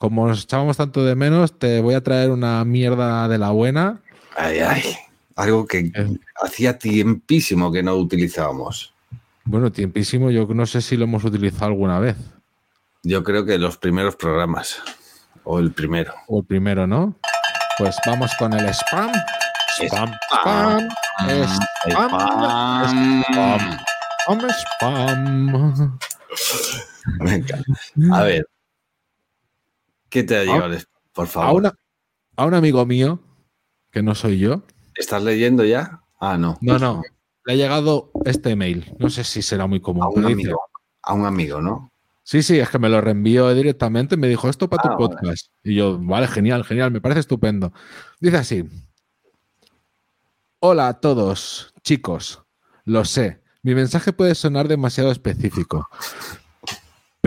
Como 0.00 0.26
nos 0.26 0.44
echábamos 0.44 0.78
tanto 0.78 1.04
de 1.04 1.14
menos, 1.14 1.58
te 1.58 1.82
voy 1.82 1.92
a 1.94 2.02
traer 2.02 2.30
una 2.30 2.64
mierda 2.64 3.28
de 3.28 3.36
la 3.36 3.50
buena. 3.50 4.00
Ay, 4.34 4.60
ay. 4.60 4.82
Algo 5.36 5.66
que 5.66 5.92
Eh. 5.94 6.16
hacía 6.42 6.78
tiempísimo 6.78 7.70
que 7.70 7.82
no 7.82 7.94
utilizábamos. 7.96 8.94
Bueno, 9.44 9.70
tiempísimo, 9.70 10.30
yo 10.30 10.46
no 10.46 10.64
sé 10.64 10.80
si 10.80 10.96
lo 10.96 11.04
hemos 11.04 11.22
utilizado 11.24 11.66
alguna 11.66 11.98
vez. 11.98 12.16
Yo 13.02 13.22
creo 13.22 13.44
que 13.44 13.58
los 13.58 13.76
primeros 13.76 14.16
programas. 14.16 14.80
O 15.44 15.58
el 15.58 15.70
primero. 15.72 16.14
O 16.28 16.40
el 16.40 16.46
primero, 16.46 16.86
¿no? 16.86 17.14
Pues 17.76 17.94
vamos 18.06 18.30
con 18.38 18.54
el 18.54 18.66
spam. 18.70 19.12
Spam, 19.84 20.10
spam, 20.40 20.88
spam, 21.90 22.08
spam, 23.28 23.78
spam, 24.30 24.48
spam. 24.48 25.98
Venga. 27.20 27.58
A 28.12 28.22
ver. 28.22 28.46
¿Qué 30.10 30.22
te 30.24 30.36
ha 30.36 30.44
llegado? 30.44 30.76
Por 31.14 31.24
A, 31.26 31.28
favor. 31.28 31.60
una- 31.60 31.74
a 32.36 32.44
un 32.46 32.54
amigo 32.54 32.84
mío, 32.86 33.20
que 33.90 34.02
no 34.02 34.14
soy 34.14 34.38
yo, 34.38 34.62
¿Estás 34.94 35.22
leyendo 35.22 35.64
ya? 35.64 36.02
Ah, 36.20 36.36
no. 36.36 36.58
no, 36.60 36.78
no, 36.78 37.02
le 37.46 37.52
ha 37.54 37.56
llegado 37.56 38.10
este 38.26 38.54
mail. 38.56 38.94
No 38.98 39.08
sé 39.08 39.24
si 39.24 39.40
será 39.40 39.66
muy 39.66 39.80
común. 39.80 40.02
A 40.02 40.08
un 40.08 40.26
amigo. 40.26 40.60
A 41.02 41.14
un 41.14 41.24
amigo, 41.24 41.62
¿no? 41.62 41.90
sí, 42.22 42.42
sí, 42.42 42.58
es 42.58 42.68
que 42.68 42.78
me 42.78 42.88
lo 42.90 43.00
reenvió 43.00 43.52
directamente. 43.54 44.16
Me 44.18 44.28
dijo 44.28 44.48
esto 44.48 44.68
para 44.68 44.82
Ah, 44.84 44.96
tu 44.96 45.02
vale. 45.02 45.14
podcast. 45.16 45.46
Y 45.64 45.74
yo, 45.76 45.98
vale, 45.98 46.28
genial, 46.28 46.64
genial, 46.64 46.90
me 46.90 47.00
parece 47.00 47.20
estupendo. 47.20 47.72
Dice 48.20 48.36
así: 48.36 48.64
Hola 50.60 50.88
a 50.88 51.00
todos, 51.00 51.72
chicos. 51.82 52.42
Lo 52.84 53.04
sé, 53.04 53.40
mi 53.62 53.74
mensaje 53.74 54.12
puede 54.12 54.34
sonar 54.34 54.68
demasiado 54.68 55.10
específico. 55.10 55.88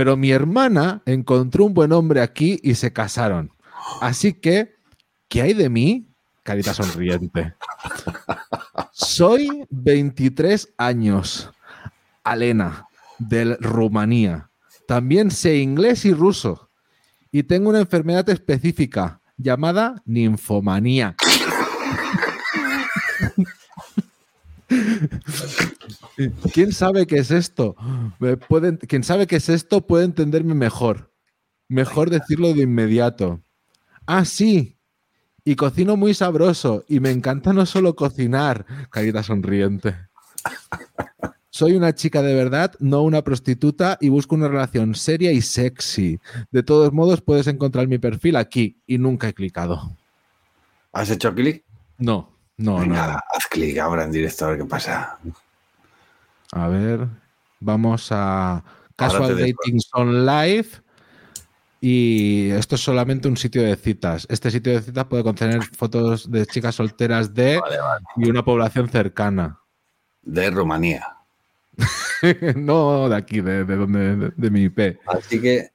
Pero 0.04 0.18
mi 0.18 0.32
hermana 0.32 1.02
encontró 1.06 1.64
un 1.64 1.74
buen 1.74 1.94
hombre 1.94 2.20
aquí 2.20 2.60
y 2.62 2.76
se 2.76 2.92
casaron. 2.92 3.54
Así 4.02 4.34
que, 4.34 4.76
¿qué 5.30 5.44
hay 5.44 5.54
de 5.54 5.70
mí? 5.70 6.10
Carita 6.44 6.74
sonriente. 6.74 7.54
Soy 8.92 9.66
23 9.70 10.74
años. 10.78 11.50
Alena, 12.22 12.86
de 13.18 13.56
Rumanía. 13.62 14.50
También 14.90 15.32
sé 15.32 15.60
inglés 15.60 16.04
y 16.04 16.14
ruso. 16.14 16.70
Y 17.32 17.44
tengo 17.44 17.70
una 17.70 17.80
enfermedad 17.80 18.30
específica 18.30 19.22
llamada 19.38 20.02
ninfomanía. 20.04 21.16
¿Quién 26.54 26.72
sabe 26.72 27.08
qué 27.08 27.18
es 27.18 27.32
esto? 27.32 27.76
Pueden- 28.48 28.78
quien 28.78 29.04
sabe 29.04 29.28
qué 29.28 29.38
es 29.38 29.50
esto 29.50 29.86
puede 29.86 30.06
entenderme 30.06 30.54
mejor. 30.54 31.12
Mejor 31.70 32.10
decirlo 32.10 32.54
de 32.54 32.64
inmediato. 32.64 33.42
Ah, 34.06 34.26
sí. 34.26 34.78
Y 35.46 35.56
cocino 35.56 35.98
muy 35.98 36.14
sabroso. 36.14 36.84
Y 36.88 37.00
me 37.00 37.12
encanta 37.12 37.52
no 37.54 37.66
solo 37.66 37.96
cocinar. 37.96 38.66
Carita 38.90 39.24
sonriente. 39.24 39.96
Soy 41.50 41.74
una 41.74 41.94
chica 41.94 42.22
de 42.22 42.34
verdad, 42.34 42.74
no 42.80 43.04
una 43.04 43.22
prostituta, 43.22 43.98
y 44.02 44.10
busco 44.10 44.34
una 44.36 44.48
relación 44.48 44.96
seria 44.96 45.32
y 45.32 45.42
sexy. 45.42 46.20
De 46.52 46.64
todos 46.64 46.92
modos, 46.94 47.22
puedes 47.22 47.46
encontrar 47.48 47.88
mi 47.88 47.98
perfil 48.00 48.36
aquí. 48.38 48.82
Y 48.88 48.98
nunca 48.98 49.28
he 49.30 49.34
clicado. 49.34 49.96
¿Has 50.92 51.10
hecho 51.10 51.34
clic? 51.34 51.64
No, 51.98 52.32
no, 52.58 52.84
no. 52.86 52.96
Haz 52.96 53.48
clic 53.50 53.78
ahora 53.78 54.04
en 54.04 54.12
directo 54.12 54.46
a 54.46 54.50
ver 54.50 54.58
qué 54.60 54.66
pasa. 54.66 55.20
A 56.56 56.68
ver, 56.68 57.08
vamos 57.60 58.10
a 58.12 58.64
Casual 58.96 59.36
te 59.36 59.36
dejo. 59.36 59.58
Dating 59.64 59.82
on 59.94 60.26
Live. 60.26 60.68
Y 61.82 62.52
esto 62.52 62.76
es 62.76 62.82
solamente 62.82 63.28
un 63.28 63.36
sitio 63.36 63.64
de 63.64 63.76
citas. 63.76 64.28
Este 64.30 64.52
sitio 64.52 64.74
de 64.74 64.82
citas 64.82 65.06
puede 65.06 65.24
contener 65.24 65.64
fotos 65.64 66.32
de 66.32 66.46
chicas 66.46 66.76
solteras 66.76 67.34
de 67.34 67.60
Vale, 67.60 67.78
vale. 67.78 68.06
y 68.18 68.30
una 68.30 68.46
población 68.46 68.88
cercana. 68.88 69.60
De 70.22 70.50
Rumanía. 70.52 71.06
no 72.56 73.10
de 73.10 73.16
aquí, 73.16 73.42
de, 73.42 73.66
de 73.66 73.76
donde 73.76 74.16
de, 74.16 74.34
de 74.36 74.50
mi 74.52 74.64
IP. 74.66 75.00
Así 75.08 75.42
que. 75.42 75.72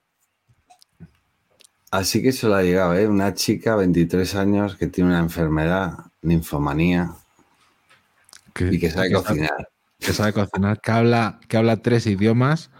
Así 1.90 2.22
que 2.22 2.32
se 2.32 2.46
lo 2.46 2.54
ha 2.54 2.62
llegado, 2.62 2.94
¿eh? 2.94 3.06
Una 3.08 3.34
chica, 3.34 3.74
23 3.74 4.34
años, 4.36 4.76
que 4.76 4.86
tiene 4.86 5.10
una 5.10 5.18
enfermedad, 5.18 5.98
ninfomanía, 6.22 7.10
y 8.60 8.78
que 8.78 8.90
sabe 8.90 9.10
cocinar. 9.10 9.68
Que 10.09 10.14
sabe 10.14 10.32
cocinar, 10.32 10.80
que 10.80 10.90
habla, 10.90 11.38
que 11.48 11.56
habla 11.56 11.76
tres 11.82 12.06
idiomas. 12.06 12.70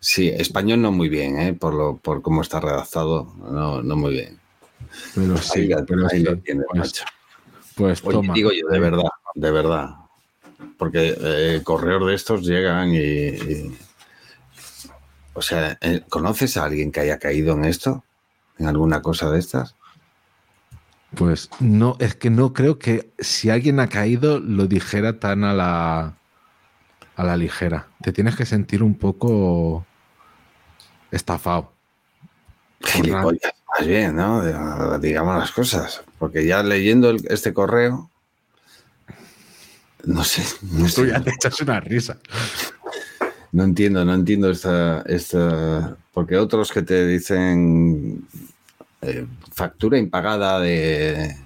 Sí, 0.00 0.28
español 0.28 0.80
no 0.80 0.92
muy 0.92 1.08
bien, 1.08 1.38
¿eh? 1.40 1.54
Por, 1.54 1.74
lo, 1.74 1.96
por 1.96 2.22
cómo 2.22 2.42
está 2.42 2.60
redactado, 2.60 3.34
no, 3.38 3.82
no 3.82 3.96
muy 3.96 4.12
bien. 4.12 4.38
Pero 5.14 5.36
sí, 5.38 5.68
pero 5.86 6.02
ahí 6.08 6.18
sí, 6.18 6.24
lo 6.24 6.36
tienes, 6.38 6.66
pues, 6.68 6.78
macho. 6.78 7.04
pues 7.74 8.02
Oye, 8.02 8.12
toma. 8.12 8.34
digo 8.34 8.50
yo, 8.52 8.68
de 8.68 8.78
verdad, 8.78 9.10
de 9.34 9.50
verdad. 9.50 9.88
Porque 10.78 11.16
eh, 11.20 11.60
correos 11.64 12.06
de 12.06 12.14
estos 12.14 12.42
llegan 12.42 12.90
y, 12.90 12.98
y- 12.98 13.78
O 15.34 15.42
sea, 15.42 15.76
eh, 15.80 16.02
¿conoces 16.08 16.56
a 16.56 16.64
alguien 16.64 16.92
que 16.92 17.00
haya 17.00 17.18
caído 17.18 17.54
en 17.54 17.64
esto? 17.64 18.04
¿En 18.58 18.66
alguna 18.66 19.02
cosa 19.02 19.30
de 19.30 19.40
estas? 19.40 19.74
Pues 21.16 21.48
no, 21.58 21.96
es 22.00 22.14
que 22.14 22.30
no 22.30 22.52
creo 22.52 22.78
que 22.78 23.10
si 23.18 23.50
alguien 23.50 23.80
ha 23.80 23.88
caído 23.88 24.38
lo 24.40 24.66
dijera 24.66 25.18
tan 25.18 25.42
a 25.42 25.54
la 25.54 26.14
a 27.18 27.24
la 27.24 27.36
ligera. 27.36 27.88
Te 28.00 28.12
tienes 28.12 28.36
que 28.36 28.46
sentir 28.46 28.82
un 28.82 28.94
poco 28.94 29.84
estafado. 31.10 31.72
Gilipollas, 32.80 33.52
más 33.76 33.86
bien, 33.86 34.14
¿no? 34.16 34.98
Digamos 35.00 35.36
las 35.36 35.50
cosas. 35.50 36.02
Porque 36.18 36.46
ya 36.46 36.62
leyendo 36.62 37.10
el- 37.10 37.26
este 37.28 37.52
correo, 37.52 38.08
no 40.04 40.22
sé, 40.22 40.42
no, 40.62 40.84
Tú 40.84 40.88
sé, 41.04 41.08
ya 41.08 41.20
te 41.20 41.30
echas 41.30 41.60
una 41.60 41.80
risa. 41.80 42.18
no 43.50 43.64
entiendo, 43.64 44.04
no 44.04 44.14
entiendo 44.14 44.48
esta, 44.50 45.02
esta. 45.02 45.96
Porque 46.14 46.36
otros 46.36 46.70
que 46.70 46.82
te 46.82 47.04
dicen 47.06 48.26
eh, 49.02 49.26
factura 49.52 49.98
impagada 49.98 50.60
de, 50.60 51.36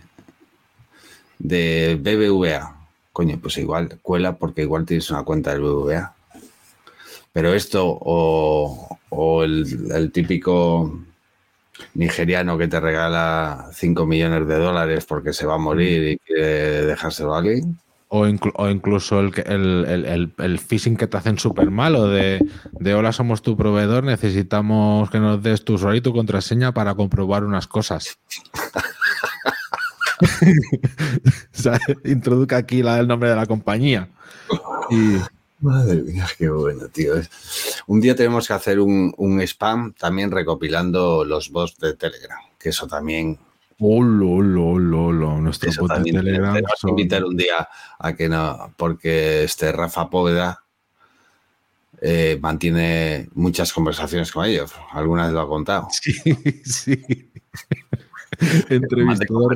de 1.38 1.98
BBVA. 1.98 2.76
Coño, 3.12 3.38
pues 3.40 3.58
igual 3.58 3.98
cuela 4.02 4.36
porque 4.36 4.62
igual 4.62 4.86
tienes 4.86 5.10
una 5.10 5.22
cuenta 5.22 5.52
del 5.52 5.60
BBVA. 5.62 6.14
Pero 7.32 7.54
esto 7.54 7.86
o, 8.00 8.98
el, 9.42 10.10
típico 10.12 10.98
nigeriano 11.94 12.58
que 12.58 12.68
te 12.68 12.80
regala 12.80 13.68
5 13.74 14.06
millones 14.06 14.46
de 14.46 14.56
dólares 14.58 15.04
porque 15.06 15.32
se 15.32 15.46
va 15.46 15.54
a 15.54 15.58
morir 15.58 16.08
y 16.12 16.18
quiere 16.18 16.82
dejárselo 16.86 17.34
a 17.34 17.38
alguien. 17.38 17.78
O, 18.08 18.26
inclu- 18.26 18.52
o 18.56 18.68
incluso 18.68 19.20
el- 19.20 19.32
el- 19.46 20.34
el 20.36 20.58
phishing 20.58 20.98
que 20.98 21.06
te 21.06 21.16
hacen 21.16 21.38
súper 21.38 21.70
malo 21.70 22.08
de, 22.08 22.46
de 22.72 22.94
hola, 22.94 23.10
somos 23.12 23.40
tu 23.40 23.56
proveedor, 23.56 24.04
necesitamos 24.04 25.08
que 25.08 25.18
nos 25.18 25.42
des 25.42 25.64
tu 25.64 25.74
usuario 25.74 25.98
y 25.98 26.02
tu 26.02 26.12
contraseña 26.12 26.72
para 26.72 26.94
comprobar 26.94 27.44
unas 27.44 27.66
cosas. 27.66 28.18
o 31.54 31.56
sea, 31.62 31.78
introduzca 32.04 32.56
aquí 32.56 32.82
la, 32.82 32.98
el 33.00 33.08
nombre 33.08 33.30
de 33.30 33.36
la 33.36 33.46
compañía. 33.46 34.08
Y 34.90 35.16
Madre 35.60 36.02
mía, 36.02 36.26
qué 36.38 36.48
bueno, 36.48 36.88
tío. 36.88 37.14
Un 37.86 38.00
día 38.00 38.16
tenemos 38.16 38.48
que 38.48 38.52
hacer 38.54 38.80
un, 38.80 39.14
un 39.16 39.40
spam 39.42 39.92
también 39.92 40.30
recopilando 40.30 41.24
los 41.24 41.50
bots 41.50 41.78
de 41.78 41.94
Telegram, 41.94 42.38
que 42.58 42.70
eso 42.70 42.86
también, 42.88 43.38
Olo, 43.84 44.30
olo, 44.30 44.66
olo, 44.70 45.04
olo, 45.06 45.40
Nuestro 45.40 45.70
eso 45.70 45.80
bot 45.82 45.90
de 45.90 45.94
también 45.96 46.16
Telegram. 46.16 46.52
tenemos 46.54 46.70
que 46.72 46.80
son- 46.80 46.90
invitar 46.90 47.24
un 47.24 47.36
día 47.36 47.68
a 47.98 48.12
que 48.14 48.28
no, 48.28 48.72
porque 48.76 49.42
este 49.44 49.72
Rafa 49.72 50.08
Póveda 50.10 50.62
eh, 52.00 52.38
mantiene 52.40 53.28
muchas 53.34 53.72
conversaciones 53.72 54.30
con 54.32 54.44
ellos. 54.44 54.72
Algunas 54.92 55.32
lo 55.32 55.40
ha 55.40 55.48
contado. 55.48 55.88
Sí, 56.00 56.12
sí. 56.64 57.30
Entrevistador. 58.68 59.54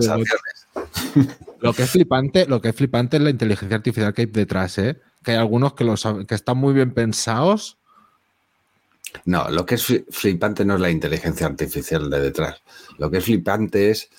Lo 1.61 1.73
que 1.73 1.83
es 1.85 1.91
flipante, 1.91 2.47
lo 2.47 2.61
que 2.61 2.69
es 2.69 2.77
flipante 2.77 3.17
es 3.17 3.23
la 3.23 3.31
inteligencia 3.31 3.77
artificial 3.77 4.13
que 4.15 4.23
hay 4.23 4.27
detrás, 4.27 4.79
¿eh? 4.79 4.99
Que 5.25 5.33
hay 5.33 5.39
algunos 5.39 5.75
que, 5.75 5.85
los, 5.85 6.07
que 6.29 6.35
están 6.35 6.59
muy 6.59 6.75
bien 6.75 6.93
pensados. 6.93 7.79
No, 9.25 9.49
lo 9.51 9.65
que 9.65 9.77
es 9.77 9.89
fli- 9.89 10.05
flipante 10.11 10.65
no 10.65 10.75
es 10.75 10.81
la 10.81 10.91
inteligencia 10.91 11.47
artificial 11.47 12.11
de 12.11 12.21
detrás. 12.21 12.61
Lo 12.99 13.11
que 13.11 13.19
es 13.19 13.25
flipante 13.25 13.91
es 13.91 14.11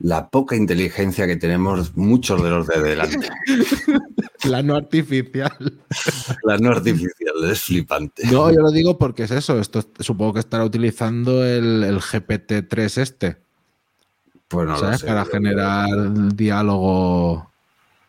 la 0.00 0.28
poca 0.28 0.56
inteligencia 0.56 1.26
que 1.26 1.36
tenemos 1.36 1.96
muchos 1.96 2.42
de 2.42 2.50
los 2.50 2.66
de 2.66 2.82
delante. 2.82 3.28
La 4.44 4.62
no 4.62 4.74
artificial. 4.74 5.52
La 6.44 6.58
no 6.58 6.70
artificial 6.72 7.44
es 7.50 7.60
flipante. 7.62 8.26
No, 8.26 8.50
yo 8.52 8.60
lo 8.60 8.70
digo 8.72 8.98
porque 8.98 9.22
es 9.22 9.30
eso. 9.30 9.58
Esto 9.58 9.78
es- 9.78 9.88
supongo 10.00 10.34
que 10.34 10.40
estará 10.40 10.64
utilizando 10.64 11.44
el, 11.46 11.82
el 11.84 12.00
GPT-3 12.00 12.98
este, 13.00 13.36
Pues 14.48 14.66
no 14.66 14.72
lo 14.74 14.78
¿sabes? 14.78 15.00
sé. 15.00 15.06
Para 15.06 15.24
generar 15.24 15.88
diálogo. 16.34 17.50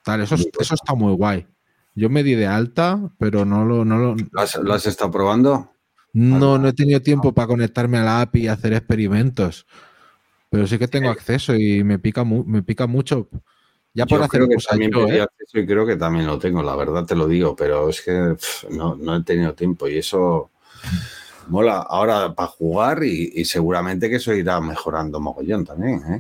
Tal, 0.03 0.21
eso, 0.21 0.35
es- 0.35 0.49
eso 0.59 0.75
está 0.75 0.93
muy 0.93 1.13
guay. 1.13 1.47
Yo 1.95 2.09
me 2.09 2.23
di 2.23 2.35
de 2.35 2.45
alta, 2.47 2.99
pero 3.17 3.45
no 3.45 3.65
lo, 3.65 3.85
no 3.85 3.97
lo, 3.97 4.15
¿Lo 4.31 4.41
has, 4.41 4.55
lo 4.55 4.73
has 4.73 4.85
estado 4.85 5.11
probando? 5.11 5.71
No, 6.13 6.57
no 6.57 6.67
he 6.67 6.73
tenido 6.73 7.01
tiempo 7.01 7.33
para 7.33 7.47
conectarme 7.47 7.97
a 7.97 8.03
la 8.03 8.21
API 8.21 8.43
y 8.43 8.47
hacer 8.47 8.73
experimentos. 8.73 9.65
Pero 10.49 10.67
sí 10.67 10.77
que 10.77 10.87
tengo 10.87 11.09
acceso 11.09 11.55
y 11.55 11.83
me 11.83 11.99
pica, 11.99 12.23
me 12.23 12.63
pica 12.63 12.87
mucho. 12.87 13.27
Ya 13.93 14.05
por 14.05 14.19
Yo 14.19 14.23
hacer 14.25 14.41
creo 14.41 14.49
que 14.49 14.63
también 14.65 14.91
yo, 14.91 15.07
¿eh? 15.07 15.21
acceso 15.21 15.59
y 15.59 15.65
creo 15.65 15.85
que 15.85 15.95
también 15.95 16.27
lo 16.27 16.37
tengo, 16.37 16.61
la 16.61 16.75
verdad 16.75 17.05
te 17.05 17.15
lo 17.15 17.27
digo, 17.27 17.55
pero 17.55 17.89
es 17.89 18.01
que 18.01 18.35
no, 18.69 18.95
no 18.95 19.15
he 19.15 19.23
tenido 19.23 19.53
tiempo 19.53 19.87
y 19.87 19.97
eso 19.97 20.51
mola 21.47 21.77
ahora 21.79 22.33
para 22.33 22.47
jugar 22.47 23.03
y, 23.03 23.31
y 23.35 23.45
seguramente 23.45 24.09
que 24.09 24.15
eso 24.17 24.33
irá 24.33 24.59
mejorando 24.61 25.19
mogollón 25.19 25.65
también. 25.65 26.01
¿eh? 26.13 26.19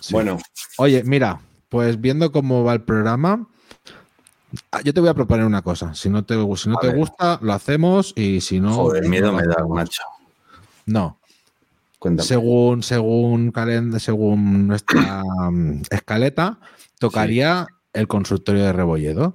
Sí. 0.00 0.12
Bueno, 0.14 0.38
Oye, 0.78 1.02
mira, 1.04 1.40
pues 1.68 2.00
viendo 2.00 2.30
cómo 2.32 2.64
va 2.64 2.72
el 2.72 2.82
programa, 2.82 3.46
ah, 4.70 4.80
yo 4.82 4.94
te 4.94 5.00
voy 5.00 5.08
a 5.08 5.14
proponer 5.14 5.44
una 5.44 5.62
cosa. 5.62 5.94
Si 5.94 6.08
no 6.08 6.24
te, 6.24 6.34
si 6.56 6.68
no 6.68 6.76
te 6.76 6.88
gusta, 6.88 7.38
lo 7.42 7.52
hacemos 7.52 8.12
y 8.16 8.40
si 8.40 8.60
no. 8.60 8.74
joder, 8.74 9.02
no 9.02 9.08
miedo 9.08 9.32
me 9.32 9.42
da, 9.46 9.66
macho. 9.68 10.02
No, 10.86 11.18
Cuéntame. 11.98 12.26
según, 12.26 12.82
según, 12.82 13.52
calend- 13.52 13.98
según 13.98 14.68
nuestra 14.68 15.22
mm, 15.24 15.82
escaleta, 15.90 16.58
tocaría 16.98 17.66
el 17.92 18.06
consultorio 18.08 18.64
de 18.64 18.72
Rebolledo, 18.72 19.34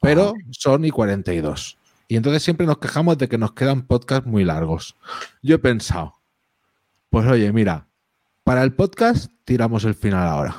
pero 0.00 0.34
son 0.50 0.84
y 0.84 0.90
42. 0.90 1.78
Y 2.10 2.16
entonces 2.16 2.42
siempre 2.42 2.66
nos 2.66 2.78
quejamos 2.78 3.18
de 3.18 3.28
que 3.28 3.38
nos 3.38 3.52
quedan 3.52 3.82
podcasts 3.86 4.26
muy 4.26 4.42
largos. 4.44 4.96
Yo 5.42 5.54
he 5.54 5.58
pensado, 5.60 6.14
pues 7.08 7.24
oye, 7.28 7.52
mira, 7.52 7.86
para 8.42 8.64
el 8.64 8.72
podcast 8.72 9.30
tiramos 9.44 9.84
el 9.84 9.94
final 9.94 10.26
ahora. 10.26 10.56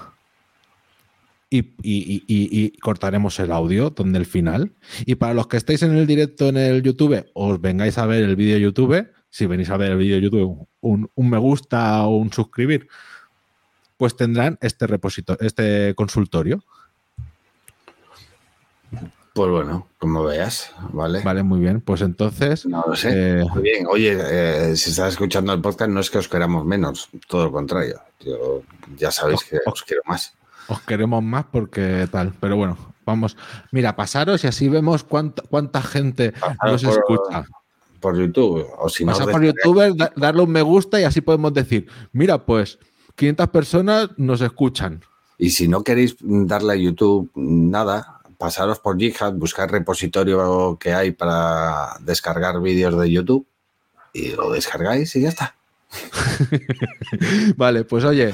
Y, 1.49 1.59
y- 1.83 2.23
y- 2.25 2.61
y- 2.63 2.77
cortaremos 2.79 3.37
el 3.41 3.51
audio 3.51 3.89
donde 3.89 4.17
el 4.17 4.25
final. 4.25 4.71
Y 5.05 5.15
para 5.15 5.33
los 5.33 5.47
que 5.47 5.57
estáis 5.57 5.83
en 5.83 5.93
el 5.97 6.07
directo 6.07 6.47
en 6.47 6.55
el 6.55 6.81
YouTube, 6.83 7.25
os 7.33 7.59
vengáis 7.59 7.97
a 7.97 8.05
ver 8.05 8.23
el 8.23 8.37
vídeo 8.37 8.55
de 8.55 8.61
YouTube. 8.61 9.09
Si 9.29 9.45
venís 9.45 9.69
a 9.69 9.75
ver 9.75 9.91
el 9.91 9.97
vídeo 9.97 10.15
de 10.15 10.21
YouTube, 10.21 10.69
un, 10.79 11.11
un 11.13 11.29
me 11.29 11.37
gusta 11.37 12.03
o 12.03 12.15
un 12.15 12.31
suscribir, 12.31 12.87
pues 13.97 14.15
tendrán 14.15 14.57
este 14.61 14.87
repositorio, 14.87 15.45
este 15.45 15.93
consultorio. 15.95 16.63
Pues 19.33 19.49
bueno, 19.49 19.87
como 19.97 20.23
veas, 20.25 20.73
¿vale? 20.91 21.21
Vale, 21.21 21.41
muy 21.43 21.61
bien. 21.61 21.79
Pues 21.79 22.01
entonces, 22.01 22.65
No 22.65 22.83
lo 22.85 22.95
sé. 22.95 23.39
eh, 23.39 23.45
Muy 23.53 23.61
bien, 23.63 23.87
oye, 23.89 24.17
eh, 24.19 24.75
si 24.75 24.89
estás 24.89 25.13
escuchando 25.13 25.53
el 25.53 25.61
podcast, 25.61 25.89
no 25.89 26.01
es 26.01 26.09
que 26.09 26.17
os 26.17 26.27
queramos 26.27 26.65
menos, 26.65 27.09
todo 27.29 27.45
lo 27.45 27.51
contrario. 27.51 28.01
Yo, 28.19 28.61
ya 28.97 29.09
sabéis 29.09 29.43
que 29.45 29.57
os 29.65 29.83
quiero 29.83 30.01
más. 30.05 30.33
os 30.67 30.81
queremos 30.81 31.23
más 31.23 31.45
porque 31.49 32.07
tal. 32.11 32.33
Pero 32.41 32.57
bueno, 32.57 32.77
vamos. 33.05 33.37
Mira, 33.71 33.95
pasaros 33.95 34.43
y 34.43 34.47
así 34.47 34.67
vemos 34.67 35.03
cuánta, 35.05 35.43
cuánta 35.49 35.81
gente 35.81 36.33
nos 36.65 36.83
por- 36.83 36.93
escucha. 36.93 37.45
Por 38.01 38.17
YouTube, 38.17 38.65
o 38.79 38.89
si 38.89 39.05
no, 39.05 39.13
por 39.15 39.43
YouTube, 39.43 39.95
da- 39.95 40.11
darle 40.15 40.41
un 40.41 40.49
me 40.51 40.61
gusta 40.63 40.99
y 40.99 41.03
así 41.03 41.21
podemos 41.21 41.53
decir, 41.53 41.87
mira, 42.13 42.43
pues 42.45 42.79
500 43.15 43.47
personas 43.49 44.09
nos 44.17 44.41
escuchan. 44.41 45.01
Y 45.37 45.51
si 45.51 45.67
no 45.67 45.83
queréis 45.83 46.15
darle 46.19 46.73
a 46.73 46.75
YouTube 46.77 47.29
nada, 47.35 48.20
pasaros 48.41 48.79
por 48.79 48.97
GitHub, 48.97 49.33
buscar 49.35 49.69
repositorio 49.71 50.75
que 50.79 50.93
hay 50.93 51.11
para 51.11 51.95
descargar 51.99 52.59
vídeos 52.59 52.99
de 52.99 53.11
YouTube 53.11 53.45
y 54.13 54.31
lo 54.31 54.51
descargáis 54.51 55.15
y 55.15 55.21
ya 55.21 55.29
está. 55.29 55.55
Vale, 57.55 57.83
pues 57.83 58.03
oye. 58.03 58.33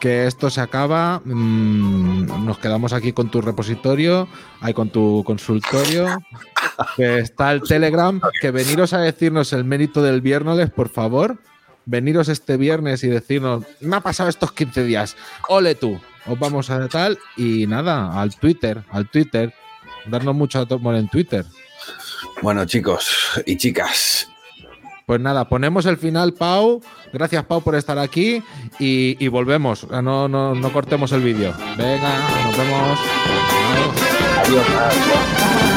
Que 0.00 0.26
esto 0.26 0.50
se 0.50 0.60
acaba. 0.60 1.22
mm, 1.24 2.44
nos 2.44 2.58
quedamos 2.58 2.92
aquí 2.92 3.12
con 3.12 3.30
tu 3.30 3.40
repositorio, 3.40 4.26
ahí 4.60 4.74
con 4.74 4.90
tu 4.90 5.22
consultorio. 5.24 6.18
Está 6.98 7.52
el 7.52 7.62
Telegram. 7.62 8.20
Que 8.40 8.50
veniros 8.50 8.92
a 8.92 8.98
decirnos 8.98 9.52
el 9.52 9.64
mérito 9.64 10.02
del 10.02 10.20
viernes, 10.20 10.70
por 10.70 10.88
favor. 10.88 11.38
Veniros 11.86 12.28
este 12.28 12.56
viernes 12.56 13.04
y 13.04 13.08
decirnos, 13.08 13.64
me 13.80 13.96
ha 13.96 14.00
pasado 14.00 14.28
estos 14.28 14.50
15 14.52 14.82
días. 14.84 15.16
Ole 15.48 15.76
tú. 15.76 16.00
Os 16.26 16.38
vamos 16.38 16.68
a 16.68 16.88
tal. 16.88 17.16
Y 17.36 17.66
nada, 17.68 18.20
al 18.20 18.34
Twitter, 18.34 18.82
al 18.90 19.08
Twitter. 19.08 19.54
Darnos 20.06 20.34
mucho 20.34 20.66
amor 20.68 20.96
en 20.96 21.08
Twitter. 21.08 21.46
Bueno, 22.42 22.64
chicos 22.64 23.40
y 23.46 23.56
chicas, 23.56 24.28
Pues 25.06 25.20
nada, 25.20 25.48
ponemos 25.48 25.86
el 25.86 25.96
final, 25.96 26.34
Pau. 26.34 26.82
Gracias, 27.12 27.44
Pau, 27.44 27.62
por 27.62 27.76
estar 27.76 27.98
aquí. 27.98 28.42
Y, 28.80 29.16
y 29.24 29.28
volvemos. 29.28 29.88
No, 29.88 30.28
no, 30.28 30.54
no 30.54 30.72
cortemos 30.72 31.12
el 31.12 31.22
vídeo. 31.22 31.54
Venga, 31.76 32.18
nos 32.44 32.58
vemos. 32.58 32.98
Adiós. 34.44 35.75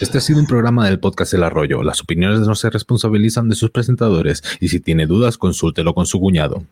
Este 0.00 0.18
ha 0.18 0.20
sido 0.20 0.38
un 0.40 0.46
programa 0.46 0.84
del 0.86 1.00
podcast 1.00 1.32
El 1.34 1.42
Arroyo. 1.42 1.82
Las 1.82 2.02
opiniones 2.02 2.40
no 2.40 2.54
se 2.54 2.68
responsabilizan 2.70 3.48
de 3.48 3.54
sus 3.54 3.70
presentadores 3.70 4.42
y 4.60 4.68
si 4.68 4.80
tiene 4.80 5.06
dudas, 5.06 5.38
consúltelo 5.38 5.94
con 5.94 6.06
su 6.06 6.20
cuñado. 6.20 6.64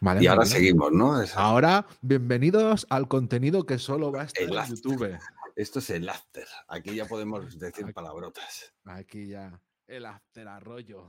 Vale, 0.00 0.22
y 0.22 0.26
ahora 0.26 0.42
bien. 0.44 0.52
seguimos, 0.52 0.92
¿no? 0.92 1.20
Es- 1.22 1.36
Ahora, 1.36 1.86
bienvenidos 2.02 2.86
al 2.90 3.08
contenido 3.08 3.66
que 3.66 3.78
solo 3.78 4.10
va 4.12 4.22
a 4.22 4.24
estar 4.24 4.42
El 4.42 4.50
en 4.52 4.58
after. 4.58 4.76
YouTube. 4.76 5.18
Esto 5.56 5.78
es 5.80 5.90
el 5.90 6.08
after. 6.08 6.46
Aquí 6.68 6.94
ya 6.94 7.06
podemos 7.06 7.58
decir 7.58 7.92
palabrotas. 7.92 8.72
Aquí 8.84 9.28
ya, 9.28 9.60
el 9.88 10.06
after 10.06 10.46
arroyo. 10.48 11.04